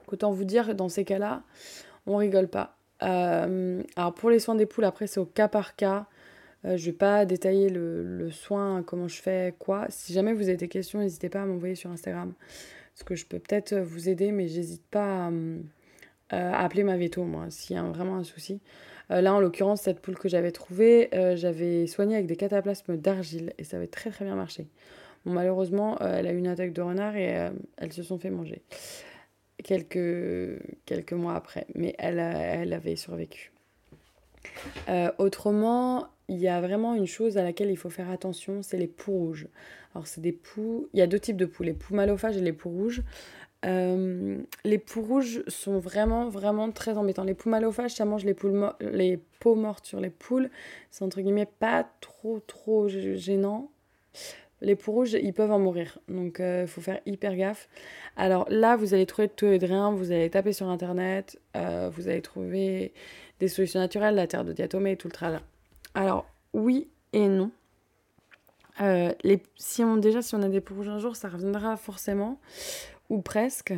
Autant 0.08 0.32
vous 0.32 0.44
dire, 0.44 0.74
dans 0.74 0.88
ces 0.88 1.04
cas-là, 1.04 1.42
on 2.06 2.16
rigole 2.16 2.48
pas. 2.48 2.76
Euh, 3.02 3.82
alors 3.96 4.14
pour 4.14 4.30
les 4.30 4.38
soins 4.38 4.54
des 4.54 4.66
poules, 4.66 4.84
après 4.84 5.06
c'est 5.06 5.20
au 5.20 5.24
cas 5.24 5.48
par 5.48 5.76
cas. 5.76 6.06
Euh, 6.64 6.76
je 6.76 6.86
vais 6.86 6.96
pas 6.96 7.24
détailler 7.26 7.68
le, 7.68 8.02
le, 8.02 8.30
soin, 8.30 8.82
comment 8.82 9.08
je 9.08 9.20
fais, 9.20 9.54
quoi. 9.58 9.86
Si 9.90 10.12
jamais 10.12 10.32
vous 10.32 10.48
avez 10.48 10.56
des 10.56 10.68
questions, 10.68 11.00
n'hésitez 11.00 11.28
pas 11.28 11.42
à 11.42 11.46
m'envoyer 11.46 11.74
sur 11.74 11.90
Instagram. 11.90 12.32
Parce 12.94 13.04
que 13.04 13.14
je 13.16 13.26
peux 13.26 13.38
peut-être 13.38 13.74
vous 13.74 14.08
aider, 14.08 14.30
mais 14.30 14.46
j'hésite 14.46 14.86
pas 14.86 15.30
à, 16.30 16.64
appeler 16.64 16.84
ma 16.84 16.96
veto, 16.96 17.24
moi, 17.24 17.46
s'il 17.50 17.76
y 17.76 17.78
a 17.78 17.82
vraiment 17.82 18.16
un 18.16 18.24
souci. 18.24 18.60
Euh, 19.10 19.20
là, 19.20 19.34
en 19.34 19.40
l'occurrence, 19.40 19.82
cette 19.82 20.00
poule 20.00 20.16
que 20.16 20.28
j'avais 20.28 20.52
trouvée, 20.52 21.14
euh, 21.14 21.36
j'avais 21.36 21.86
soigné 21.86 22.14
avec 22.14 22.26
des 22.26 22.36
cataplasmes 22.36 22.96
d'argile 22.96 23.52
et 23.58 23.64
ça 23.64 23.76
avait 23.76 23.88
très 23.88 24.10
très 24.10 24.24
bien 24.24 24.36
marché. 24.36 24.68
Malheureusement, 25.24 26.00
euh, 26.00 26.18
elle 26.18 26.26
a 26.26 26.32
eu 26.32 26.38
une 26.38 26.46
attaque 26.46 26.72
de 26.72 26.82
renard 26.82 27.16
et 27.16 27.50
elles 27.76 27.92
se 27.92 28.02
sont 28.02 28.18
fait 28.18 28.30
manger 28.30 28.62
quelques, 29.62 30.60
quelques 30.86 31.12
mois 31.12 31.34
après, 31.34 31.66
mais 31.74 31.94
elle, 31.98 32.18
elle 32.18 32.72
avait 32.72 32.96
survécu. 32.96 33.52
autrement, 35.18 36.08
il 36.28 36.38
y 36.38 36.48
a 36.48 36.60
vraiment 36.60 36.94
une 36.94 37.06
chose 37.06 37.36
à 37.38 37.42
laquelle 37.42 37.70
il 37.70 37.76
faut 37.76 37.90
faire 37.90 38.10
attention, 38.10 38.62
c'est 38.62 38.78
les 38.78 38.86
poux 38.86 39.12
rouges. 39.12 39.48
Alors, 39.94 40.06
c'est 40.06 40.20
des 40.20 40.32
poux. 40.32 40.88
Il 40.92 40.98
y 40.98 41.02
a 41.02 41.06
deux 41.06 41.20
types 41.20 41.36
de 41.36 41.46
poux, 41.46 41.62
les 41.62 41.72
poux 41.72 41.94
malophages 41.94 42.36
et 42.36 42.40
les 42.40 42.52
poux 42.52 42.70
rouges. 42.70 43.02
Euh, 43.64 44.38
les 44.64 44.78
poux 44.78 45.02
rouges 45.02 45.42
sont 45.48 45.78
vraiment, 45.78 46.28
vraiment 46.28 46.70
très 46.70 46.96
embêtants. 46.98 47.24
Les 47.24 47.34
poux 47.34 47.48
malophages, 47.48 47.94
ça 47.94 48.04
mange 48.04 48.24
les, 48.24 48.34
poules 48.34 48.72
les 48.80 49.18
peaux 49.40 49.54
mortes 49.54 49.86
sur 49.86 50.00
les 50.00 50.10
poules. 50.10 50.50
C'est 50.90 51.04
entre 51.04 51.20
guillemets 51.20 51.46
pas 51.46 51.88
trop, 52.00 52.40
trop 52.40 52.88
gênant. 52.88 53.70
Les 54.60 54.76
poux 54.76 54.92
rouges, 54.92 55.12
ils 55.12 55.32
peuvent 55.32 55.52
en 55.52 55.58
mourir. 55.58 55.98
Donc, 56.08 56.36
il 56.38 56.44
euh, 56.44 56.66
faut 56.66 56.80
faire 56.80 57.00
hyper 57.06 57.36
gaffe. 57.36 57.68
Alors 58.16 58.46
là, 58.48 58.76
vous 58.76 58.94
allez 58.94 59.06
trouver 59.06 59.28
de 59.28 59.32
tout 59.32 59.46
et 59.46 59.58
de 59.58 59.66
rien. 59.66 59.92
Vous 59.92 60.10
allez 60.10 60.30
taper 60.30 60.52
sur 60.52 60.68
Internet. 60.68 61.38
Euh, 61.56 61.90
vous 61.92 62.08
allez 62.08 62.22
trouver 62.22 62.92
des 63.40 63.48
solutions 63.48 63.80
naturelles, 63.80 64.14
la 64.14 64.26
terre 64.26 64.44
de 64.44 64.52
diatomée, 64.52 64.96
tout 64.96 65.08
le 65.08 65.12
tralala. 65.12 65.42
Alors, 65.94 66.26
oui 66.52 66.88
et 67.12 67.28
non. 67.28 67.50
les, 68.80 69.42
si 69.56 69.84
on, 69.84 69.96
déjà, 69.96 70.22
si 70.22 70.34
on 70.34 70.42
a 70.42 70.48
des 70.48 70.60
poux 70.60 70.74
rouges 70.74 70.88
un 70.88 70.98
jour, 70.98 71.16
ça 71.16 71.28
reviendra 71.28 71.76
forcément 71.76 72.40
ou 73.10 73.20
presque. 73.22 73.72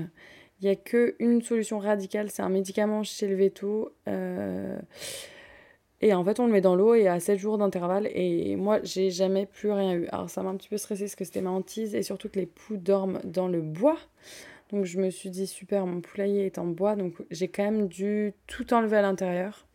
Il 0.60 0.64
n'y 0.64 0.70
a 0.70 0.76
qu'une 0.76 1.42
solution 1.42 1.78
radicale, 1.78 2.30
c'est 2.30 2.42
un 2.42 2.48
médicament 2.48 3.02
chez 3.02 3.28
le 3.28 3.34
veto. 3.34 3.92
Euh, 4.08 4.78
et 6.00 6.14
en 6.14 6.24
fait, 6.24 6.40
on 6.40 6.46
le 6.46 6.52
met 6.52 6.62
dans 6.62 6.76
l'eau 6.76 6.94
et 6.94 7.08
à 7.08 7.20
7 7.20 7.38
jours 7.38 7.58
d'intervalle. 7.58 8.08
Et 8.14 8.56
moi, 8.56 8.80
j'ai 8.82 9.10
jamais 9.10 9.44
plus 9.44 9.70
rien 9.70 9.92
eu. 9.92 10.06
Alors, 10.06 10.30
ça 10.30 10.42
m'a 10.42 10.50
un 10.50 10.56
petit 10.56 10.68
peu 10.68 10.78
stressé 10.78 11.04
parce 11.04 11.14
que 11.14 11.24
c'était 11.24 11.42
ma 11.42 11.50
hantise 11.50 11.94
et 11.94 12.02
surtout 12.02 12.28
que 12.30 12.38
les 12.38 12.46
poux 12.46 12.76
dorment 12.76 13.20
dans 13.24 13.48
le 13.48 13.60
bois. 13.60 13.98
Donc, 14.70 14.84
je 14.84 14.98
me 14.98 15.10
suis 15.10 15.30
dit, 15.30 15.46
super, 15.46 15.86
mon 15.86 16.00
poulailler 16.00 16.46
est 16.46 16.58
en 16.58 16.66
bois. 16.66 16.96
Donc, 16.96 17.14
j'ai 17.30 17.48
quand 17.48 17.64
même 17.64 17.88
dû 17.88 18.32
tout 18.46 18.72
enlever 18.72 18.96
à 18.96 19.02
l'intérieur. 19.02 19.65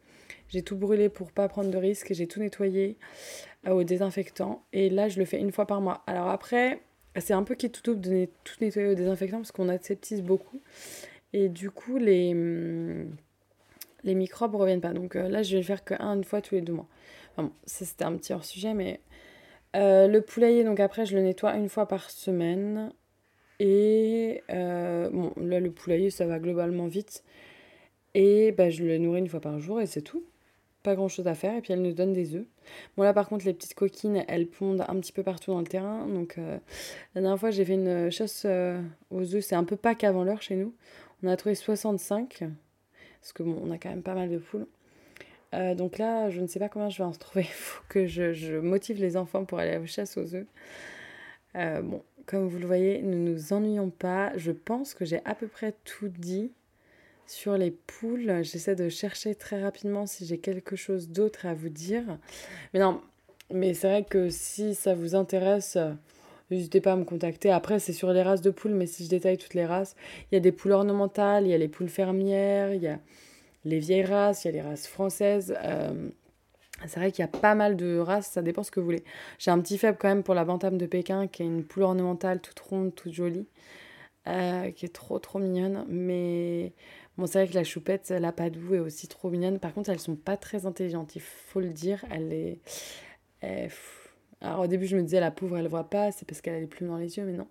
J'ai 0.52 0.64
tout 0.64 0.76
brûlé 0.76 1.08
pour 1.08 1.32
pas 1.32 1.48
prendre 1.48 1.72
de 1.72 1.78
risques. 1.78 2.14
J'ai 2.14 2.28
tout 2.28 2.42
nettoyé 2.42 2.98
euh, 3.68 3.72
au 3.72 3.84
désinfectant. 3.84 4.66
Et 4.74 4.90
là, 4.90 5.08
je 5.08 5.18
le 5.18 5.26
fais 5.26 5.40
une 5.40 5.52
fois 5.52 5.66
par 5.66 5.80
mois. 5.80 6.04
Alors, 6.08 6.28
après, 6.28 6.82
c'est 7.18 7.34
un 7.34 7.44
peu 7.44 7.56
qui 7.56 7.72
tout 7.72 7.82
double 7.84 8.02
de 8.02 8.28
tout 8.44 8.56
nettoyer 8.60 8.90
au 8.90 8.96
désinfectant 8.96 9.38
parce 9.38 9.54
qu'on 9.54 9.70
aseptise 9.70 10.22
beaucoup. 10.22 10.62
Et 11.32 11.48
du 11.48 11.72
coup, 11.72 11.98
les, 11.98 12.34
hum, 12.34 13.16
les 14.04 14.14
microbes 14.14 14.56
reviennent 14.56 14.82
pas. 14.82 14.94
Donc 14.94 15.16
euh, 15.16 15.30
là, 15.30 15.42
je 15.42 15.54
vais 15.54 15.62
le 15.62 15.66
faire 15.66 15.86
qu'une 15.86 16.24
fois 16.26 16.42
tous 16.42 16.56
les 16.56 16.62
deux 16.62 16.74
mois. 16.74 16.88
bon, 17.38 17.52
c'était 17.66 18.04
un 18.04 18.16
petit 18.18 18.34
hors 18.34 18.44
sujet, 18.44 18.74
mais 18.74 19.00
euh, 19.78 20.08
le 20.08 20.22
poulailler, 20.22 20.66
donc 20.66 20.82
après, 20.82 21.06
je 21.06 21.16
le 21.16 21.24
nettoie 21.24 21.56
une 21.56 21.70
fois 21.70 21.88
par 21.88 22.12
semaine. 22.12 22.92
Et 23.60 24.44
bon, 24.50 25.32
là, 25.38 25.60
le 25.62 25.72
poulailler, 25.72 26.10
ça 26.10 26.26
va 26.26 26.40
globalement 26.40 26.88
vite. 26.88 27.24
Et 28.16 28.52
bah, 28.52 28.70
je 28.70 28.84
le 28.84 28.98
nourris 28.98 29.20
une 29.20 29.30
fois 29.30 29.40
par 29.40 29.60
jour 29.60 29.80
et 29.80 29.86
c'est 29.86 30.02
tout 30.02 30.24
pas 30.82 30.96
grand 30.96 31.08
chose 31.08 31.28
à 31.28 31.36
faire 31.36 31.56
et 31.56 31.62
puis 31.62 31.74
elle 31.74 31.82
nous 31.82 31.94
donne 31.94 32.14
des 32.14 32.36
œufs. 32.36 32.46
Bon 32.98 33.04
là 33.04 33.14
par 33.14 33.28
contre 33.28 33.46
les 33.46 33.54
petites 33.54 33.74
coquines 33.74 34.24
elles 34.28 34.48
pondent 34.48 34.86
un 34.88 35.00
petit 35.00 35.12
peu 35.12 35.24
partout 35.24 35.52
dans 35.52 35.60
le 35.60 35.68
terrain 35.68 36.08
donc 36.08 36.38
euh, 36.38 36.58
la 37.16 37.22
dernière 37.22 37.40
fois 37.40 37.52
j'ai 37.52 37.66
fait 37.66 37.74
une 37.74 38.10
chasse 38.12 38.44
euh, 38.46 38.82
aux 39.10 39.36
œufs, 39.36 39.44
c'est 39.44 39.56
un 39.56 39.64
peu 39.64 39.76
pas 39.76 39.96
qu'avant 39.96 40.24
l'heure 40.24 40.42
chez 40.42 40.56
nous. 40.56 40.74
On 41.24 41.28
a 41.28 41.38
trouvé 41.38 41.56
65 41.56 42.44
parce 43.22 43.34
que 43.34 43.44
bon 43.44 43.60
on 43.64 43.72
a 43.72 43.78
quand 43.78 43.90
même 43.90 44.04
pas 44.04 44.16
mal 44.16 44.30
de 44.30 44.38
poules. 44.38 44.68
Euh, 45.54 45.76
donc 45.76 45.98
là 45.98 46.30
je 46.30 46.42
ne 46.42 46.48
sais 46.48 46.60
pas 46.60 46.70
comment 46.70 46.90
je 46.90 46.98
vais 46.98 47.08
en 47.08 47.12
trouver, 47.12 47.44
il 47.44 47.48
faut 47.54 47.84
que 47.90 48.08
je, 48.08 48.34
je, 48.34 48.56
motive 48.56 49.00
les 49.00 49.18
enfants 49.18 49.46
pour 49.46 49.60
aller 49.60 49.72
à 49.72 49.80
la 49.80 49.86
chasse 49.86 50.18
aux 50.18 50.36
œufs. 50.36 50.48
bon 51.56 52.04
comme 52.26 52.48
vous 52.48 52.60
le 52.60 52.68
voyez 52.68 53.02
ne 53.02 53.16
nous 53.16 53.52
ennuyons 53.52 53.90
pas, 53.90 54.32
je 54.38 54.52
pense 54.52 54.94
que 54.94 55.06
j'ai 55.06 55.20
à 55.26 55.36
peu 55.36 55.48
près 55.48 55.74
tout 55.84 56.08
dit 56.08 56.52
sur 57.32 57.58
les 57.58 57.72
poules. 57.72 58.44
J'essaie 58.44 58.76
de 58.76 58.90
chercher 58.90 59.36
très 59.36 59.62
rapidement 59.62 60.06
si 60.06 60.26
j'ai 60.26 60.38
quelque 60.38 60.76
chose 60.76 61.10
d'autre 61.10 61.46
à 61.46 61.54
vous 61.54 61.70
dire. 61.70 62.04
Mais 62.74 62.80
non, 62.80 63.02
mais 63.54 63.74
c'est 63.74 63.88
vrai 63.88 64.04
que 64.04 64.30
si 64.30 64.76
ça 64.76 64.94
vous 64.94 65.16
intéresse, 65.16 65.78
n'hésitez 66.50 66.82
pas 66.82 66.94
à 66.94 66.96
me 66.96 67.06
contacter. 67.06 67.50
Après, 67.52 67.80
c'est 67.80 67.94
sur 67.94 68.12
les 68.12 68.22
races 68.22 68.42
de 68.42 68.52
poules, 68.52 68.74
mais 68.74 68.86
si 68.86 69.06
je 69.06 69.10
détaille 69.10 69.38
toutes 69.38 69.54
les 69.54 69.66
races, 69.66 69.96
il 70.32 70.36
y 70.36 70.38
a 70.38 70.42
des 70.42 70.52
poules 70.52 70.74
ornementales, 70.74 71.46
il 71.46 71.52
y 71.52 71.54
a 71.54 71.58
les 71.58 71.70
poules 71.70 71.90
fermières, 71.90 72.74
il 72.74 72.82
y 72.82 72.88
a 72.88 73.00
les 73.64 73.80
vieilles 73.80 74.06
races, 74.06 74.44
il 74.44 74.48
y 74.48 74.50
a 74.50 74.54
les 74.54 74.62
races 74.62 74.88
françaises. 74.88 75.56
Euh, 75.64 76.10
c'est 76.88 77.00
vrai 77.00 77.12
qu'il 77.12 77.24
y 77.24 77.26
a 77.26 77.28
pas 77.28 77.56
mal 77.56 77.78
de 77.78 77.98
races, 77.98 78.28
ça 78.28 78.42
dépend 78.42 78.64
ce 78.64 78.72
que 78.72 78.80
vous 78.80 78.86
voulez. 78.86 79.04
J'ai 79.38 79.52
un 79.52 79.60
petit 79.60 79.78
faible 79.78 79.98
quand 80.00 80.08
même 80.10 80.24
pour 80.24 80.34
la 80.34 80.46
bantame 80.46 80.78
de 80.78 80.86
Pékin, 80.86 81.28
qui 81.28 81.44
est 81.44 81.46
une 81.46 81.64
poule 81.64 81.84
ornementale 81.84 82.42
toute 82.42 82.60
ronde, 82.60 82.94
toute 82.96 83.14
jolie, 83.14 83.46
euh, 84.28 84.72
qui 84.72 84.86
est 84.86 84.94
trop 84.94 85.20
trop 85.20 85.40
mignonne. 85.40 85.86
Mais 85.88 86.74
bon, 87.18 87.26
c'est 87.26 87.40
vrai 87.40 87.48
que 87.48 87.56
la 87.56 87.64
choupette, 87.64 88.10
la 88.10 88.32
padou 88.32 88.76
est 88.76 88.80
aussi 88.80 89.08
trop 89.08 89.30
mignonne. 89.30 89.60
Par 89.60 89.74
contre, 89.74 89.90
elles 89.90 90.00
sont 90.00 90.16
pas 90.16 90.38
très 90.38 90.66
intelligentes, 90.66 91.16
il 91.16 91.22
faut 91.22 91.60
le 91.60 91.70
dire. 91.70 92.06
Elle 92.12 92.34
est... 92.34 92.60
Alors 94.42 94.62
au 94.62 94.68
début, 94.68 94.88
je 94.88 94.98
me 94.98 95.04
disais, 95.04 95.20
la 95.20 95.32
pauvre, 95.32 95.58
elle 95.58 95.68
voit 95.68 95.90
pas, 95.90 96.12
c'est 96.12 96.28
parce 96.28 96.42
qu'elle 96.42 96.56
a 96.56 96.60
les 96.60 96.68
plumes 96.68 96.90
dans 96.90 96.98
les 96.98 97.18
yeux, 97.18 97.26
mais 97.26 97.34
non. 97.34 97.48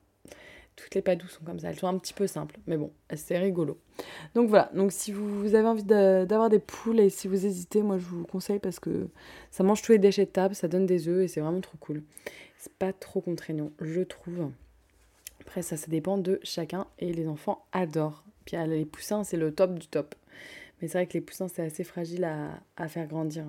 Toutes 0.76 0.94
les 0.94 1.02
padous 1.02 1.28
sont 1.28 1.44
comme 1.44 1.58
ça. 1.60 1.68
Elles 1.68 1.78
sont 1.78 1.88
un 1.88 1.98
petit 1.98 2.14
peu 2.14 2.26
simples, 2.26 2.58
mais 2.66 2.76
bon, 2.76 2.90
c'est 3.14 3.38
rigolo. 3.38 3.78
Donc 4.34 4.48
voilà, 4.48 4.70
donc 4.74 4.92
si 4.92 5.12
vous 5.12 5.54
avez 5.54 5.68
envie 5.68 5.84
d'avoir 5.84 6.48
des 6.48 6.58
poules 6.58 7.00
et 7.00 7.10
si 7.10 7.28
vous 7.28 7.44
hésitez, 7.44 7.82
moi 7.82 7.98
je 7.98 8.04
vous 8.06 8.24
conseille 8.24 8.60
parce 8.60 8.80
que 8.80 9.08
ça 9.50 9.62
mange 9.62 9.82
tous 9.82 9.92
les 9.92 9.98
déchets 9.98 10.24
de 10.24 10.30
table, 10.30 10.54
ça 10.54 10.68
donne 10.68 10.86
des 10.86 11.06
œufs 11.06 11.22
et 11.24 11.28
c'est 11.28 11.40
vraiment 11.40 11.60
trop 11.60 11.76
cool. 11.78 12.02
C'est 12.56 12.72
pas 12.72 12.92
trop 12.92 13.20
contraignant, 13.20 13.72
je 13.80 14.00
trouve. 14.00 14.50
Après, 15.40 15.60
ça, 15.62 15.76
ça 15.76 15.88
dépend 15.88 16.16
de 16.18 16.40
chacun 16.42 16.86
et 16.98 17.12
les 17.12 17.28
enfants 17.28 17.66
adorent. 17.72 18.24
Puis 18.44 18.56
les 18.66 18.84
poussins, 18.84 19.24
c'est 19.24 19.36
le 19.36 19.52
top 19.52 19.78
du 19.78 19.86
top. 19.86 20.14
Mais 20.80 20.88
c'est 20.88 20.98
vrai 20.98 21.06
que 21.06 21.14
les 21.14 21.20
poussins, 21.20 21.48
c'est 21.48 21.62
assez 21.62 21.84
fragile 21.84 22.24
à, 22.24 22.88
faire 22.88 23.06
grandir. 23.06 23.44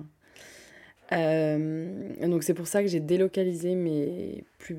Euh, 1.12 2.26
donc 2.26 2.42
c'est 2.42 2.54
pour 2.54 2.66
ça 2.66 2.82
que 2.82 2.88
j'ai 2.88 3.00
délocalisé 3.00 3.74
mes 3.74 4.44
plus, 4.58 4.78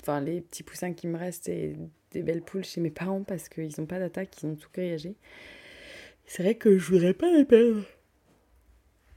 enfin 0.00 0.20
les 0.20 0.40
petits 0.40 0.62
poussins 0.62 0.92
qui 0.92 1.08
me 1.08 1.18
restent 1.18 1.48
et 1.48 1.74
des 2.12 2.22
belles 2.22 2.42
poules 2.42 2.64
chez 2.64 2.80
mes 2.80 2.90
parents 2.90 3.24
parce 3.24 3.48
qu'ils 3.48 3.70
n'ont 3.78 3.86
pas 3.86 3.98
d'attaque, 3.98 4.28
ils 4.42 4.46
ont 4.46 4.54
tout 4.54 4.68
grillagé. 4.72 5.16
C'est 6.26 6.42
vrai 6.42 6.54
que 6.54 6.78
je 6.78 6.90
voudrais 6.90 7.14
pas 7.14 7.30
les 7.32 7.44
perdre. 7.44 7.82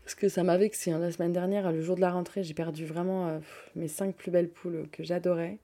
Parce 0.03 0.15
que 0.15 0.29
ça 0.29 0.43
m'a 0.43 0.57
vexé. 0.57 0.91
Hein. 0.91 0.99
La 0.99 1.11
semaine 1.11 1.33
dernière, 1.33 1.71
le 1.71 1.81
jour 1.81 1.95
de 1.95 2.01
la 2.01 2.11
rentrée, 2.11 2.43
j'ai 2.43 2.53
perdu 2.53 2.85
vraiment 2.85 3.27
euh, 3.27 3.39
mes 3.75 3.87
cinq 3.87 4.15
plus 4.15 4.31
belles 4.31 4.49
poules 4.49 4.87
que 4.91 5.03
j'adorais. 5.03 5.57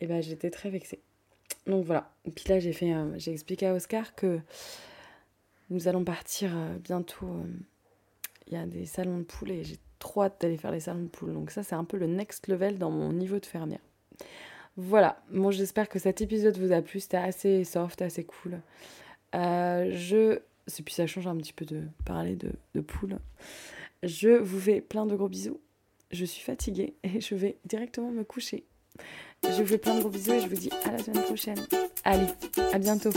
Et 0.00 0.06
ben 0.06 0.20
j'étais 0.22 0.50
très 0.50 0.68
vexée. 0.68 1.00
Donc 1.66 1.84
voilà. 1.84 2.10
Et 2.24 2.30
puis 2.30 2.44
là, 2.48 2.58
j'ai 2.58 2.72
fait, 2.72 2.92
j'ai 3.16 3.32
expliqué 3.32 3.66
à 3.66 3.74
Oscar 3.74 4.14
que 4.14 4.40
nous 5.70 5.88
allons 5.88 6.04
partir 6.04 6.56
euh, 6.56 6.76
bientôt. 6.78 7.28
Il 8.46 8.54
y 8.54 8.56
a 8.56 8.66
des 8.66 8.86
salons 8.86 9.18
de 9.18 9.24
poules 9.24 9.50
et 9.50 9.64
j'ai 9.64 9.78
trop 9.98 10.22
hâte 10.22 10.40
d'aller 10.40 10.56
faire 10.56 10.70
les 10.70 10.80
salons 10.80 11.02
de 11.02 11.08
poules. 11.08 11.32
Donc 11.32 11.50
ça, 11.50 11.62
c'est 11.62 11.74
un 11.74 11.84
peu 11.84 11.96
le 11.96 12.06
next 12.06 12.46
level 12.46 12.78
dans 12.78 12.90
mon 12.90 13.12
niveau 13.12 13.40
de 13.40 13.46
fermière. 13.46 13.80
Voilà, 14.76 15.22
bon, 15.30 15.50
j'espère 15.50 15.88
que 15.88 15.98
cet 15.98 16.20
épisode 16.20 16.56
vous 16.58 16.72
a 16.72 16.82
plu. 16.82 17.00
C'était 17.00 17.16
assez 17.16 17.64
soft, 17.64 18.02
assez 18.02 18.24
cool. 18.24 18.60
Euh, 19.34 19.90
je... 19.92 20.38
Et 20.78 20.82
puis 20.82 20.94
ça 20.94 21.06
change 21.06 21.26
un 21.26 21.36
petit 21.36 21.52
peu 21.52 21.64
de 21.64 21.82
parler 22.04 22.34
de, 22.36 22.50
de 22.74 22.80
poules. 22.80 23.18
Je 24.02 24.30
vous 24.30 24.60
fais 24.60 24.80
plein 24.80 25.06
de 25.06 25.14
gros 25.14 25.28
bisous. 25.28 25.60
Je 26.10 26.24
suis 26.24 26.42
fatiguée 26.42 26.94
et 27.02 27.20
je 27.20 27.34
vais 27.34 27.56
directement 27.64 28.10
me 28.10 28.24
coucher. 28.24 28.64
Je 29.44 29.62
vous 29.62 29.66
fais 29.66 29.78
plein 29.78 29.94
de 29.94 30.00
gros 30.00 30.10
bisous 30.10 30.32
et 30.32 30.40
je 30.40 30.48
vous 30.48 30.56
dis 30.56 30.70
à 30.84 30.92
la 30.92 30.98
semaine 30.98 31.22
prochaine. 31.22 31.58
Allez, 32.04 32.26
à 32.72 32.78
bientôt. 32.78 33.10